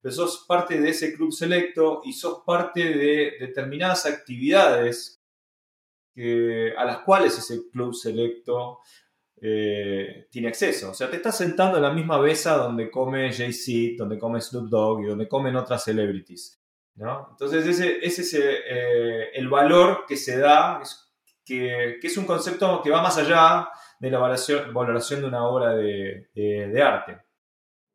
pero 0.00 0.14
sos 0.14 0.44
parte 0.46 0.80
de 0.80 0.90
ese 0.90 1.14
club 1.14 1.32
selecto 1.32 2.02
y 2.04 2.12
sos 2.12 2.42
parte 2.44 2.84
de 2.84 3.36
determinadas 3.40 4.04
actividades 4.04 5.22
a 6.76 6.84
las 6.84 6.98
cuales 6.98 7.36
ese 7.38 7.68
club 7.70 7.94
selecto 7.94 8.80
eh, 9.40 10.26
tiene 10.30 10.48
acceso. 10.48 10.90
O 10.90 10.94
sea, 10.94 11.10
te 11.10 11.16
estás 11.16 11.36
sentando 11.36 11.76
en 11.76 11.82
la 11.82 11.92
misma 11.92 12.20
mesa 12.20 12.56
donde 12.56 12.90
come 12.90 13.32
Jay-Z, 13.32 13.96
donde 13.98 14.18
come 14.18 14.40
Snoop 14.40 14.68
Dogg 14.68 15.04
y 15.04 15.06
donde 15.06 15.28
comen 15.28 15.56
otras 15.56 15.84
celebrities. 15.84 16.60
¿no? 16.96 17.28
Entonces, 17.32 17.66
ese, 17.66 17.98
es 18.04 18.34
eh, 18.34 19.30
el 19.34 19.48
valor 19.48 20.04
que 20.06 20.16
se 20.16 20.38
da, 20.38 20.80
que, 21.44 21.98
es 22.02 22.16
un 22.16 22.26
concepto 22.26 22.80
que 22.82 22.90
va 22.90 23.02
más 23.02 23.18
allá 23.18 23.68
de 23.98 24.10
la 24.10 24.18
valoración, 24.18 25.20
de 25.20 25.26
una 25.26 25.46
obra 25.46 25.74
de 25.74 26.82
arte. 26.82 27.24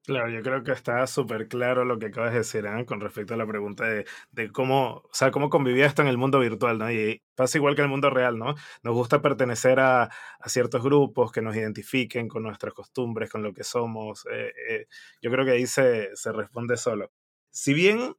Claro, 0.10 0.28
yo 0.32 0.42
creo 0.42 0.64
que 0.64 0.72
está 0.72 1.06
súper 1.06 1.48
claro 1.48 1.86
lo 1.86 2.00
que 2.00 2.08
acabas 2.08 2.32
de 2.32 2.40
decir 2.40 2.66
¿eh? 2.66 2.84
con 2.84 3.00
respecto 3.00 3.36
a 3.36 3.38
la 3.38 3.46
pregunta 3.46 3.86
de, 3.86 4.52
cómo, 4.52 5.04
o 5.04 5.10
sea, 5.14 5.30
cómo 5.30 5.52
convivía 5.52 5.86
esto 5.86 6.02
en 6.02 6.08
el 6.08 6.18
mundo 6.18 6.40
virtual, 6.40 6.80
¿no? 6.80 6.92
Y 6.92 7.22
pasa 7.36 7.60
igual 7.60 7.76
que 7.76 7.82
en 7.82 7.86
el 7.86 7.92
mundo 7.92 8.10
real, 8.10 8.40
¿no? 8.40 8.56
Nos 8.82 8.96
gusta 8.96 9.22
pertenecer 9.22 9.80
a, 9.80 10.10
ciertos 10.48 10.82
grupos 10.84 11.32
que 11.32 11.44
nos 11.44 11.56
identifiquen 11.56 12.28
con 12.28 12.42
nuestras 12.42 12.74
costumbres, 12.74 13.30
con 13.30 13.44
lo 13.44 13.54
que 13.54 13.64
somos. 13.64 14.26
Eh, 14.32 14.52
eh, 14.68 14.88
yo 15.22 15.30
creo 15.30 15.46
que 15.46 15.52
ahí 15.52 15.68
se 15.68 16.10
responde 16.34 16.76
solo. 16.78 17.12
Si 17.52 17.76
bien 17.76 18.16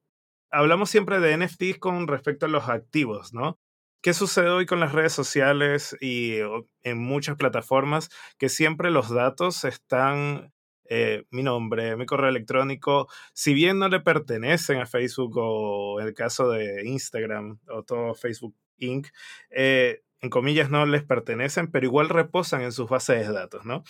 hablamos 0.53 0.91
siempre 0.91 1.19
de 1.19 1.37
NFTs 1.39 1.79
con 1.81 2.07
respecto 2.07 2.47
a 2.47 2.49
los 2.49 2.69
activos, 2.69 3.33
¿no? 3.35 3.59
¿Qué 4.01 4.15
sucede 4.15 4.49
hoy 4.51 4.65
con 4.65 4.79
las 4.79 4.93
redes 4.93 5.13
sociales 5.13 5.97
y 6.01 6.37
en 6.83 6.99
muchas 6.99 7.37
plataformas? 7.37 8.11
Que 8.39 8.49
siempre 8.49 8.93
los 8.93 9.11
datos 9.11 9.65
están 9.65 10.53
eh, 10.93 11.25
mi 11.31 11.45
nombre, 11.45 11.97
mi 11.97 12.05
correo 12.05 12.29
electrónico, 12.29 13.09
si 13.33 13.55
bien 13.55 13.79
no 13.79 13.89
le 13.89 14.01
pertenecen 14.01 14.81
a 14.81 14.87
Facebook 14.87 15.35
o 15.37 16.01
en 16.01 16.09
el 16.09 16.15
caso 16.15 16.51
de 16.51 16.85
Instagram 16.85 17.61
o 17.69 17.85
todo 17.85 18.13
Facebook 18.17 18.57
Inc., 18.79 19.07
eh, 19.51 20.03
en 20.21 20.31
comillas 20.31 20.69
no 20.69 20.85
les 20.87 21.05
pertenecen, 21.05 21.71
pero 21.71 21.87
igual 21.87 22.09
reposan 22.09 22.63
en 22.63 22.73
sus 22.73 22.89
bases 22.91 23.29
de 23.29 23.33
datos, 23.33 23.65
¿no? 23.65 23.85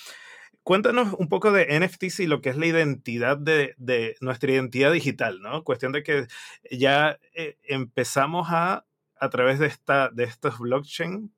Cuéntanos 0.62 1.14
un 1.14 1.30
poco 1.30 1.52
de 1.52 1.80
NFTs 1.80 2.20
y 2.20 2.26
lo 2.26 2.42
que 2.42 2.50
es 2.50 2.58
la 2.58 2.66
identidad 2.66 3.38
de, 3.38 3.74
nuestra 4.20 4.52
identidad 4.52 4.92
digital, 4.92 5.40
¿no? 5.40 5.64
Cuestión 5.64 5.92
de 5.92 6.02
que 6.02 6.26
ya 6.70 7.18
eh, 7.34 7.56
empezamos 7.62 8.48
a, 8.50 8.84
a 9.18 9.30
través 9.30 9.58
de, 9.58 9.68
esta, 9.68 10.10
de 10.10 10.24
estos 10.24 10.58
blockchain 10.58 11.32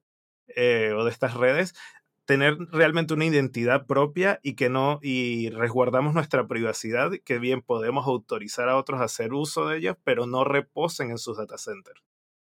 o 0.49 1.05
de 1.05 1.11
estas 1.11 1.35
redes, 1.35 1.75
tener 2.25 2.57
realmente 2.71 3.15
una 3.15 3.25
identidad 3.25 3.87
propia 3.87 4.39
y 4.43 4.55
que 4.55 4.69
no, 4.69 4.99
y 5.03 5.51
resguardamos 5.51 6.15
nuestra 6.15 6.47
privacidad, 6.47 7.11
que 7.25 7.39
bien 7.39 7.63
podemos 7.63 8.07
autorizar 8.07 8.69
a 8.69 8.77
otros 8.77 9.01
a 9.01 9.05
hacer 9.05 9.33
uso 9.33 9.69
de 9.69 9.79
ellos, 9.79 9.97
pero 10.05 10.27
no 10.27 10.45
reposen 10.45 11.11
en 11.11 11.19
sus 11.19 11.37
data 11.37 11.59
centers. 11.59 12.03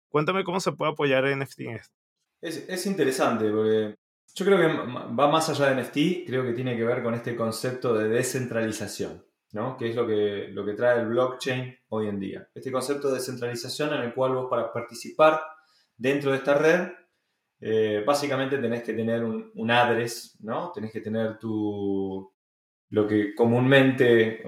Cuéntame 0.09 0.45
cómo 0.45 0.61
se 0.61 0.73
puede 0.73 0.93
apoyar 0.93 1.25
NFT 1.25 1.61
en 1.61 1.77
esto. 1.77 1.95
Es, 2.43 2.69
es 2.69 2.87
interesante 2.87 3.51
porque 3.51 3.95
yo 4.35 4.45
creo 4.45 4.59
que 4.59 4.67
va 4.67 5.29
más 5.29 5.49
allá 5.49 5.71
de 5.71 5.83
NFT, 5.83 6.27
creo 6.27 6.45
que 6.45 6.53
tiene 6.53 6.77
que 6.77 6.85
ver 6.85 7.03
con 7.03 7.15
este 7.15 7.37
concepto 7.37 7.95
de 7.95 8.09
descentralización, 8.09 9.25
¿no? 9.53 9.77
que 9.77 9.91
es 9.91 9.97
lo 9.97 10.07
que, 10.07 10.49
lo 10.51 10.65
que 10.65 10.75
trae 10.75 11.01
el 11.01 11.09
blockchain 11.09 11.77
hoy 11.89 12.09
en 12.09 12.19
día. 12.19 12.49
Este 12.55 12.73
concepto 12.73 13.09
de 13.09 13.15
descentralización 13.15 13.95
en 13.95 14.03
el 14.03 14.15
cual 14.15 14.35
vos 14.35 14.49
para 14.51 14.73
participar 14.73 15.41
dentro 15.97 16.31
de 16.31 16.39
esta 16.39 16.55
red 16.55 16.89
eh, 17.65 18.03
básicamente 18.05 18.59
tenés 18.59 18.83
que 18.83 18.93
tener 18.93 19.23
un, 19.23 19.53
un, 19.55 19.71
address, 19.71 20.37
¿no? 20.41 20.73
Tenés 20.73 20.91
que 20.91 21.01
tener 21.01 21.39
tu, 21.39 22.29
lo 22.93 23.07
que 23.07 23.35
comúnmente 23.35 24.43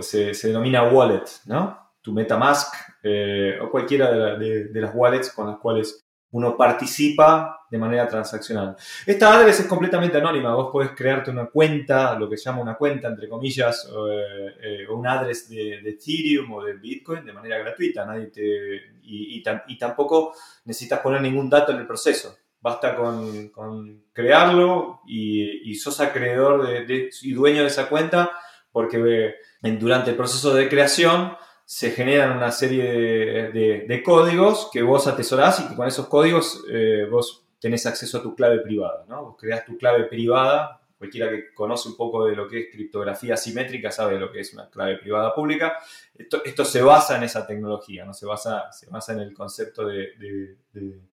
se, 0.00 0.32
denomina 0.48 0.84
wallet, 0.84 1.24
¿no? 1.46 1.92
Tu 2.00 2.12
MetaMask 2.12 2.74
eh, 3.02 3.58
o 3.60 3.70
cualquiera 3.70 4.38
de, 4.38 4.70
las 4.72 4.94
wallets 4.94 5.30
con 5.32 5.48
las 5.48 5.58
cuales 5.58 6.00
uno 6.30 6.56
participa 6.56 7.66
de 7.70 7.78
manera 7.78 8.08
transaccional. 8.08 8.76
Esta 9.04 9.34
address 9.34 9.60
es 9.60 9.66
completamente 9.66 10.16
anónima, 10.16 10.54
vos 10.54 10.70
podés 10.72 10.92
crearte 10.92 11.30
una 11.30 11.46
cuenta, 11.46 12.18
lo 12.18 12.28
que 12.28 12.36
se 12.36 12.44
llama 12.44 12.62
una 12.62 12.76
cuenta, 12.76 13.08
entre 13.08 13.28
comillas, 13.28 13.86
o, 13.92 14.08
eh, 14.10 14.86
un 14.88 15.06
address 15.06 15.48
de, 15.50 15.80
Ethereum 15.90 16.52
o 16.52 16.64
de 16.64 16.74
Bitcoin 16.74 17.24
de 17.24 17.32
manera 17.32 17.58
gratuita, 17.58 18.06
nadie 18.06 18.28
te, 18.28 18.76
y, 19.02 19.42
y 19.66 19.78
tampoco 19.78 20.34
necesitas 20.64 21.00
poner 21.00 21.20
ningún 21.20 21.50
dato 21.50 21.72
en 21.72 21.78
el 21.78 21.86
proceso. 21.86 22.34
Basta 22.64 22.96
con, 22.96 24.04
crearlo 24.14 25.02
y, 25.06 25.74
sos 25.74 26.00
acreedor 26.00 26.66
de, 26.86 27.10
y 27.20 27.32
dueño 27.34 27.60
de 27.60 27.66
esa 27.66 27.90
cuenta 27.90 28.30
porque 28.72 29.34
durante 29.60 30.12
el 30.12 30.16
proceso 30.16 30.54
de 30.54 30.70
creación 30.70 31.36
se 31.66 31.90
generan 31.90 32.38
una 32.38 32.50
serie 32.50 33.52
de, 33.52 34.02
códigos 34.02 34.70
que 34.72 34.80
vos 34.80 35.06
atesorás 35.06 35.60
y 35.60 35.68
que 35.68 35.76
con 35.76 35.86
esos 35.86 36.08
códigos 36.08 36.64
eh, 36.70 37.06
vos 37.10 37.44
tenés 37.60 37.84
acceso 37.84 38.16
a 38.16 38.22
tu 38.22 38.34
clave 38.34 38.60
privada. 38.60 39.04
¿no? 39.10 39.24
Vos 39.24 39.36
creás 39.38 39.66
tu 39.66 39.76
clave 39.76 40.04
privada, 40.04 40.80
cualquiera 40.96 41.28
que 41.28 41.52
conoce 41.52 41.90
un 41.90 41.98
poco 41.98 42.24
de 42.24 42.34
lo 42.34 42.48
que 42.48 42.60
es 42.60 42.66
criptografía 42.72 43.36
simétrica 43.36 43.90
sabe 43.90 44.18
lo 44.18 44.32
que 44.32 44.40
es 44.40 44.54
una 44.54 44.70
clave 44.70 44.96
privada 44.96 45.34
pública. 45.34 45.76
Esto, 46.14 46.42
esto 46.42 46.64
se 46.64 46.80
basa 46.80 47.18
en 47.18 47.24
esa 47.24 47.46
tecnología, 47.46 48.06
¿no? 48.06 48.14
se, 48.14 48.24
basa, 48.24 48.72
se 48.72 48.88
basa 48.88 49.12
en 49.12 49.20
el 49.20 49.34
concepto 49.34 49.86
de 49.86 50.56
de 50.72 51.13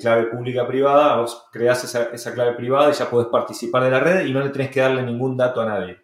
clave 0.00 0.26
pública-privada, 0.26 1.20
vos 1.20 1.46
creás 1.52 1.84
esa, 1.84 2.34
clave 2.34 2.54
privada 2.54 2.90
y 2.90 2.94
ya 2.94 3.08
podés 3.08 3.28
participar 3.28 3.84
de 3.84 3.90
la 3.90 4.00
red 4.00 4.26
y 4.26 4.32
no 4.32 4.40
le 4.40 4.50
tenés 4.50 4.70
que 4.70 4.80
darle 4.80 5.02
ningún 5.02 5.36
dato 5.36 5.60
a 5.60 5.66
nadie. 5.66 5.98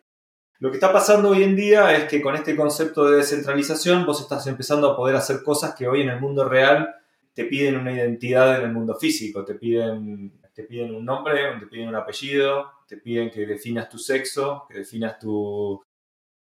Lo 0.61 0.71
que 0.71 0.77
está 0.77 0.93
pasando 0.93 1.31
hoy 1.31 1.43
en 1.43 1.57
día 1.57 1.97
es 1.97 2.05
que 2.05 2.23
con 2.23 2.37
este 2.37 2.55
concepto 2.55 3.11
de 3.11 3.17
descentralización 3.17 4.07
vos 4.07 4.21
estás 4.21 4.47
empezando 4.47 4.89
a 4.89 4.97
poder 4.97 5.17
hacer 5.17 5.43
cosas 5.43 5.75
que 5.75 5.89
hoy 5.89 6.03
en 6.03 6.11
el 6.11 6.21
mundo 6.21 6.49
real 6.49 6.95
te 7.35 7.47
piden 7.47 7.77
una 7.77 7.93
identidad 7.93 8.59
en 8.59 8.67
el 8.67 8.73
mundo 8.73 8.95
físico, 8.95 9.45
te 9.45 9.55
piden, 9.57 10.41
te 10.55 10.63
piden 10.63 10.95
un 10.95 11.05
nombre, 11.05 11.59
te 11.59 11.67
piden 11.67 11.89
un 11.89 11.97
apellido, 11.97 12.71
te 12.87 12.99
piden 12.99 13.31
que 13.31 13.47
definas 13.47 13.89
tu 13.89 13.99
sexo, 13.99 14.67
que 14.69 14.79
definas 14.79 15.19
tu, 15.19 15.83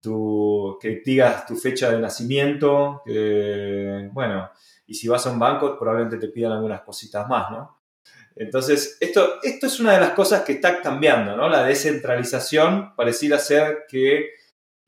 tu 0.02 0.78
que 0.80 1.00
digas 1.04 1.46
tu 1.46 1.56
fecha 1.56 1.90
de 1.90 1.98
nacimiento, 1.98 3.02
bueno, 4.12 4.50
y 4.86 4.94
si 4.94 5.08
vas 5.08 5.26
a 5.26 5.30
un 5.30 5.38
banco 5.38 5.78
probablemente 5.78 6.18
te 6.18 6.32
pidan 6.32 6.52
algunas 6.52 6.82
cositas 6.82 7.26
más, 7.28 7.50
¿no? 7.50 7.78
Entonces, 8.34 8.96
esto, 9.00 9.34
esto 9.42 9.66
es 9.66 9.80
una 9.80 9.92
de 9.92 10.00
las 10.00 10.10
cosas 10.10 10.42
que 10.42 10.52
está 10.52 10.80
cambiando, 10.80 11.36
¿no? 11.36 11.48
La 11.48 11.64
descentralización 11.64 12.94
pareciera 12.96 13.38
ser 13.38 13.84
que 13.88 14.30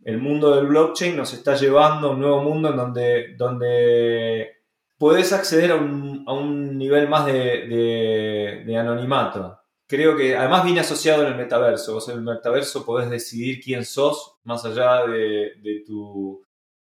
el 0.05 0.19
mundo 0.19 0.55
del 0.55 0.67
blockchain 0.67 1.17
nos 1.17 1.33
está 1.33 1.55
llevando 1.55 2.09
a 2.09 2.11
un 2.13 2.21
nuevo 2.21 2.43
mundo 2.43 2.71
en 2.71 2.77
donde, 2.77 3.35
donde 3.37 4.63
puedes 4.99 5.33
acceder 5.33 5.73
a 5.73 5.77
un, 5.77 6.79
nivel 6.79 7.09
más 7.09 7.27
de, 7.27 8.77
anonimato. 8.79 9.61
Creo 9.87 10.17
que 10.17 10.37
además 10.37 10.65
viene 10.65 10.81
asociado 10.81 11.23
en 11.23 11.33
el 11.33 11.39
metaverso. 11.39 11.95
Vos 11.95 12.09
en 12.09 12.17
el 12.17 12.23
metaverso 12.23 12.85
podés 12.85 13.11
decidir 13.11 13.61
quién 13.63 13.85
sos 13.85 14.37
más 14.45 14.65
allá 14.65 15.07
de 15.07 15.85
tu 15.87 16.45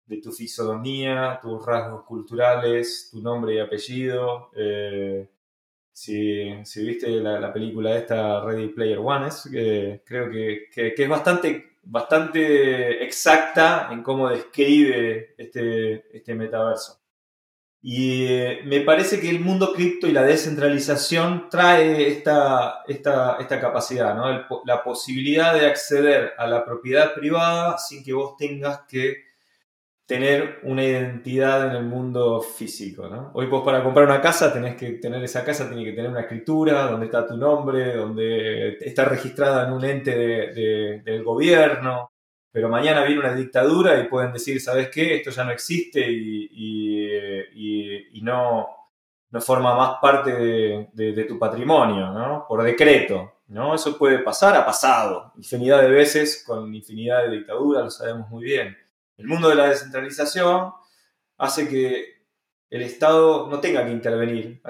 de 0.07 0.19
tu 0.21 0.33
fisonomía, 0.33 1.39
tus 1.43 1.65
rasgos 1.65 2.05
culturales, 2.05 3.09
tu 3.11 3.21
nombre 3.21 3.55
y 3.55 3.59
apellido. 3.59 4.51
Eh, 4.57 5.29
si, 5.93 6.63
viste 6.77 7.09
la, 7.21 7.53
película 7.53 7.97
esta 7.97 8.45
Ready 8.45 8.69
Player 8.69 8.99
One, 8.99 9.29
es, 9.29 9.49
creo 10.05 10.31
que, 10.31 10.69
es 10.75 11.09
bastante, 11.09 11.77
bastante 11.83 13.03
exacta 13.05 13.89
en 13.91 14.03
cómo 14.03 14.29
describe 14.29 15.35
este, 15.37 16.17
este 16.17 16.35
metaverso. 16.35 17.01
Y 17.83 18.27
eh, 18.27 18.61
me 18.65 18.81
parece 18.81 19.21
que 19.21 19.31
el 19.31 19.41
mundo 19.41 19.73
cripto 19.73 20.07
y 20.09 20.13
la 20.13 20.23
descentralización 20.23 21.49
trae 21.49 22.09
esta, 22.09 22.83
esta, 22.89 23.37
esta 23.39 23.61
capacidad, 23.61 24.15
¿no? 24.15 24.63
la 24.65 24.83
posibilidad 24.83 25.55
de 25.55 25.67
acceder 25.67 26.33
a 26.37 26.47
la 26.47 26.65
propiedad 26.65 27.15
privada 27.15 27.79
sin 27.79 28.03
que 28.03 28.13
vos 28.13 28.37
tengas 28.37 28.81
que 28.89 29.27
tener 30.07 30.61
una 30.63 30.85
identidad 30.85 31.69
en 31.69 31.77
el 31.77 31.85
mundo 31.85 32.41
físico. 32.41 33.09
¿no? 33.09 33.33
Hoy 33.35 33.47
vos 33.47 33.65
para 33.65 33.83
comprar 33.83 34.07
una 34.07 34.21
casa 34.21 34.53
tenés 34.53 34.77
que 34.77 34.93
tener 34.93 35.23
esa 35.23 35.45
casa, 35.45 35.69
tiene 35.69 35.85
que 35.85 35.93
tener 35.93 36.11
una 36.11 36.21
escritura, 36.21 36.89
donde 36.89 37.07
está 37.07 37.27
tu 37.27 37.37
nombre, 37.37 37.95
donde 37.95 38.79
está 38.81 39.05
registrada 39.05 39.67
en 39.67 39.73
un 39.73 39.85
ente 39.85 40.17
del 40.17 41.25
gobierno, 41.25 42.13
pero 42.57 42.71
mañana 42.71 43.05
viene 43.05 43.21
una 43.21 43.35
dictadura 43.35 44.01
y 44.01 44.09
pueden 44.09 44.33
decir, 44.33 44.61
¿sabes 44.63 44.89
qué? 44.89 45.17
Esto 45.17 45.31
ya 45.31 45.45
no 45.45 45.51
existe 45.51 46.01
y, 46.09 47.06
no, 48.23 48.67
no, 49.31 49.41
forma 49.41 49.75
más 49.75 49.99
parte 50.01 50.33
de, 50.33 51.25
tu 51.29 51.39
patrimonio, 51.39 52.11
¿no? 52.11 52.45
Por 52.49 52.63
decreto, 52.63 53.41
¿no? 53.49 53.75
Eso 53.75 53.97
puede 53.99 54.21
pasar, 54.21 54.57
ha 54.57 54.67
pasado 54.67 55.33
infinidad 55.37 55.83
de 55.83 55.89
veces 55.89 56.45
con 56.47 56.75
infinidad 56.75 57.25
de 57.25 57.37
dictaduras, 57.39 57.85
lo 57.85 57.91
sabemos 57.91 58.29
muy 58.29 58.45
bien. 58.45 58.77
El 59.17 59.27
mundo 59.27 59.49
de 59.49 59.55
la 59.55 59.69
descentralización 59.69 60.73
hace 61.39 61.69
que 61.69 62.17
el 62.69 62.83
Estado 62.83 63.47
no 63.49 63.61
tenga 63.61 63.85
que 63.85 63.93
intervenir. 63.93 64.61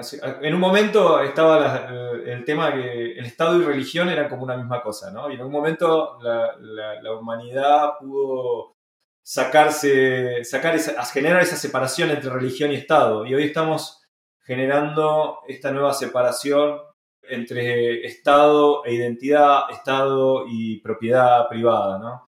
En 0.41 0.53
un 0.53 0.59
momento 0.59 1.19
estaba 1.21 1.87
el 2.25 2.45
tema 2.45 2.73
que 2.73 3.17
el 3.17 3.25
Estado 3.25 3.59
y 3.59 3.65
religión 3.65 4.09
eran 4.09 4.29
como 4.29 4.43
una 4.43 4.55
misma 4.55 4.81
cosa, 4.81 5.11
¿no? 5.11 5.29
Y 5.31 5.35
en 5.35 5.41
un 5.41 5.51
momento 5.51 6.19
la, 6.21 7.13
humanidad 7.19 7.97
pudo 7.99 8.76
sacarse, 9.27 10.45
sacar 10.45 10.79
generar 11.11 11.41
esa 11.41 11.57
separación 11.57 12.11
entre 12.11 12.29
religión 12.29 12.71
y 12.71 12.75
Estado. 12.75 13.25
Y 13.25 13.35
hoy 13.35 13.43
estamos 13.43 14.01
generando 14.39 15.39
esta 15.49 15.69
nueva 15.71 15.93
separación 15.93 16.79
entre 17.23 18.05
Estado 18.05 18.85
e 18.85 18.93
identidad, 18.93 19.69
Estado 19.69 20.45
y 20.47 20.79
propiedad 20.79 21.49
privada, 21.49 21.99
¿no? 21.99 22.29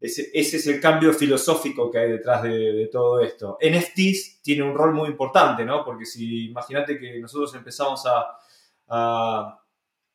Ese, 0.00 0.30
es 0.32 0.66
el 0.66 0.80
cambio 0.80 1.12
filosófico 1.12 1.90
que 1.90 1.98
hay 1.98 2.12
detrás 2.12 2.42
de, 2.44 2.88
todo 2.90 3.20
esto. 3.20 3.58
NFTs 3.60 4.40
tiene 4.40 4.62
un 4.62 4.74
rol 4.74 4.94
muy 4.94 5.10
importante, 5.10 5.66
¿no? 5.66 5.84
Porque 5.84 6.06
si 6.06 6.46
imagínate 6.46 6.98
que 6.98 7.20
nosotros 7.20 7.54
empezamos 7.56 8.06
a, 8.06 9.60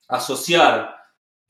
asociar 0.07 0.95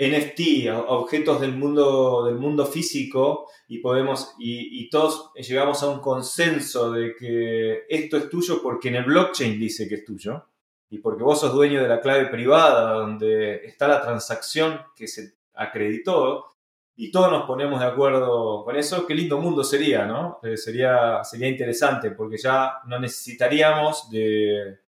NFT 0.07 0.69
objetos 0.87 1.41
del 1.41 1.55
mundo, 1.55 2.25
del 2.25 2.35
mundo 2.35 2.65
físico 2.65 3.47
y 3.67 3.79
podemos 3.79 4.35
y, 4.39 4.89
todos 4.89 5.31
llegamos 5.35 5.81
a 5.83 5.89
un 5.89 5.99
consenso 5.99 6.91
de 6.91 7.15
que 7.15 7.83
esto 7.89 8.17
es 8.17 8.29
tuyo 8.29 8.61
porque 8.61 8.89
en 8.89 8.95
el 8.95 9.05
blockchain 9.05 9.59
dice 9.59 9.87
que 9.87 9.95
es 9.95 10.05
tuyo 10.05 10.45
y 10.89 10.99
porque 10.99 11.23
vos 11.23 11.39
sos 11.39 11.53
dueño 11.53 11.81
de 11.81 11.87
la 11.87 11.99
clave 11.99 12.27
privada 12.27 12.93
donde 12.93 13.65
está 13.65 13.87
la 13.87 14.01
transacción 14.01 14.79
que 14.95 15.07
se 15.07 15.33
acreditó, 15.55 16.53
y 16.95 17.11
todos 17.11 17.31
nos 17.31 17.45
ponemos 17.45 17.79
de 17.79 17.87
acuerdo 17.87 18.63
con 18.63 18.75
eso, 18.75 19.07
qué 19.07 19.15
lindo 19.15 19.39
mundo 19.39 19.63
sería, 19.63 20.05
¿no? 20.05 20.39
Eh, 20.43 20.57
sería, 20.57 21.23
sería 21.23 21.47
interesante 21.47 22.11
porque 22.11 22.37
ya 22.37 22.79
no 22.85 22.99
necesitaríamos 22.99 24.09
de 24.11 24.79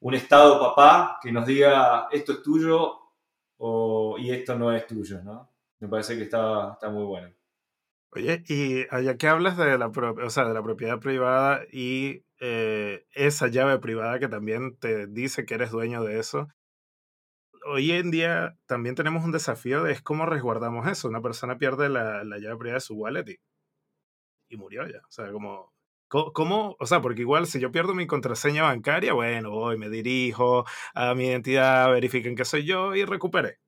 un 0.00 0.14
Estado 0.14 0.60
papá 0.60 1.18
que 1.22 1.32
nos 1.32 1.46
diga 1.46 2.08
esto 2.10 2.32
es 2.32 2.42
tuyo 2.42 2.99
y 4.18 4.30
esto 4.30 4.58
no 4.58 4.72
es 4.72 4.86
tuyo, 4.86 5.22
¿no? 5.22 5.50
Me 5.80 5.88
parece 5.88 6.16
que 6.16 6.24
está, 6.24 6.72
está 6.74 6.90
muy 6.90 7.04
bueno. 7.04 7.32
Oye, 8.12 8.42
y 8.48 8.86
ya 8.86 9.16
que 9.16 9.28
hablas 9.28 9.56
de 9.56 9.78
la, 9.78 9.86
o 9.86 10.30
sea, 10.30 10.44
de 10.46 10.54
la 10.54 10.62
propiedad 10.62 10.98
privada 10.98 11.62
y 11.70 12.24
eh, 12.40 13.06
esa 13.12 13.48
llave 13.48 13.78
privada 13.78 14.18
que 14.18 14.28
también 14.28 14.76
te 14.76 15.06
dice 15.06 15.44
que 15.44 15.54
eres 15.54 15.70
dueño 15.70 16.02
de 16.02 16.18
eso, 16.18 16.48
hoy 17.66 17.92
en 17.92 18.10
día 18.10 18.56
también 18.66 18.94
tenemos 18.94 19.24
un 19.24 19.32
desafío 19.32 19.84
de 19.84 19.92
es 19.92 20.02
cómo 20.02 20.26
resguardamos 20.26 20.88
eso. 20.88 21.08
Una 21.08 21.22
persona 21.22 21.58
pierde 21.58 21.88
la, 21.88 22.24
la 22.24 22.38
llave 22.38 22.56
privada 22.56 22.76
de 22.76 22.80
su 22.80 22.94
wallet 22.94 23.28
y, 23.28 23.38
y, 24.48 24.56
murió 24.56 24.86
ya. 24.88 24.98
O 24.98 25.10
sea, 25.10 25.30
como, 25.32 25.69
¿cómo? 26.10 26.76
O 26.78 26.86
sea, 26.86 27.00
porque 27.00 27.22
igual 27.22 27.46
si 27.46 27.60
yo 27.60 27.70
pierdo 27.70 27.94
mi 27.94 28.06
contraseña 28.06 28.64
bancaria, 28.64 29.12
bueno, 29.12 29.50
voy, 29.50 29.78
me 29.78 29.88
dirijo 29.88 30.66
a 30.94 31.14
mi 31.14 31.26
identidad, 31.26 31.90
verifiquen 31.90 32.36
que 32.36 32.44
soy 32.44 32.64
yo 32.64 32.94
y 32.94 33.04
recuperé. 33.04 33.58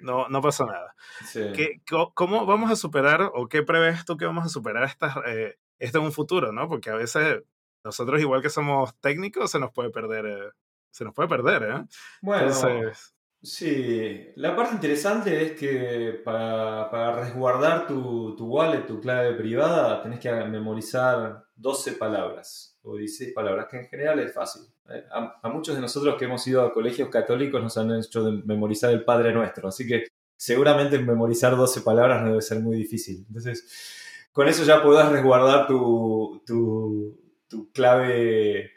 No, 0.00 0.28
no 0.28 0.40
pasó 0.40 0.66
nada. 0.66 0.94
¿Qué, 1.32 1.80
¿Cómo 2.14 2.46
vamos 2.46 2.70
a 2.70 2.76
superar 2.76 3.30
o 3.34 3.48
qué 3.48 3.62
prevés 3.62 4.04
tú 4.04 4.16
que 4.16 4.26
vamos 4.26 4.44
a 4.44 4.48
superar 4.48 4.82
estas, 4.84 5.16
eh, 5.26 5.56
esto 5.78 5.98
en 5.98 6.04
un 6.04 6.12
futuro, 6.12 6.52
no? 6.52 6.68
Porque 6.68 6.90
a 6.90 6.96
veces 6.96 7.42
nosotros 7.84 8.20
igual 8.20 8.42
que 8.42 8.50
somos 8.50 8.98
técnicos 9.00 9.50
se 9.50 9.60
nos 9.60 9.70
puede 9.70 9.90
perder, 9.90 10.26
eh, 10.26 10.50
se 10.90 11.04
nos 11.04 11.14
puede 11.14 11.28
perder, 11.28 11.62
¿eh? 11.62 11.84
Bueno, 12.22 12.48
Entonces, 12.48 13.14
Sí, 13.44 14.30
la 14.36 14.54
parte 14.54 14.74
interesante 14.74 15.42
es 15.42 15.52
que 15.58 16.20
para, 16.24 17.12
resguardar 17.16 17.88
tu, 17.88 18.36
tu, 18.36 18.46
wallet, 18.46 18.86
tu 18.86 19.00
clave 19.00 19.34
privada, 19.34 20.00
tenés 20.00 20.20
que 20.20 20.30
memorizar 20.30 21.44
12 21.56 21.94
palabras 21.94 22.78
o 22.82 22.96
16 22.96 23.32
palabras, 23.34 23.66
que 23.68 23.78
en 23.78 23.86
general 23.88 24.20
es 24.20 24.32
fácil. 24.32 24.62
¿eh? 24.90 25.04
A, 25.10 25.48
muchos 25.48 25.74
de 25.74 25.80
nosotros 25.80 26.14
que 26.16 26.26
hemos 26.26 26.46
ido 26.46 26.62
a 26.62 26.72
colegios 26.72 27.08
católicos 27.08 27.60
nos 27.60 27.76
han 27.76 27.90
hecho 27.90 28.22
memorizar 28.44 28.92
el 28.92 29.04
Padre 29.04 29.32
Nuestro, 29.32 29.68
así 29.68 29.88
que 29.88 30.04
seguramente 30.36 31.00
memorizar 31.00 31.56
12 31.56 31.80
palabras 31.80 32.22
no 32.22 32.28
debe 32.28 32.42
ser 32.42 32.60
muy 32.60 32.76
difícil. 32.76 33.24
Entonces, 33.26 34.28
con 34.30 34.46
eso 34.46 34.62
ya 34.62 34.80
podés 34.80 35.08
resguardar 35.08 35.66
tu, 35.66 36.42
tu, 36.46 37.18
tu 37.48 37.72
clave 37.72 38.70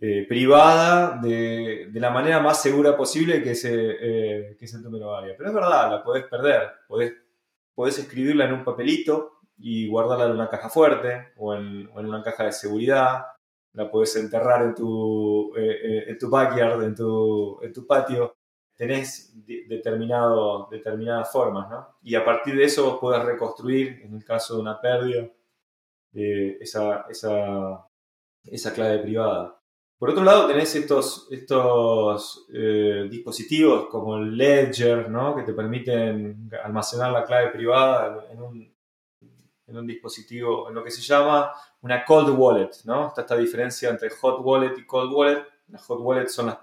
eh, 0.00 0.26
privada 0.28 1.18
de, 1.20 1.90
la 1.94 2.10
manera 2.10 2.38
más 2.38 2.62
segura 2.62 2.96
posible 2.96 3.42
que 3.42 3.50
es, 3.50 3.64
eh, 3.64 4.54
que 4.56 4.64
es 4.64 4.74
el 4.74 4.82
número 4.82 5.16
área. 5.16 5.34
Pero 5.36 5.48
es 5.48 5.54
verdad, 5.54 5.90
la 5.90 6.04
podés 6.04 6.24
perder. 6.26 6.70
Podés, 6.86 7.14
podés, 7.74 7.98
escribirla 7.98 8.44
en 8.44 8.52
un 8.52 8.64
papelito 8.64 9.40
y 9.58 9.88
guardarla 9.88 10.26
en 10.26 10.32
una 10.32 10.48
caja 10.48 10.68
fuerte 10.68 11.32
o 11.36 11.52
en, 11.54 11.88
una 11.88 12.22
caja 12.22 12.44
de 12.44 12.52
seguridad. 12.52 13.26
La 13.72 13.90
podés 13.90 14.14
enterrar 14.16 14.62
en 14.62 14.74
tu, 14.74 15.52
eh, 15.56 16.04
en 16.06 16.16
tu 16.18 16.30
backyard, 16.30 16.82
en 16.84 16.94
tu, 16.94 17.58
en 17.60 17.72
tu 17.72 17.84
patio. 17.84 18.36
Tenés 18.76 19.34
determinado, 19.44 20.68
determinadas 20.70 21.32
formas, 21.32 21.68
¿no? 21.68 21.96
Y 22.02 22.14
a 22.14 22.24
partir 22.24 22.54
de 22.56 22.64
eso 22.64 22.84
vos 22.84 23.00
podés 23.00 23.24
reconstruir, 23.24 24.02
en 24.04 24.14
el 24.14 24.24
caso 24.24 24.54
de 24.54 24.60
una 24.60 24.80
pérdida, 24.80 25.28
esa, 26.12 27.06
esa, 27.10 27.84
esa 28.44 28.72
clave 28.72 28.98
privada. 29.00 29.57
Por 29.98 30.10
otro 30.10 30.22
lado, 30.22 30.46
tenés 30.46 30.72
estos, 30.76 31.26
estos 31.28 32.46
eh, 32.54 33.08
dispositivos 33.10 33.88
como 33.88 34.18
el 34.18 34.36
Ledger, 34.36 35.10
¿no? 35.10 35.34
que 35.34 35.42
te 35.42 35.52
permiten 35.52 36.48
almacenar 36.62 37.10
la 37.10 37.24
clave 37.24 37.50
privada 37.50 38.24
en 38.30 38.40
un, 38.40 38.74
en 39.66 39.76
un, 39.76 39.86
dispositivo, 39.88 40.68
en 40.68 40.76
lo 40.76 40.84
que 40.84 40.92
se 40.92 41.02
llama 41.02 41.50
una 41.80 42.04
cold 42.04 42.30
wallet. 42.38 42.70
¿no? 42.84 43.08
Está 43.08 43.22
esta 43.22 43.36
diferencia 43.36 43.90
entre 43.90 44.10
hot 44.10 44.40
wallet 44.40 44.78
y 44.78 44.86
cold 44.86 45.12
wallet. 45.12 45.44
Las 45.66 45.84
hot 45.86 45.98
wallets 46.00 46.32
son 46.32 46.46
las 46.46 46.58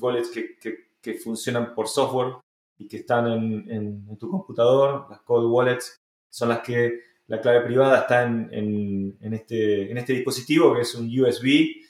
wallets 0.00 0.30
que, 0.30 0.56
que, 0.58 1.14
funcionan 1.14 1.74
por 1.74 1.88
software 1.88 2.36
y 2.78 2.86
que 2.86 2.98
están 2.98 3.26
en, 3.26 3.70
en, 3.70 4.18
tu 4.18 4.30
computador. 4.30 5.06
Las 5.10 5.20
cold 5.20 5.50
wallets 5.50 5.98
son 6.30 6.48
las 6.48 6.60
que 6.60 7.00
la 7.26 7.40
clave 7.40 7.66
privada 7.66 8.00
está 8.00 8.22
en, 8.22 9.18
este, 9.20 9.90
en 9.90 9.98
este 9.98 10.14
dispositivo 10.14 10.74
que 10.74 10.80
es 10.80 10.94
un 10.94 11.06
USB 11.06 11.86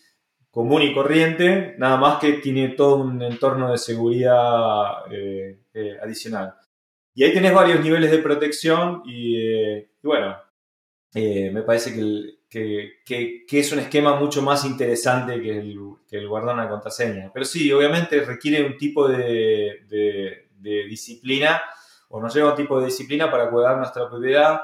común 0.51 0.83
y 0.83 0.95
corriente, 0.95 1.75
nada 1.79 1.97
más 1.97 2.19
que 2.19 2.35
tiene 2.35 2.71
todo 2.71 2.97
un 2.97 3.23
entorno 3.23 3.71
de 3.71 3.79
seguridad 3.79 5.13
eh, 5.13 5.61
eh, 5.75 5.99
adicional. 6.03 6.55
Y 7.15 7.25
ahí 7.25 7.33
tenés 7.33 7.53
varios 7.53 7.81
niveles 7.81 8.11
de 8.11 8.19
protección 8.19 9.03
y, 9.05 9.37
eh, 9.37 9.91
bueno, 10.03 10.37
me 11.15 11.63
parece 11.63 11.95
que, 12.49 13.03
que, 13.05 13.45
es 13.51 13.73
un 13.73 13.81
esquema 13.81 14.15
mucho 14.17 14.41
más 14.43 14.65
interesante 14.65 15.41
que 15.41 15.59
el, 15.59 15.77
que 16.09 16.19
el 16.19 16.29
guardar 16.29 16.69
contraseña. 16.69 17.31
Pero 17.33 17.45
sí, 17.45 17.73
obviamente 17.73 18.21
requiere 18.21 18.65
un 18.65 18.77
tipo 18.77 19.09
de, 19.09 19.85
de, 19.89 20.49
de 20.59 20.85
disciplina 20.85 21.61
o 22.09 22.21
nos 22.21 22.35
lleva 22.35 22.51
un 22.51 22.57
tipo 22.57 22.79
de 22.79 22.87
disciplina 22.87 23.31
para 23.31 23.51
cuidar 23.51 23.77
nuestra 23.77 24.09
propiedad 24.09 24.61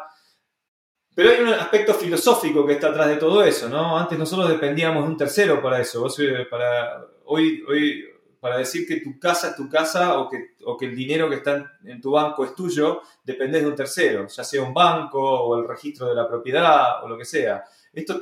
pero 1.15 1.31
hay 1.31 1.41
un 1.41 1.49
aspecto 1.49 1.95
filosófico 1.95 2.67
que 2.67 2.73
está 2.73 2.89
atrás 2.89 3.09
de 3.09 3.17
todo 3.17 3.45
eso, 3.45 3.69
¿no? 3.69 3.97
Antes 3.97 4.19
nosotros 4.19 4.49
dependíamos 4.49 5.05
de 5.05 5.11
un 5.11 5.17
tercero 5.17 5.63
para 5.63 5.81
eso. 5.81 6.09
Eh, 6.19 6.47
para, 6.51 7.07
hoy, 7.27 7.63
hoy, 7.69 8.05
para 8.41 8.59
decir 8.59 8.87
que 8.87 8.97
tu 8.97 9.19
casa 9.21 9.51
es 9.51 9.57
tu 9.57 9.69
casa 9.69 10.19
o 10.19 10.29
que, 10.29 10.55
o 10.65 10.77
que 10.77 10.87
el 10.87 10.97
dinero 10.97 11.29
que 11.29 11.37
está 11.37 11.79
en, 11.85 12.01
tu 12.01 12.11
banco 12.11 12.45
es 12.45 12.55
tuyo, 12.55 13.01
dependes 13.23 13.63
de 13.63 13.69
un 13.69 13.77
tercero, 13.77 14.27
ya 14.27 14.43
sea 14.43 14.63
un 14.63 14.75
banco 14.75 15.21
o 15.21 15.61
el 15.61 15.69
registro 15.69 16.09
de 16.09 16.17
la 16.17 16.29
propiedad 16.29 17.05
o 17.05 17.09
lo 17.09 17.17
que 17.17 17.25
sea. 17.25 17.65
Esto 17.93 18.21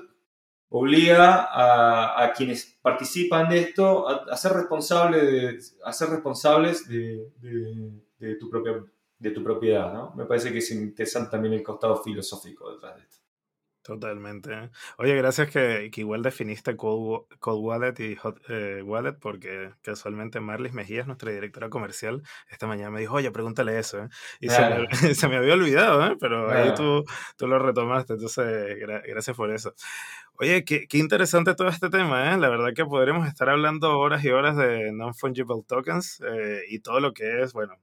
obliga 0.68 1.48
a, 1.50 2.24
a 2.24 2.32
quienes 2.32 2.78
participan 2.82 3.48
de 3.48 3.60
esto 3.60 4.06
a, 4.08 4.36
ser, 4.36 4.52
responsable 4.52 5.24
de, 5.24 5.58
a 5.84 5.92
ser 5.92 6.10
responsables 6.10 6.86
de, 6.88 7.30
de, 7.38 7.90
de 8.18 8.34
tu 8.36 8.50
propia 8.50 8.82
de 9.22 9.30
tu 9.30 9.42
propiedad, 9.42 9.92
¿no? 9.92 10.12
Me 10.16 10.26
parece 10.26 10.52
que 10.52 10.58
es 10.58 10.70
interesante 10.72 11.30
también 11.30 11.54
el 11.54 11.62
costado 11.62 12.02
filosófico 12.02 12.72
detrás 12.72 12.96
de 12.96 13.02
esto. 13.02 13.22
Totalmente. 13.82 14.70
Oye, 14.96 15.16
gracias 15.16 15.50
que, 15.50 15.90
igual 15.96 16.22
definiste 16.22 16.76
Cold, 16.76 17.24
Wallet 17.44 17.98
y 17.98 18.14
Hot 18.14 18.40
eh, 18.48 18.80
Wallet, 18.84 19.14
porque 19.14 19.70
casualmente 19.82 20.38
Marlis 20.38 20.72
Mejías, 20.72 21.08
nuestra 21.08 21.32
directora 21.32 21.68
comercial, 21.68 22.22
esta 22.48 22.68
mañana 22.68 22.90
me 22.90 23.00
dijo, 23.00 23.14
oye, 23.16 23.32
pregúntale 23.32 23.76
eso. 23.76 24.04
¿eh? 24.04 24.08
Y 24.38 24.50
se, 24.50 24.60
me, 24.60 24.88
se, 25.16 25.28
me, 25.28 25.36
había 25.36 25.54
olvidado, 25.54 26.06
¿eh? 26.06 26.16
pero 26.20 26.48
ahí 26.48 26.72
tú, 26.74 27.04
tú, 27.36 27.48
lo 27.48 27.58
retomaste, 27.58 28.12
entonces 28.12 28.78
gracias 29.04 29.36
por 29.36 29.52
eso. 29.52 29.74
Oye, 30.34 30.64
qué, 30.64 30.86
qué, 30.86 30.98
interesante 30.98 31.54
todo 31.56 31.68
este 31.68 31.90
tema, 31.90 32.32
¿eh? 32.32 32.38
La 32.38 32.48
verdad 32.48 32.74
que 32.74 32.84
podremos 32.84 33.26
estar 33.26 33.48
hablando 33.48 33.98
horas 33.98 34.24
y 34.24 34.30
horas 34.30 34.56
de 34.56 34.92
non-fungible 34.92 35.62
tokens 35.66 36.20
eh, 36.20 36.62
y 36.68 36.78
todo 36.78 37.00
lo 37.00 37.12
que 37.12 37.42
es, 37.42 37.52
bueno, 37.52 37.74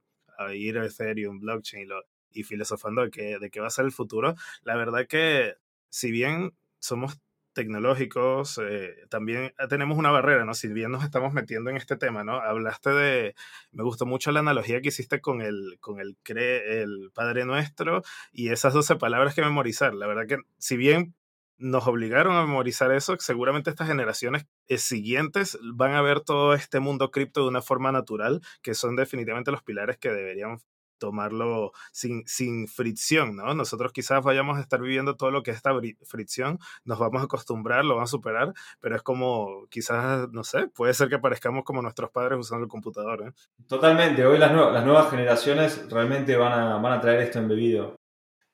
ir 0.54 0.78
a 0.78 0.86
Ethereum, 0.86 1.40
blockchain 1.40 1.88
y, 2.32 2.40
y 2.40 2.42
filosofando 2.44 3.02
de 3.02 3.10
qué, 3.10 3.38
de 3.38 3.50
qué 3.50 3.60
va 3.60 3.68
a 3.68 3.70
ser 3.70 3.84
el 3.84 3.92
futuro. 3.92 4.34
La 4.62 4.76
verdad 4.76 5.06
que 5.06 5.54
si 5.88 6.10
bien 6.10 6.54
somos 6.78 7.20
tecnológicos, 7.52 8.60
eh, 8.62 8.94
también 9.08 9.52
tenemos 9.68 9.98
una 9.98 10.10
barrera, 10.10 10.44
¿no? 10.44 10.54
Si 10.54 10.68
bien 10.68 10.92
nos 10.92 11.04
estamos 11.04 11.32
metiendo 11.32 11.70
en 11.70 11.76
este 11.76 11.96
tema, 11.96 12.22
¿no? 12.24 12.40
Hablaste 12.40 12.90
de, 12.90 13.34
me 13.72 13.82
gustó 13.82 14.06
mucho 14.06 14.30
la 14.30 14.40
analogía 14.40 14.80
que 14.80 14.88
hiciste 14.88 15.20
con 15.20 15.40
el, 15.40 15.76
con 15.80 16.00
el, 16.00 16.16
cre, 16.22 16.82
el 16.82 17.10
Padre 17.12 17.44
Nuestro 17.44 18.02
y 18.32 18.50
esas 18.50 18.72
12 18.72 18.96
palabras 18.96 19.34
que 19.34 19.42
memorizar. 19.42 19.94
La 19.94 20.06
verdad 20.06 20.26
que 20.26 20.38
si 20.58 20.76
bien 20.76 21.14
nos 21.60 21.86
obligaron 21.86 22.36
a 22.36 22.44
memorizar 22.44 22.90
eso, 22.90 23.16
seguramente 23.18 23.70
estas 23.70 23.88
generaciones 23.88 24.46
eh, 24.66 24.78
siguientes 24.78 25.58
van 25.74 25.92
a 25.92 26.02
ver 26.02 26.20
todo 26.20 26.54
este 26.54 26.80
mundo 26.80 27.10
cripto 27.10 27.42
de 27.42 27.48
una 27.48 27.62
forma 27.62 27.92
natural, 27.92 28.40
que 28.62 28.74
son 28.74 28.96
definitivamente 28.96 29.50
los 29.50 29.62
pilares 29.62 29.98
que 29.98 30.10
deberían 30.10 30.58
tomarlo 30.98 31.72
sin, 31.92 32.26
sin 32.26 32.68
fricción, 32.68 33.34
¿no? 33.34 33.54
Nosotros 33.54 33.92
quizás 33.92 34.22
vayamos 34.22 34.58
a 34.58 34.60
estar 34.60 34.80
viviendo 34.80 35.16
todo 35.16 35.30
lo 35.30 35.42
que 35.42 35.50
es 35.50 35.56
esta 35.56 35.72
fricción, 36.04 36.58
nos 36.84 36.98
vamos 36.98 37.22
a 37.22 37.24
acostumbrar, 37.24 37.84
lo 37.84 37.94
vamos 37.96 38.10
a 38.10 38.12
superar, 38.12 38.52
pero 38.80 38.96
es 38.96 39.02
como, 39.02 39.66
quizás, 39.70 40.28
no 40.30 40.44
sé, 40.44 40.68
puede 40.68 40.94
ser 40.94 41.08
que 41.08 41.18
parezcamos 41.18 41.64
como 41.64 41.82
nuestros 41.82 42.10
padres 42.10 42.38
usando 42.38 42.64
el 42.64 42.70
computador. 42.70 43.24
¿eh? 43.26 43.32
Totalmente, 43.66 44.24
hoy 44.24 44.38
las, 44.38 44.52
las 44.52 44.84
nuevas 44.84 45.10
generaciones 45.10 45.90
realmente 45.90 46.36
van 46.36 46.52
a, 46.52 46.76
van 46.76 46.92
a 46.92 47.00
traer 47.00 47.20
esto 47.20 47.38
embebido. 47.38 47.96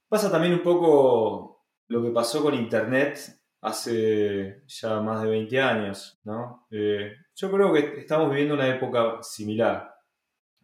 Pasa 0.09 0.31
también 0.31 0.55
un 0.55 0.63
poco 0.63 1.56
lo 1.89 2.03
que 2.03 2.11
pasó 2.11 2.43
con 2.43 2.55
Internet 2.55 3.19
hace 3.61 4.63
ya 4.67 5.01
más 5.01 5.23
de 5.23 5.29
20 5.29 5.61
años, 5.61 6.21
¿no? 6.25 6.67
Eh, 6.71 7.13
yo 7.35 7.51
creo 7.51 7.73
que 7.73 8.01
estamos 8.01 8.31
viviendo 8.31 8.55
una 8.55 8.69
época 8.69 9.19
similar. 9.23 9.95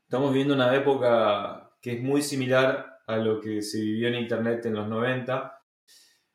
Estamos 0.02 0.30
viviendo 0.30 0.54
una 0.54 0.74
época 0.74 1.72
que 1.80 1.94
es 1.94 2.02
muy 2.02 2.22
similar 2.22 3.00
a 3.06 3.16
lo 3.16 3.40
que 3.40 3.62
se 3.62 3.80
vivió 3.80 4.08
en 4.08 4.14
Internet 4.14 4.66
en 4.66 4.74
los 4.74 4.88
90. 4.88 5.60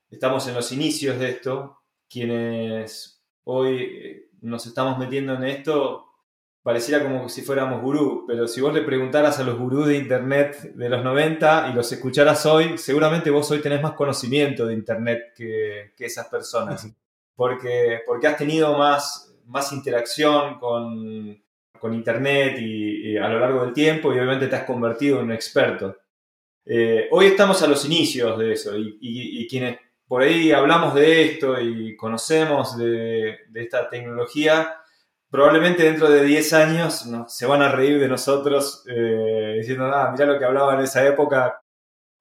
Estamos 0.09 0.47
en 0.47 0.55
los 0.55 0.71
inicios 0.71 1.19
de 1.19 1.29
esto. 1.29 1.83
Quienes 2.09 3.23
hoy 3.43 3.77
eh, 3.81 4.29
nos 4.41 4.65
estamos 4.65 4.97
metiendo 4.97 5.35
en 5.35 5.43
esto, 5.45 6.06
pareciera 6.67 7.01
como 7.01 7.29
si 7.29 7.43
fuéramos 7.43 7.81
gurú, 7.81 8.25
pero 8.27 8.45
si 8.45 8.59
vos 8.59 8.73
le 8.73 8.81
preguntaras 8.81 9.39
a 9.39 9.43
los 9.43 9.57
gurús 9.57 9.87
de 9.87 9.95
Internet 9.95 10.73
de 10.75 10.89
los 10.89 11.01
90 11.01 11.69
y 11.71 11.73
los 11.73 11.89
escucharas 11.93 12.45
hoy, 12.45 12.77
seguramente 12.77 13.29
vos 13.29 13.49
hoy 13.51 13.59
tenés 13.59 13.81
más 13.81 13.93
conocimiento 13.93 14.65
de 14.65 14.73
Internet 14.73 15.31
que, 15.33 15.93
esas 15.97 16.27
personas, 16.27 16.85
porque, 17.37 18.01
porque 18.05 18.27
has 18.27 18.35
tenido 18.35 18.77
más, 18.77 19.33
más 19.45 19.71
interacción 19.71 20.59
con, 20.59 21.41
con 21.79 21.93
Internet 21.93 22.57
y, 22.59 23.15
a 23.15 23.29
lo 23.29 23.39
largo 23.39 23.63
del 23.63 23.71
tiempo 23.71 24.13
y 24.13 24.17
obviamente 24.17 24.47
te 24.47 24.57
has 24.57 24.65
convertido 24.65 25.19
en 25.19 25.27
un 25.27 25.31
experto. 25.31 25.95
Eh, 26.65 27.07
hoy 27.11 27.27
estamos 27.27 27.63
a 27.63 27.67
los 27.67 27.85
inicios 27.85 28.37
de 28.37 28.51
eso 28.51 28.73
y, 28.75 29.47
quienes 29.49 29.79
por 30.05 30.21
ahí 30.21 30.51
hablamos 30.51 30.95
de 30.95 31.23
esto 31.23 31.61
y 31.61 31.95
conocemos 31.95 32.77
de, 32.77 33.37
esta 33.55 33.89
tecnología, 33.89 34.81
probablemente 35.29 35.83
dentro 35.83 36.09
de 36.09 36.23
10 36.23 36.53
años 36.53 37.09
se 37.27 37.45
van 37.45 37.61
a 37.61 37.71
reír 37.71 37.99
de 37.99 38.07
nosotros 38.07 38.83
eh, 38.87 39.55
diciendo, 39.57 39.85
ah, 39.85 40.09
mira 40.11 40.25
lo 40.25 40.39
que 40.39 40.45
hablaba 40.45 40.75
en 40.75 40.81
esa 40.81 41.05
época, 41.05 41.61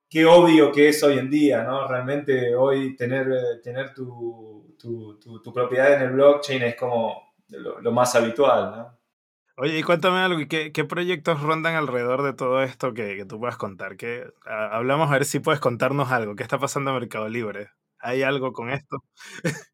qué 0.09 0.25
obvio 0.25 0.73
que 0.73 0.89
es 0.89 1.03
hoy 1.03 1.19
en 1.19 1.31
día, 1.31 1.63
¿no? 1.63 1.87
Realmente 1.87 2.55
hoy 2.55 2.97
tener, 2.97 3.61
tener 3.63 3.95
tu, 3.95 4.77
tu, 4.79 5.53
propiedad 5.53 5.95
en 5.95 6.03
el 6.03 6.13
blockchain 6.13 6.63
es 6.63 6.77
como 6.77 7.35
lo, 7.49 7.93
más 7.93 8.15
habitual, 8.15 8.71
¿no? 8.77 8.99
Oye, 9.59 9.79
y 9.79 9.83
cuéntame 9.83 10.19
algo, 10.19 10.39
¿qué, 10.51 10.71
qué 10.71 10.85
proyectos 10.85 11.41
rondan 11.41 11.77
alrededor 11.77 12.23
de 12.23 12.35
todo 12.35 12.63
esto 12.63 12.93
que, 12.93 13.17
que 13.17 13.25
tú 13.25 13.41
puedas 13.41 13.57
contar? 13.57 13.97
Hablamos 14.45 15.09
a 15.09 15.15
ver 15.15 15.25
si 15.25 15.41
puedes 15.41 15.61
contarnos 15.61 16.13
algo. 16.13 16.37
¿Qué 16.37 16.43
está 16.43 16.59
pasando 16.59 16.91
en 16.91 16.99
Mercado 16.99 17.27
Libre? 17.31 17.71
¿Hay 18.07 18.23
algo 18.23 18.53
con 18.53 18.71
esto? 18.71 19.03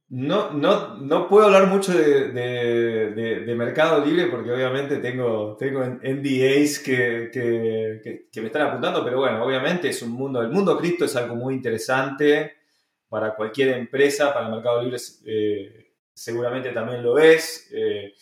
No, 0.09 0.51
no, 0.53 0.97
no 0.97 1.27
puedo 1.27 1.47
hablar 1.47 1.69
mucho 1.69 1.93
de, 1.93 3.55
Mercado 3.57 4.05
Libre 4.05 4.27
porque 4.27 4.53
obviamente 4.53 4.99
tengo, 4.99 5.57
tengo 5.59 5.83
NDAs 5.85 6.79
que, 6.81 7.31
que, 7.33 8.27
que, 8.31 8.41
me 8.41 8.49
están 8.49 8.69
apuntando, 8.69 9.03
pero 9.05 9.19
bueno, 9.19 9.43
obviamente 9.43 9.89
es 9.89 10.03
un 10.03 10.13
mundo, 10.13 10.43
el 10.43 10.51
mundo 10.51 10.77
cripto 10.77 11.07
es 11.07 11.17
algo 11.17 11.35
muy 11.35 11.55
interesante 11.55 12.57
para 13.09 13.35
cualquier 13.35 13.77
empresa, 13.77 14.35
para 14.35 14.49
Mercado 14.49 14.83
Libre 14.83 14.99
eh, 15.25 15.93
seguramente 16.13 16.73
también 16.73 17.03
lo 17.03 17.19
es. 17.19 17.71
Eh, 17.73 18.15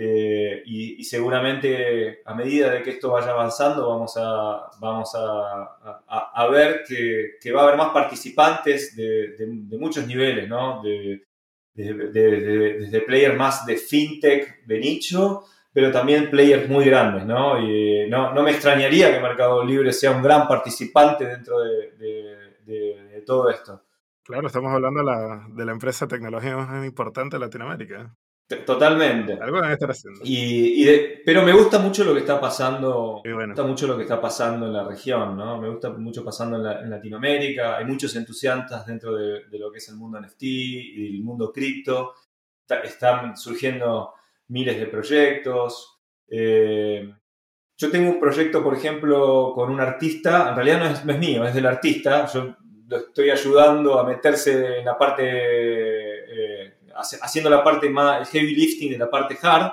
eh, 0.00 0.62
y, 0.64 1.02
seguramente 1.02 2.22
a 2.24 2.32
medida 2.32 2.70
de 2.70 2.84
que 2.84 2.90
esto 2.90 3.10
vaya 3.10 3.32
avanzando 3.32 3.88
vamos 3.88 4.16
a, 4.16 4.70
vamos 4.78 5.12
a, 5.16 6.04
a, 6.06 6.46
ver 6.46 6.84
que, 6.86 7.32
que, 7.40 7.50
va 7.50 7.62
a 7.62 7.64
haber 7.64 7.76
más 7.76 7.90
participantes 7.90 8.94
de, 8.94 9.34
de, 9.36 9.76
muchos 9.76 10.06
niveles, 10.06 10.48
¿no? 10.48 10.80
De, 10.84 11.24
desde 11.74 13.00
players 13.00 13.36
más 13.36 13.66
de 13.66 13.76
fintech, 13.76 14.64
de 14.66 14.78
nicho, 14.78 15.42
pero 15.72 15.90
también 15.90 16.30
players 16.30 16.68
muy 16.68 16.84
grandes, 16.84 17.26
¿no? 17.26 17.60
Y 17.60 18.08
no, 18.08 18.32
no 18.32 18.44
me 18.44 18.52
extrañaría 18.52 19.12
que 19.12 19.20
Mercado 19.20 19.64
Libre 19.64 19.92
sea 19.92 20.12
un 20.12 20.22
gran 20.22 20.46
participante 20.46 21.26
dentro 21.26 21.58
de, 21.58 23.22
todo 23.26 23.50
esto. 23.50 23.82
Claro, 24.22 24.46
estamos 24.46 24.72
hablando 24.72 25.00
de 25.00 25.64
la, 25.64 25.72
empresa 25.72 26.06
tecnológica 26.06 26.56
más 26.56 26.86
importante 26.86 27.36
de 27.36 27.40
Latinoamérica. 27.40 28.14
Totalmente. 28.48 29.34
Algo 29.34 29.56
deben 29.56 29.72
estar 29.72 29.90
haciendo. 29.90 30.20
Y, 30.24 30.86
pero 31.22 31.42
me 31.42 31.52
gusta 31.52 31.78
mucho 31.80 32.02
lo 32.02 32.14
que 32.14 32.20
está 32.20 32.40
pasando. 32.40 33.20
Me 33.22 33.46
gusta 33.46 33.62
mucho 33.62 33.86
lo 33.86 33.94
que 33.94 34.04
está 34.04 34.18
pasando 34.18 34.66
en 34.66 34.72
la 34.72 34.84
región, 34.84 35.36
¿no? 35.36 35.60
Me 35.60 35.68
gusta 35.68 35.90
mucho 35.90 36.24
pasando 36.24 36.56
en, 36.56 36.88
Latinoamérica. 36.88 37.76
Hay 37.76 37.84
muchos 37.84 38.16
entusiastas 38.16 38.86
dentro 38.86 39.14
de, 39.14 39.42
lo 39.58 39.70
que 39.70 39.78
es 39.78 39.88
el 39.90 39.96
mundo 39.96 40.18
NFT 40.18 40.42
y 40.44 41.16
el 41.16 41.22
mundo 41.22 41.52
cripto. 41.52 42.14
están 42.84 43.36
surgiendo 43.36 44.14
miles 44.48 44.78
de 44.78 44.86
proyectos. 44.86 45.98
Eh, 46.26 47.12
yo 47.76 47.90
tengo 47.90 48.10
un 48.10 48.18
proyecto, 48.18 48.64
por 48.64 48.74
ejemplo, 48.74 49.52
con 49.54 49.70
un 49.70 49.80
artista. 49.80 50.48
En 50.48 50.56
realidad 50.56 50.78
no 50.78 50.86
es, 50.86 51.04
no 51.04 51.12
es 51.12 51.18
mío, 51.18 51.44
es 51.46 51.52
del 51.52 51.66
artista. 51.66 52.24
Yo 52.32 52.56
lo 52.88 52.96
estoy 52.96 53.28
ayudando 53.28 53.98
a 53.98 54.04
meterse 54.04 54.78
en 54.78 54.86
la 54.86 54.96
parte 54.96 56.07
haciendo 56.98 57.50
la 57.50 57.62
parte 57.62 57.88
más, 57.88 58.28
heavy 58.30 58.54
lifting 58.54 58.92
de 58.92 58.98
la 58.98 59.10
parte 59.10 59.38
hard, 59.40 59.72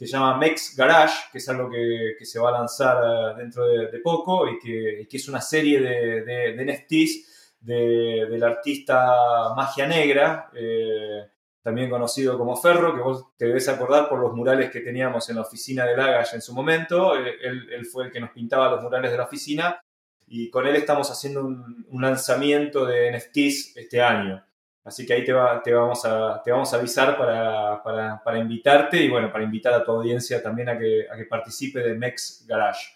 que 0.00 0.06
se 0.06 0.12
llama 0.12 0.38
Mex 0.38 0.74
Garage, 0.76 1.14
que 1.30 1.36
es 1.36 1.48
algo 1.50 1.68
que, 1.68 2.24
se 2.24 2.38
va 2.38 2.48
a 2.48 2.52
lanzar 2.52 2.96
eh, 3.04 3.34
dentro 3.36 3.66
de, 3.66 3.98
poco 3.98 4.48
y 4.48 4.58
que, 4.58 5.06
es 5.12 5.28
una 5.28 5.42
serie 5.42 5.78
de, 5.78 6.22
de, 6.22 6.64
NFTs 6.64 7.58
del 7.60 8.42
artista 8.42 9.52
Magia 9.54 9.86
Negra, 9.86 10.50
eh, 10.54 11.26
también 11.62 11.90
conocido 11.90 12.38
como 12.38 12.56
Ferro, 12.56 12.94
que 12.94 13.02
vos 13.02 13.26
te 13.36 13.44
debes 13.44 13.68
acordar 13.68 14.08
por 14.08 14.18
los 14.20 14.32
murales 14.32 14.70
que 14.70 14.80
teníamos 14.80 15.28
en 15.28 15.36
la 15.36 15.42
oficina 15.42 15.84
de 15.84 15.94
Lagash 15.94 16.34
en 16.34 16.40
su 16.40 16.54
momento. 16.54 17.14
Él, 17.14 17.68
él, 17.70 17.84
fue 17.84 18.06
el 18.06 18.10
que 18.10 18.20
nos 18.20 18.30
pintaba 18.30 18.70
los 18.70 18.82
murales 18.82 19.10
de 19.10 19.18
la 19.18 19.24
oficina 19.24 19.78
y 20.26 20.48
con 20.48 20.66
él 20.66 20.76
estamos 20.76 21.10
haciendo 21.10 21.44
un, 21.44 21.84
un 21.90 22.00
lanzamiento 22.00 22.86
de 22.86 23.12
NFTs 23.14 23.76
este 23.76 24.00
año. 24.00 24.42
Así 24.82 25.04
que 25.04 25.12
ahí 25.12 25.24
te, 25.24 25.32
vamos, 25.32 26.04
a, 26.06 26.40
te 26.42 26.50
vamos 26.50 26.72
a 26.72 26.76
avisar 26.78 27.16
para, 27.18 27.82
para, 27.82 28.22
para, 28.22 28.38
invitarte 28.38 28.96
y 28.96 29.10
bueno, 29.10 29.30
para 29.30 29.44
invitar 29.44 29.74
a 29.74 29.84
tu 29.84 29.92
audiencia 29.92 30.42
también 30.42 30.70
a 30.70 30.78
que, 30.78 31.06
a 31.10 31.16
que 31.16 31.26
participe 31.26 31.80
de 31.80 31.94
Mex 31.94 32.46
Garage. 32.46 32.88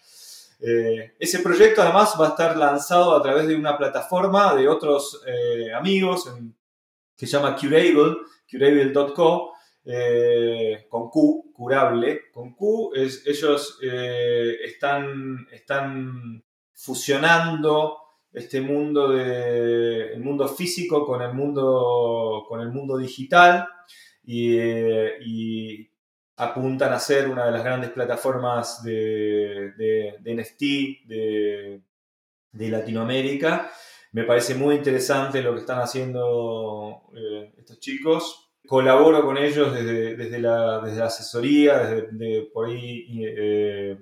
Eh, 0.59 1.13
ese 1.19 1.39
proyecto 1.39 1.81
además 1.81 2.15
va 2.19 2.27
a 2.27 2.29
estar 2.29 2.57
lanzado 2.57 3.15
a 3.15 3.21
través 3.21 3.47
de 3.47 3.55
una 3.55 3.77
plataforma 3.77 4.55
de 4.55 4.67
otros 4.67 5.21
eh, 5.27 5.71
amigos 5.73 6.31
que 7.15 7.27
se 7.27 7.33
llama 7.33 7.55
Curable, 7.55 8.17
curable.co, 8.49 9.53
eh, 9.85 10.87
con 10.89 11.09
Q, 11.09 11.51
curable. 11.53 12.31
Con 12.31 12.55
Q, 12.55 12.93
es, 12.95 13.27
ellos 13.27 13.79
están, 13.81 15.47
están 15.51 16.43
fusionando 16.73 18.04
este 18.35 18.61
mundo 18.61 19.09
de 19.09 20.13
el 20.13 20.19
mundo 20.19 20.47
físico 20.47 21.05
con 21.05 21.21
el 21.21 21.33
mundo 21.33 22.45
con 22.47 22.61
el 22.61 22.69
mundo 22.69 22.97
digital 22.97 23.67
y, 24.23 25.89
apuntan 26.37 26.91
a 26.91 26.99
ser 26.99 27.29
una 27.29 27.45
de 27.45 27.51
las 27.53 27.63
grandes 27.63 27.91
plataformas 27.91 28.83
de, 28.83 29.71
de, 29.77 30.35
NFT 30.35 30.61
de, 31.07 31.81
Latinoamérica. 32.69 33.71
Me 34.11 34.23
parece 34.23 34.53
muy 34.55 34.75
interesante 34.75 35.41
lo 35.41 35.53
que 35.53 35.61
están 35.61 35.79
haciendo 35.79 37.03
eh, 37.15 37.53
estos 37.57 37.79
chicos. 37.79 38.51
Colaboro 38.67 39.23
con 39.23 39.37
ellos 39.37 39.73
desde, 39.73 40.17
desde, 40.17 40.39
la, 40.39 40.81
desde 40.81 40.99
la 40.99 41.05
asesoría, 41.05 41.77
desde 41.87 42.41
por 42.53 42.67
ahí 42.67 43.07
eh, 43.23 43.97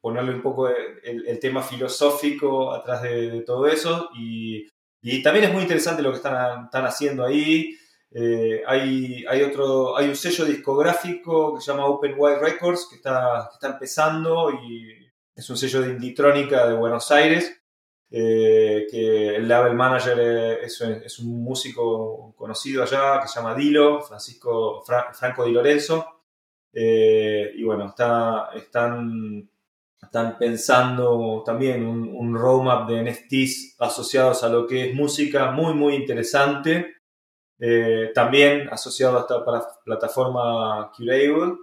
ponerle 0.00 0.34
un 0.34 0.42
poco 0.42 0.68
el, 0.68 1.38
tema 1.40 1.62
filosófico 1.62 2.72
atrás 2.72 3.02
de, 3.02 3.42
todo 3.42 3.66
eso. 3.66 4.10
Y, 4.14 4.68
también 5.22 5.46
es 5.46 5.52
muy 5.52 5.62
interesante 5.62 6.02
lo 6.02 6.10
que 6.10 6.16
están, 6.16 6.64
están 6.66 6.84
haciendo 6.84 7.24
ahí. 7.24 7.76
Eh, 8.12 8.62
hay, 8.66 9.24
hay, 9.28 9.42
otro, 9.42 9.96
hay 9.96 10.08
un 10.08 10.16
sello 10.16 10.44
discográfico 10.44 11.54
que 11.54 11.60
se 11.60 11.70
llama 11.70 11.86
Open 11.86 12.14
Wide 12.18 12.40
Records 12.40 12.88
que 12.90 12.96
está, 12.96 13.48
está 13.52 13.68
empezando 13.68 14.50
y 14.50 15.08
es 15.34 15.48
un 15.48 15.56
sello 15.56 15.80
de 15.82 15.90
inditrónica 15.90 16.66
de 16.66 16.74
Buenos 16.74 17.10
Aires. 17.10 17.56
Eh, 18.12 18.88
que 18.90 19.36
el 19.36 19.46
label 19.46 19.74
manager 19.74 20.18
es, 20.64 20.80
es, 20.80 21.18
un 21.20 21.44
músico 21.44 22.34
conocido 22.36 22.82
allá 22.82 23.20
que 23.22 23.28
se 23.28 23.36
llama 23.36 23.54
Dilo, 23.54 24.02
Francisco 24.02 24.82
Franco 24.82 25.44
Di 25.44 25.52
Lorenzo. 25.52 26.22
Eh, 26.72 27.52
y 27.54 27.62
bueno, 27.62 27.86
está, 27.88 28.50
están, 28.54 29.48
están 30.10 30.38
pensando 30.38 31.44
también 31.46 31.86
un, 31.86 32.34
roadmap 32.34 32.90
de 32.90 33.00
NFTs 33.00 33.76
asociados 33.78 34.42
a 34.42 34.48
lo 34.48 34.66
que 34.66 34.88
es 34.88 34.94
música 34.94 35.52
muy, 35.52 35.72
muy 35.72 35.94
interesante. 35.94 36.96
Eh, 37.60 38.10
también 38.12 38.68
asociado 38.72 39.18
a 39.18 39.20
esta 39.20 39.44
plataforma 39.84 40.90
Curable. 40.96 41.58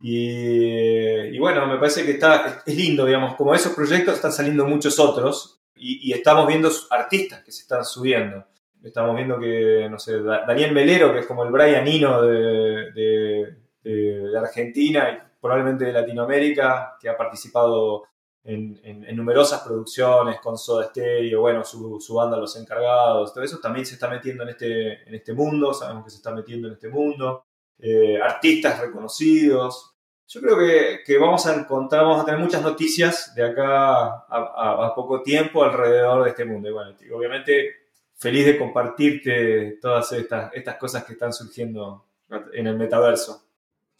Y, 0.00 1.38
bueno, 1.38 1.64
me 1.68 1.76
parece 1.78 2.04
que 2.04 2.12
está, 2.12 2.64
es 2.66 2.76
lindo, 2.76 3.04
digamos, 3.06 3.36
como 3.36 3.54
esos 3.54 3.72
proyectos 3.72 4.16
están 4.16 4.32
saliendo 4.32 4.66
muchos 4.66 4.98
otros 4.98 5.62
y, 5.76 6.12
estamos 6.12 6.48
viendo 6.48 6.68
artistas 6.90 7.44
que 7.44 7.52
se 7.52 7.62
están 7.62 7.84
subiendo. 7.84 8.44
Estamos 8.82 9.14
viendo 9.14 9.38
que, 9.38 9.86
no 9.88 10.00
sé, 10.00 10.20
Daniel 10.22 10.72
Melero, 10.72 11.12
que 11.12 11.20
es 11.20 11.26
como 11.26 11.44
el 11.44 11.52
Brian 11.52 11.86
Eno 11.86 12.22
de, 12.22 13.54
de, 13.84 14.36
Argentina 14.36 15.25
probablemente 15.46 15.84
de 15.84 15.92
Latinoamérica, 15.92 16.96
que 17.00 17.08
ha 17.08 17.16
participado 17.16 18.08
en, 18.42 19.16
numerosas 19.16 19.60
producciones 19.62 20.40
con 20.40 20.58
Soda 20.58 20.88
Stereo, 20.88 21.40
bueno, 21.40 21.64
su, 21.64 22.14
banda 22.14 22.36
Los 22.36 22.56
Encargados, 22.56 23.32
todo 23.32 23.44
eso 23.44 23.58
también 23.58 23.86
se 23.86 23.94
está 23.94 24.08
metiendo 24.08 24.42
en 24.42 24.50
este, 24.50 25.08
en 25.08 25.14
este 25.14 25.32
mundo, 25.32 25.72
sabemos 25.72 26.04
que 26.04 26.10
se 26.10 26.16
está 26.16 26.32
metiendo 26.32 26.68
en 26.68 26.74
este 26.74 26.88
mundo, 26.88 27.44
eh, 27.78 28.20
artistas 28.20 28.80
reconocidos. 28.80 29.92
Yo 30.28 30.40
creo 30.40 30.58
que, 31.04 31.18
vamos 31.18 31.46
a 31.46 31.54
encontrar, 31.54 32.02
vamos 32.02 32.22
a 32.22 32.24
tener 32.24 32.40
muchas 32.40 32.62
noticias 32.62 33.32
de 33.36 33.44
acá 33.44 34.26
a, 34.28 34.92
poco 34.96 35.22
tiempo 35.22 35.62
alrededor 35.62 36.24
de 36.24 36.30
este 36.30 36.44
mundo. 36.44 36.68
Y 36.68 36.72
bueno, 36.72 36.96
obviamente 37.14 37.70
feliz 38.16 38.46
de 38.46 38.58
compartirte 38.58 39.78
todas 39.80 40.10
estas, 40.12 40.52
estas 40.54 40.76
cosas 40.76 41.04
que 41.04 41.12
están 41.12 41.32
surgiendo 41.32 42.04
en 42.52 42.66
el 42.66 42.76
metaverso. 42.76 43.45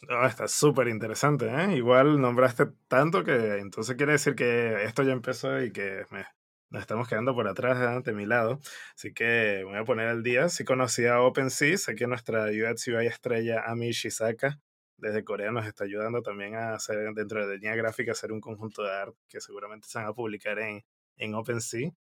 Oh, 0.09 0.25
está 0.25 0.47
súper 0.47 0.87
interesante, 0.89 1.47
¿eh? 1.47 1.75
Igual 1.75 2.21
nombraste 2.21 2.67
tanto 2.87 3.23
que 3.23 3.57
entonces 3.57 3.95
quiere 3.95 4.11
decir 4.13 4.35
que 4.35 4.83
esto 4.83 5.01
ya 5.01 5.11
empezó 5.11 5.59
y 5.61 5.71
que 5.71 6.05
me, 6.11 6.23
nos 6.69 6.81
estamos 6.81 7.07
quedando 7.07 7.33
por 7.33 7.47
atrás 7.47 7.77
¿eh? 7.79 8.01
de 8.05 8.13
mi 8.13 8.25
lado. 8.25 8.59
Así 8.95 9.13
que 9.13 9.63
voy 9.65 9.75
a 9.77 9.83
poner 9.85 10.07
al 10.07 10.21
día. 10.21 10.49
Sí 10.49 10.63
conocí 10.65 11.05
a 11.07 11.21
OpenSea, 11.21 11.77
sé 11.77 11.95
que 11.95 12.05
nuestra 12.07 12.45
UX 12.45 12.87
estrella 12.87 13.63
Ami 13.65 13.91
Shizaka 13.91 14.59
desde 14.97 15.23
Corea 15.23 15.51
nos 15.51 15.65
está 15.65 15.83
ayudando 15.85 16.21
también 16.21 16.55
a 16.55 16.73
hacer 16.75 17.13
dentro 17.13 17.47
de 17.47 17.55
línea 17.57 17.75
gráfica 17.75 18.11
hacer 18.11 18.31
un 18.31 18.41
conjunto 18.41 18.83
de 18.83 18.91
arte 18.91 19.17
que 19.29 19.41
seguramente 19.41 19.87
se 19.87 19.99
van 19.99 20.07
a 20.07 20.13
publicar 20.13 20.59
en, 20.59 20.83
en 21.17 21.35
OpenSea. 21.35 21.91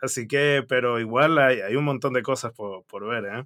Así 0.00 0.26
que, 0.28 0.64
pero 0.68 1.00
igual 1.00 1.38
hay, 1.38 1.60
hay 1.60 1.76
un 1.76 1.84
montón 1.84 2.12
de 2.14 2.22
cosas 2.22 2.52
por, 2.52 2.84
por 2.86 3.06
ver, 3.06 3.24
¿eh? 3.26 3.44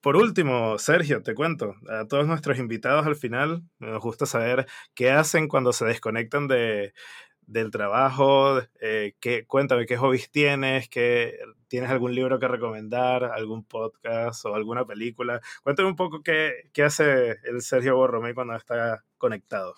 Por 0.00 0.16
último, 0.16 0.78
Sergio, 0.78 1.22
te 1.22 1.34
cuento, 1.34 1.74
a 1.88 2.06
todos 2.06 2.26
nuestros 2.26 2.58
invitados 2.58 3.06
al 3.06 3.16
final 3.16 3.62
nos 3.78 4.00
gusta 4.02 4.24
saber 4.24 4.66
qué 4.94 5.10
hacen 5.10 5.46
cuando 5.46 5.74
se 5.74 5.84
desconectan 5.84 6.48
de, 6.48 6.94
del 7.42 7.70
trabajo, 7.70 8.60
eh, 8.80 9.14
qué, 9.20 9.46
cuéntame 9.46 9.84
qué 9.86 9.98
hobbies 9.98 10.30
tienes, 10.30 10.88
qué, 10.88 11.38
tienes 11.68 11.90
algún 11.90 12.14
libro 12.14 12.38
que 12.38 12.48
recomendar, 12.48 13.24
algún 13.24 13.64
podcast 13.64 14.44
o 14.46 14.54
alguna 14.54 14.86
película. 14.86 15.40
Cuéntame 15.62 15.88
un 15.90 15.96
poco 15.96 16.22
qué, 16.22 16.70
qué 16.72 16.84
hace 16.84 17.36
el 17.44 17.60
Sergio 17.60 17.96
Borromé 17.96 18.34
cuando 18.34 18.54
está 18.56 19.04
conectado. 19.18 19.74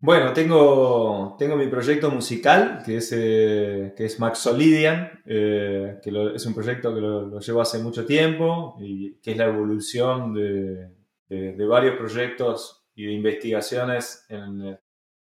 Bueno, 0.00 0.32
tengo, 0.32 1.34
tengo 1.38 1.56
mi 1.56 1.66
proyecto 1.66 2.08
musical, 2.10 2.82
que 2.86 2.98
es, 2.98 3.12
eh, 3.12 3.94
que 3.96 4.04
es 4.04 4.20
Maxolidian, 4.20 5.22
eh, 5.26 5.98
que 6.00 6.32
es 6.36 6.46
un 6.46 6.54
proyecto 6.54 6.94
que 6.94 7.00
lo, 7.00 7.40
llevo 7.40 7.60
hace 7.60 7.80
mucho 7.80 8.06
tiempo 8.06 8.76
y 8.80 9.14
que 9.20 9.32
es 9.32 9.36
la 9.36 9.46
evolución 9.46 10.32
de, 10.34 10.90
de, 11.28 11.66
varios 11.66 11.96
proyectos 11.96 12.86
y 12.94 13.06
de 13.06 13.12
investigaciones 13.12 14.24
en, 14.28 14.78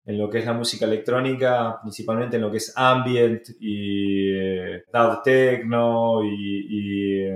en, 0.06 0.18
lo 0.18 0.30
que 0.30 0.40
es 0.40 0.46
la 0.46 0.52
música 0.54 0.86
electrónica, 0.86 1.80
principalmente 1.82 2.36
en 2.36 2.42
lo 2.42 2.52
que 2.52 2.58
es 2.58 2.74
ambient 2.76 3.48
y 3.62 4.30
eh, 4.34 4.84
dark 4.92 5.24
techno 5.24 6.22
y, 6.22 7.30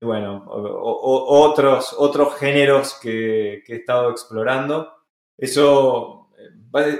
y 0.00 0.04
bueno, 0.04 0.44
otros, 0.48 1.94
otros 1.96 2.34
géneros 2.34 2.98
que, 3.00 3.62
que 3.64 3.74
he 3.74 3.76
estado 3.76 4.10
explorando. 4.10 4.92
Eso 5.38 6.19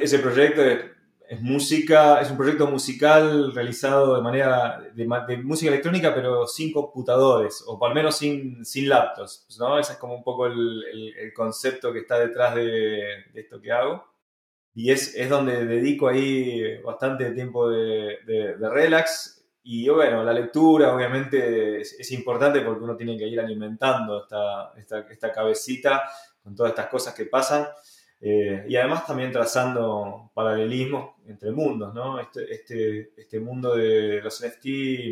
ese 0.00 0.18
proyecto 0.18 0.62
es, 0.62 1.40
música, 1.40 2.20
es 2.20 2.30
un 2.30 2.36
proyecto 2.36 2.66
musical 2.66 3.54
realizado 3.54 4.16
de 4.16 4.22
manera 4.22 4.82
de, 4.92 5.36
música 5.38 5.70
electrónica, 5.70 6.12
pero 6.12 6.46
sin 6.46 6.72
computadores, 6.72 7.62
o 7.66 7.84
al 7.84 7.94
menos 7.94 8.16
sin, 8.16 8.64
sin 8.64 8.88
laptops, 8.88 9.56
¿no? 9.60 9.78
Ese 9.78 9.92
es 9.92 9.98
como 9.98 10.14
un 10.14 10.24
poco 10.24 10.46
el, 10.46 11.14
el, 11.16 11.32
concepto 11.32 11.92
que 11.92 12.00
está 12.00 12.18
detrás 12.18 12.56
de, 12.56 12.62
de, 13.32 13.40
esto 13.40 13.60
que 13.60 13.70
hago. 13.70 14.04
Y 14.74 14.90
es, 14.90 15.14
es 15.14 15.28
donde 15.28 15.66
dedico 15.66 16.08
ahí 16.08 16.78
bastante 16.82 17.30
tiempo 17.30 17.68
de, 17.68 18.18
de 18.26 18.68
relax. 18.68 19.44
Y 19.62 19.88
bueno, 19.88 20.24
la 20.24 20.32
lectura 20.32 20.94
obviamente 20.94 21.80
es, 21.80 21.92
es, 21.98 22.10
importante 22.12 22.60
porque 22.62 22.82
uno 22.82 22.96
tiene 22.96 23.16
que 23.16 23.28
ir 23.28 23.38
alimentando 23.38 24.22
esta, 24.22 24.72
esta, 24.76 25.00
esta 25.00 25.32
cabecita 25.32 26.02
con 26.42 26.54
todas 26.54 26.70
estas 26.70 26.86
cosas 26.86 27.14
que 27.14 27.26
pasan. 27.26 27.66
Eh, 28.22 28.66
y 28.68 28.76
además 28.76 29.06
también 29.06 29.32
trazando 29.32 30.30
paralelismos 30.34 31.14
entre 31.26 31.52
mundos, 31.52 31.94
¿no? 31.94 32.20
Este, 32.20 32.52
este, 32.52 33.12
este 33.16 33.40
mundo 33.40 33.74
de 33.74 34.20
los 34.20 34.44
NFT 34.44 34.66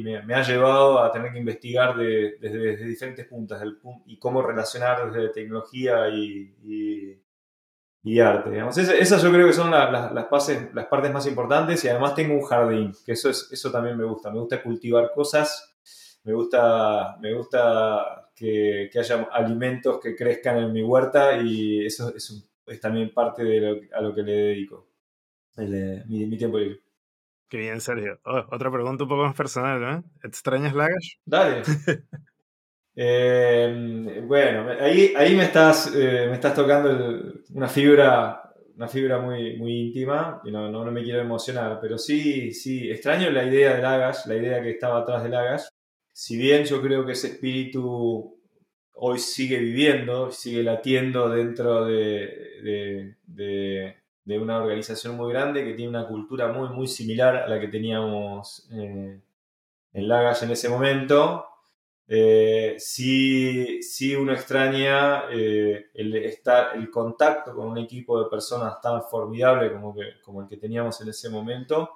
me, 0.04 0.34
ha 0.34 0.42
llevado 0.42 1.02
a 1.02 1.10
tener 1.10 1.32
que 1.32 1.38
investigar 1.38 1.96
desde, 1.96 2.84
diferentes 2.84 3.26
puntos 3.26 3.58
del, 3.60 3.78
y 4.04 4.18
cómo 4.18 4.42
relacionar 4.42 5.10
desde 5.10 5.30
tecnología 5.30 6.10
y, 6.10 6.54
y, 8.04 8.20
arte. 8.20 8.50
Digamos. 8.50 8.76
esas 8.78 9.22
yo 9.22 9.30
creo 9.30 9.46
que 9.46 9.52
son 9.52 9.70
las, 9.70 10.12
las, 10.12 10.26
partes 10.26 11.12
más 11.12 11.26
importantes 11.26 11.84
y 11.84 11.88
además 11.88 12.14
tengo 12.14 12.34
un 12.34 12.42
jardín, 12.42 12.92
que 13.04 13.12
eso, 13.12 13.30
es, 13.30 13.48
eso 13.52 13.70
también 13.70 13.96
me 13.96 14.04
gusta. 14.04 14.30
Me 14.30 14.40
gusta 14.40 14.62
cultivar 14.62 15.12
cosas, 15.14 15.76
me 16.24 16.32
gusta, 16.32 17.16
me 17.20 17.34
gusta 17.34 18.30
que, 18.34 18.88
que 18.92 18.98
haya 18.98 19.28
alimentos 19.32 20.00
que 20.00 20.16
crezcan 20.16 20.58
en 20.58 20.72
mi 20.72 20.82
huerta 20.82 21.36
y 21.36 21.84
eso 21.84 22.14
es 22.14 22.30
un 22.30 22.48
es 22.68 22.80
también 22.80 23.12
parte 23.12 23.44
de 23.44 23.60
lo, 23.60 23.80
a 23.96 24.00
lo 24.00 24.14
que 24.14 24.22
le 24.22 24.32
dedico, 24.32 24.88
mi, 25.56 26.36
tiempo 26.36 26.58
libre. 26.58 26.80
Qué 27.48 27.58
bien, 27.58 27.80
Sergio. 27.80 28.20
Oh, 28.24 28.44
otra 28.50 28.70
pregunta 28.70 29.04
un 29.04 29.08
poco 29.08 29.24
más 29.24 29.34
personal, 29.34 29.82
¿eh? 29.82 30.02
¿Extrañas 30.22 30.74
Lagash? 30.74 31.16
Dale. 31.24 31.62
Em, 33.00 34.26
bueno, 34.26 34.70
ahí, 34.80 35.14
ahí 35.16 35.36
me, 35.36 35.44
estás, 35.44 35.94
eh, 35.94 36.26
me 36.26 36.32
estás 36.32 36.52
tocando 36.52 37.32
una 37.54 37.68
fibra 37.68 38.48
una 38.78 38.86
fibra 38.86 39.18
muy, 39.18 39.56
muy 39.56 39.72
íntima 39.86 40.40
y 40.44 40.52
no, 40.52 40.70
no, 40.70 40.84
me 40.92 41.02
quiero 41.02 41.20
emocionar, 41.20 41.80
pero 41.80 41.98
sí, 41.98 42.52
sí, 42.52 42.88
extraño 42.88 43.28
la 43.30 43.42
idea 43.42 43.74
de 43.74 43.82
Lagash, 43.82 44.26
la 44.26 44.36
idea 44.36 44.62
que 44.62 44.70
estaba 44.70 45.00
atrás 45.00 45.24
de 45.24 45.30
Lagash. 45.30 45.62
Si 46.12 46.36
bien 46.36 46.64
yo 46.64 46.80
creo 46.80 47.04
que 47.04 47.12
ese 47.12 47.26
espíritu 47.26 48.37
hoy 49.00 49.18
sigue 49.18 49.58
viviendo, 49.58 50.30
sigue 50.30 50.62
latiendo 50.62 51.28
dentro 51.28 51.84
de, 51.86 53.14
una 54.26 54.58
organización 54.58 55.16
muy 55.16 55.32
grande 55.32 55.64
que 55.64 55.74
tiene 55.74 55.90
una 55.90 56.06
cultura 56.06 56.52
muy, 56.52 56.68
muy 56.68 56.86
similar 56.86 57.36
a 57.36 57.48
la 57.48 57.60
que 57.60 57.68
teníamos 57.68 58.68
eh, 58.72 59.20
en 59.92 60.08
Lagas 60.08 60.42
en 60.42 60.50
ese 60.50 60.68
momento. 60.68 61.44
Eh, 62.06 62.76
sí, 62.78 64.16
uno 64.16 64.32
extraña 64.32 65.24
eh, 65.30 65.86
el, 65.94 66.14
estar, 66.16 66.76
el 66.76 66.90
contacto 66.90 67.54
con 67.54 67.68
un 67.68 67.78
equipo 67.78 68.22
de 68.22 68.30
personas 68.30 68.80
tan 68.80 69.02
formidable 69.02 69.72
como, 69.72 69.94
como 70.22 70.42
el 70.42 70.48
que 70.48 70.56
teníamos 70.56 71.00
en 71.00 71.08
ese 71.08 71.28
momento. 71.30 71.90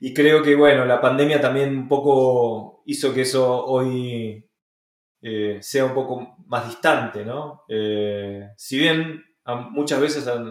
Y 0.00 0.12
creo 0.12 0.42
que, 0.42 0.56
bueno, 0.56 0.84
la 0.84 1.00
pandemia 1.00 1.40
también 1.40 1.76
un 1.76 1.88
poco 1.88 2.82
hizo 2.86 3.14
que 3.14 3.22
eso 3.22 3.64
hoy 3.66 4.44
eh, 5.22 5.58
sea 5.60 5.84
un 5.84 5.94
poco 5.94 6.36
más 6.46 6.66
distante, 6.66 7.24
¿no? 7.24 7.62
Eh, 7.68 8.50
si 8.56 8.78
bien 8.78 9.24
muchas 9.70 10.00
veces 10.00 10.26
a, 10.26 10.42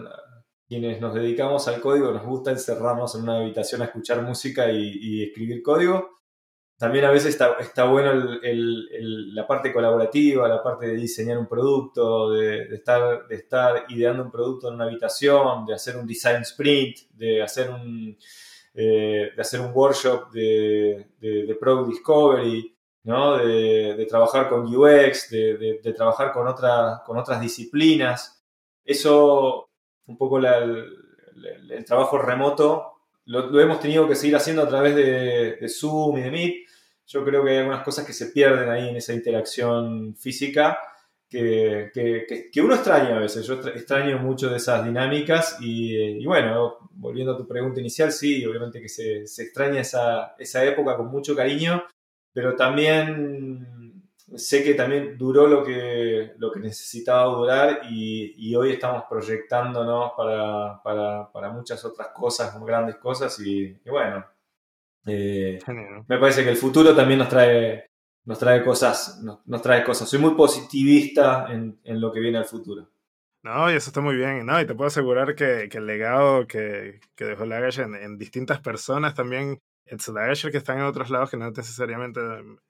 quienes 0.66 1.00
nos 1.00 1.14
dedicamos 1.14 1.68
al 1.68 1.80
código 1.80 2.10
nos 2.12 2.24
gusta 2.24 2.50
encerrarnos 2.50 3.14
en 3.14 3.22
una 3.22 3.38
habitación 3.38 3.82
a 3.82 3.86
escuchar 3.86 4.22
música 4.22 4.70
y, 4.70 5.22
escribir 5.22 5.62
código, 5.62 6.20
también 6.78 7.04
a 7.04 7.10
veces 7.10 7.38
está, 7.60 7.84
bueno 7.84 8.12
la 8.42 9.46
parte 9.46 9.72
colaborativa, 9.72 10.48
la 10.48 10.62
parte 10.62 10.86
de 10.86 10.96
diseñar 10.96 11.36
un 11.36 11.46
producto, 11.46 12.30
de, 12.30 12.74
estar, 12.74 13.28
de 13.28 13.36
estar 13.36 13.84
ideando 13.90 14.24
un 14.24 14.30
producto 14.30 14.68
en 14.68 14.74
una 14.74 14.84
habitación, 14.84 15.66
de 15.66 15.74
hacer 15.74 15.96
un 15.96 16.06
design 16.06 16.40
sprint, 16.40 16.96
de 17.12 17.42
hacer 17.42 17.68
un, 17.68 18.16
eh, 18.74 19.32
de 19.36 19.60
workshop 19.74 20.30
de, 20.32 21.08
de, 21.20 21.54
Product 21.60 21.90
Discovery, 21.90 22.74
¿no? 23.04 23.36
de, 23.38 24.06
trabajar 24.08 24.48
con 24.48 24.66
UX, 24.66 25.30
de, 25.30 25.94
trabajar 25.96 26.32
con, 26.32 26.46
con 27.04 27.18
otras 27.18 27.40
disciplinas. 27.40 28.42
Eso, 28.84 29.68
un 30.06 30.16
poco 30.16 30.38
el, 30.38 31.84
trabajo 31.86 32.18
remoto, 32.18 32.92
lo, 33.26 33.60
hemos 33.60 33.80
tenido 33.80 34.08
que 34.08 34.14
seguir 34.14 34.36
haciendo 34.36 34.62
a 34.62 34.68
través 34.68 34.94
de, 34.94 35.68
Zoom 35.68 36.18
y 36.18 36.22
de 36.22 36.30
Meet. 36.30 36.54
Yo 37.06 37.24
creo 37.24 37.44
que 37.44 37.50
hay 37.50 37.56
algunas 37.58 37.84
cosas 37.84 38.06
que 38.06 38.12
se 38.12 38.26
pierden 38.26 38.68
ahí 38.70 38.88
en 38.88 38.96
esa 38.96 39.12
interacción 39.12 40.14
física 40.16 40.78
que, 41.28 41.90
que, 42.52 42.60
uno 42.60 42.74
extraña 42.74 43.16
a 43.16 43.20
veces. 43.20 43.46
Yo 43.46 43.54
extraño 43.54 44.18
mucho 44.18 44.50
de 44.50 44.58
esas 44.58 44.84
dinámicas 44.84 45.56
y, 45.60 46.24
bueno, 46.26 46.76
volviendo 46.92 47.32
a 47.32 47.36
tu 47.36 47.46
pregunta 47.48 47.80
inicial, 47.80 48.12
sí, 48.12 48.44
obviamente 48.44 48.80
que 48.80 48.88
se, 48.88 49.26
se 49.26 49.44
extraña 49.44 49.80
esa, 49.80 50.34
esa 50.38 50.64
época 50.64 50.96
con 50.96 51.08
mucho 51.08 51.34
cariño, 51.34 51.82
pero 52.32 52.56
también 52.56 53.82
sé 54.36 54.62
que 54.62 54.74
también 54.74 55.16
duró 55.18 55.46
lo 55.46 55.62
que, 55.64 56.32
lo 56.38 56.50
que 56.50 56.60
necesitaba 56.60 57.24
durar 57.24 57.80
y, 57.90 58.54
hoy 58.54 58.72
estamos 58.72 59.04
proyectándonos 59.08 60.12
para, 60.16 60.80
para, 60.82 61.50
muchas 61.50 61.84
otras 61.84 62.08
cosas, 62.08 62.58
grandes 62.64 62.96
cosas 62.96 63.38
y, 63.40 63.78
bueno, 63.86 64.24
eh, 65.06 65.58
me 66.06 66.18
parece 66.18 66.44
que 66.44 66.50
el 66.50 66.56
futuro 66.56 66.94
también 66.94 67.18
nos 67.18 67.28
trae, 67.28 67.90
nos 68.24 68.38
trae 68.38 68.62
cosas, 68.62 69.20
nos, 69.22 69.62
trae 69.62 69.82
cosas. 69.84 70.08
Soy 70.08 70.20
muy 70.20 70.34
positivista 70.34 71.46
en, 71.50 71.78
lo 72.00 72.12
que 72.12 72.20
viene 72.20 72.38
al 72.38 72.44
futuro. 72.44 72.88
No, 73.42 73.70
y 73.72 73.74
eso 73.74 73.90
está 73.90 74.00
muy 74.00 74.14
bien. 74.14 74.46
No, 74.46 74.60
y 74.60 74.66
te 74.66 74.74
puedo 74.74 74.86
asegurar 74.86 75.34
que, 75.34 75.68
el 75.70 75.86
legado 75.86 76.46
que, 76.46 77.00
que 77.16 77.24
dejó 77.24 77.44
Lagash 77.44 77.80
en, 77.80 77.96
en, 77.96 78.16
distintas 78.16 78.60
personas 78.60 79.14
también, 79.14 79.58
en 79.86 79.98
Lagash 80.14 80.50
que 80.50 80.56
están 80.56 80.78
en 80.78 80.84
otros 80.84 81.10
lados 81.10 81.30
que 81.30 81.36
no 81.36 81.50
necesariamente 81.50 82.20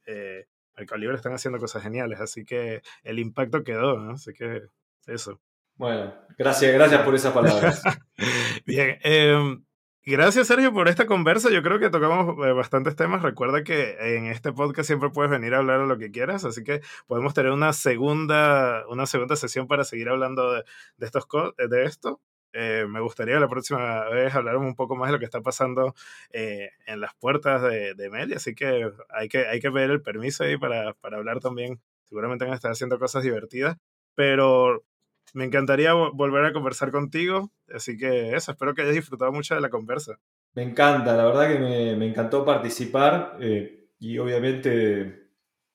eh, 0.07 0.47
Mercado 0.77 0.99
Libre 0.99 1.17
están 1.17 1.35
haciendo 1.35 1.59
cosas 1.59 1.83
geniales, 1.83 2.21
así 2.21 2.45
que 2.45 2.83
el 3.03 3.19
impacto 3.19 3.63
quedó, 3.63 3.99
¿no? 3.99 4.13
Así 4.13 4.33
que 4.33 4.63
eso. 5.07 5.41
Bueno, 5.77 6.15
gracias, 6.39 6.73
gracias 6.73 7.03
por 7.03 7.15
esas 7.15 7.33
palabras. 7.33 7.83
Bien, 8.67 8.99
em, 9.03 9.65
gracias 10.05 10.47
Sergio 10.47 10.73
por 10.73 10.89
esta 10.89 11.07
conversa. 11.07 11.51
Yo 11.51 11.63
creo 11.63 11.79
que 11.79 11.91
tocamos 11.91 12.37
eh, 12.47 12.53
bastantes 12.53 12.97
temas. 12.97 13.23
Recuerda 13.23 13.65
que 13.65 13.97
en 14.17 14.27
este 14.27 14.53
podcast 14.53 14.87
siempre 14.87 15.11
puedes 15.11 15.31
venir 15.31 15.55
a 15.55 15.59
hablar 15.59 15.81
de 15.81 15.87
lo 15.87 15.99
que 15.99 16.11
quieras, 16.11 16.45
así 16.45 16.63
que 16.65 16.81
podemos 17.07 17.35
tener 17.35 17.53
una 17.53 17.73
segunda, 17.73 18.85
una 18.89 19.07
segunda 19.07 19.37
sesión 19.37 19.67
para 19.67 19.85
seguir 19.85 20.09
hablando 20.09 20.53
de, 20.53 20.65
de 20.97 21.07
estos, 21.07 21.27
de 21.69 21.85
esto. 21.85 22.21
Eh, 22.53 22.85
me 22.89 23.01
gustaría 23.01 23.41
la 23.41 23.49
próxima 23.49 24.09
vez 24.11 24.35
hablar 24.35 24.57
un 24.57 24.75
poco 24.75 24.95
más 24.95 25.09
de 25.09 25.13
lo 25.15 25.19
que 25.19 25.25
está 25.25 25.41
pasando 25.41 25.95
eh, 26.31 26.71
en 26.87 27.01
las 27.01 27.15
puertas 27.15 27.63
de, 27.63 27.95
de 27.95 28.11
Meli, 28.11 28.35
así 28.35 28.55
que 28.55 28.91
hay 29.09 29.29
que, 29.29 29.47
hay 29.47 29.61
que 29.61 29.69
el 29.69 30.03
permiso 30.03 30.45
ahí 30.45 30.59
para, 30.59 30.93
para 30.95 31.17
hablar 31.17 31.41
también. 31.41 31.81
Seguramente 32.05 32.45
van 32.45 32.53
a 32.53 32.57
estar 32.57 32.71
haciendo 32.71 32.99
cosas 32.99 33.23
divertidas, 33.23 33.79
pero 34.15 34.85
me 35.33 35.45
encantaría 35.45 35.95
volver 35.95 36.45
a 36.45 36.53
conversar 36.53 36.91
contigo, 36.91 37.51
así 37.75 37.97
que 37.97 38.35
eso, 38.35 38.53
espero 38.53 38.75
que 38.75 38.83
hayas 38.83 38.95
disfrutado 38.95 39.33
mucho 39.33 39.55
de 39.55 39.63
la 39.63 39.71
conversa. 39.71 40.19
Me 40.55 40.63
encanta, 40.63 41.17
la 41.17 41.25
verdad 41.25 41.49
que 41.49 41.59
me, 41.59 41.97
me 41.97 42.07
encantó 42.07 42.45
participar 42.45 43.39
eh, 43.41 43.89
y 43.99 44.19
obviamente 44.19 45.31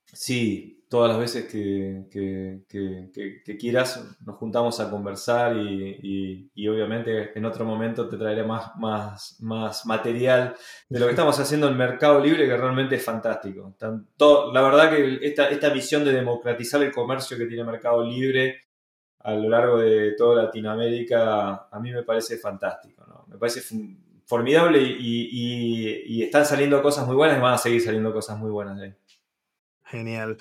sí, 0.05 0.76
todas 0.89 1.09
las 1.09 1.19
veces 1.19 1.45
que, 1.45 2.65
quieras 3.59 4.17
nos 4.25 4.37
juntamos 4.37 4.79
a 4.79 4.89
conversar 4.89 5.55
y, 5.57 6.49
obviamente 6.67 7.37
en 7.37 7.45
otro 7.45 7.65
momento 7.65 8.07
te 8.07 8.17
traeré 8.17 8.43
más, 8.43 8.75
más, 8.77 9.37
más 9.41 9.85
material 9.85 10.55
de 10.89 10.99
lo 10.99 11.05
que 11.05 11.11
estamos 11.11 11.39
haciendo 11.39 11.67
en 11.67 11.77
Mercado 11.77 12.19
Libre 12.19 12.47
que 12.47 12.57
realmente 12.57 12.95
es 12.95 13.03
fantástico. 13.03 13.75
Tanto, 13.77 14.51
la 14.53 14.61
verdad 14.61 14.89
que 14.89 15.19
esta, 15.21 15.49
esta 15.49 15.69
visión 15.69 16.05
de 16.05 16.13
democratizar 16.13 16.81
el 16.81 16.91
comercio 16.91 17.37
que 17.37 17.45
tiene 17.45 17.63
Mercado 17.63 18.03
Libre 18.03 18.67
a 19.19 19.33
lo 19.33 19.49
largo 19.49 19.77
de 19.77 20.13
toda 20.17 20.43
Latinoamérica 20.43 21.67
a 21.69 21.79
mí 21.79 21.91
me 21.91 22.03
parece 22.03 22.37
fantástico, 22.37 23.25
me 23.27 23.37
parece 23.37 23.61
formidable 24.25 24.81
y, 24.81 26.05
y, 26.05 26.23
están 26.23 26.45
saliendo 26.45 26.81
cosas 26.81 27.07
muy 27.07 27.15
buenas 27.15 27.37
y 27.37 27.41
van 27.41 27.53
a 27.53 27.57
seguir 27.57 27.81
saliendo 27.81 28.13
cosas 28.13 28.37
muy 28.37 28.51
buenas 28.51 28.77
de 28.77 28.85
ahí. 28.85 28.95
Genial. 29.85 30.37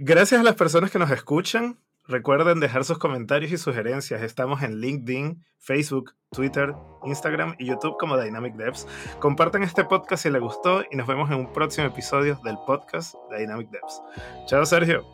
Gracias 0.00 0.40
a 0.40 0.44
las 0.44 0.54
personas 0.54 0.92
que 0.92 1.00
nos 1.00 1.10
escuchan. 1.10 1.76
Recuerden 2.06 2.60
dejar 2.60 2.84
sus 2.84 2.98
comentarios 2.98 3.50
y 3.50 3.58
sugerencias. 3.58 4.22
Estamos 4.22 4.62
en 4.62 4.80
LinkedIn, 4.80 5.44
Facebook, 5.58 6.14
Twitter, 6.30 6.72
Instagram 7.04 7.56
y 7.58 7.66
YouTube 7.66 7.96
como 7.98 8.16
Dynamic 8.16 8.54
Devs. 8.54 8.86
Compartan 9.18 9.64
este 9.64 9.82
podcast 9.82 10.22
si 10.22 10.30
les 10.30 10.40
gustó 10.40 10.84
y 10.88 10.96
nos 10.96 11.08
vemos 11.08 11.28
en 11.32 11.38
un 11.38 11.52
próximo 11.52 11.88
episodio 11.88 12.38
del 12.44 12.56
podcast 12.64 13.16
Dynamic 13.36 13.70
Devs. 13.70 14.00
Chao 14.46 14.64
Sergio. 14.64 15.04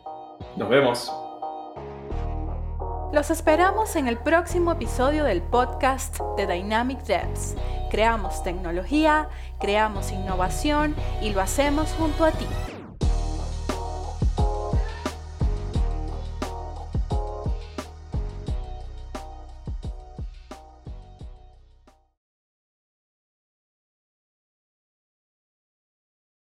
Nos 0.55 0.69
vemos. 0.69 1.11
Los 3.11 3.31
esperamos 3.31 3.95
en 3.95 4.07
el 4.07 4.19
próximo 4.19 4.73
episodio 4.73 5.23
del 5.23 5.41
podcast 5.41 6.19
de 6.37 6.45
Dynamic 6.45 6.99
Devs. 7.05 7.55
Creamos 7.89 8.43
tecnología, 8.43 9.29
creamos 9.59 10.11
innovación 10.11 10.95
y 11.23 11.31
lo 11.31 11.41
hacemos 11.41 11.89
junto 11.97 12.23
a 12.23 12.31
ti. 12.31 12.45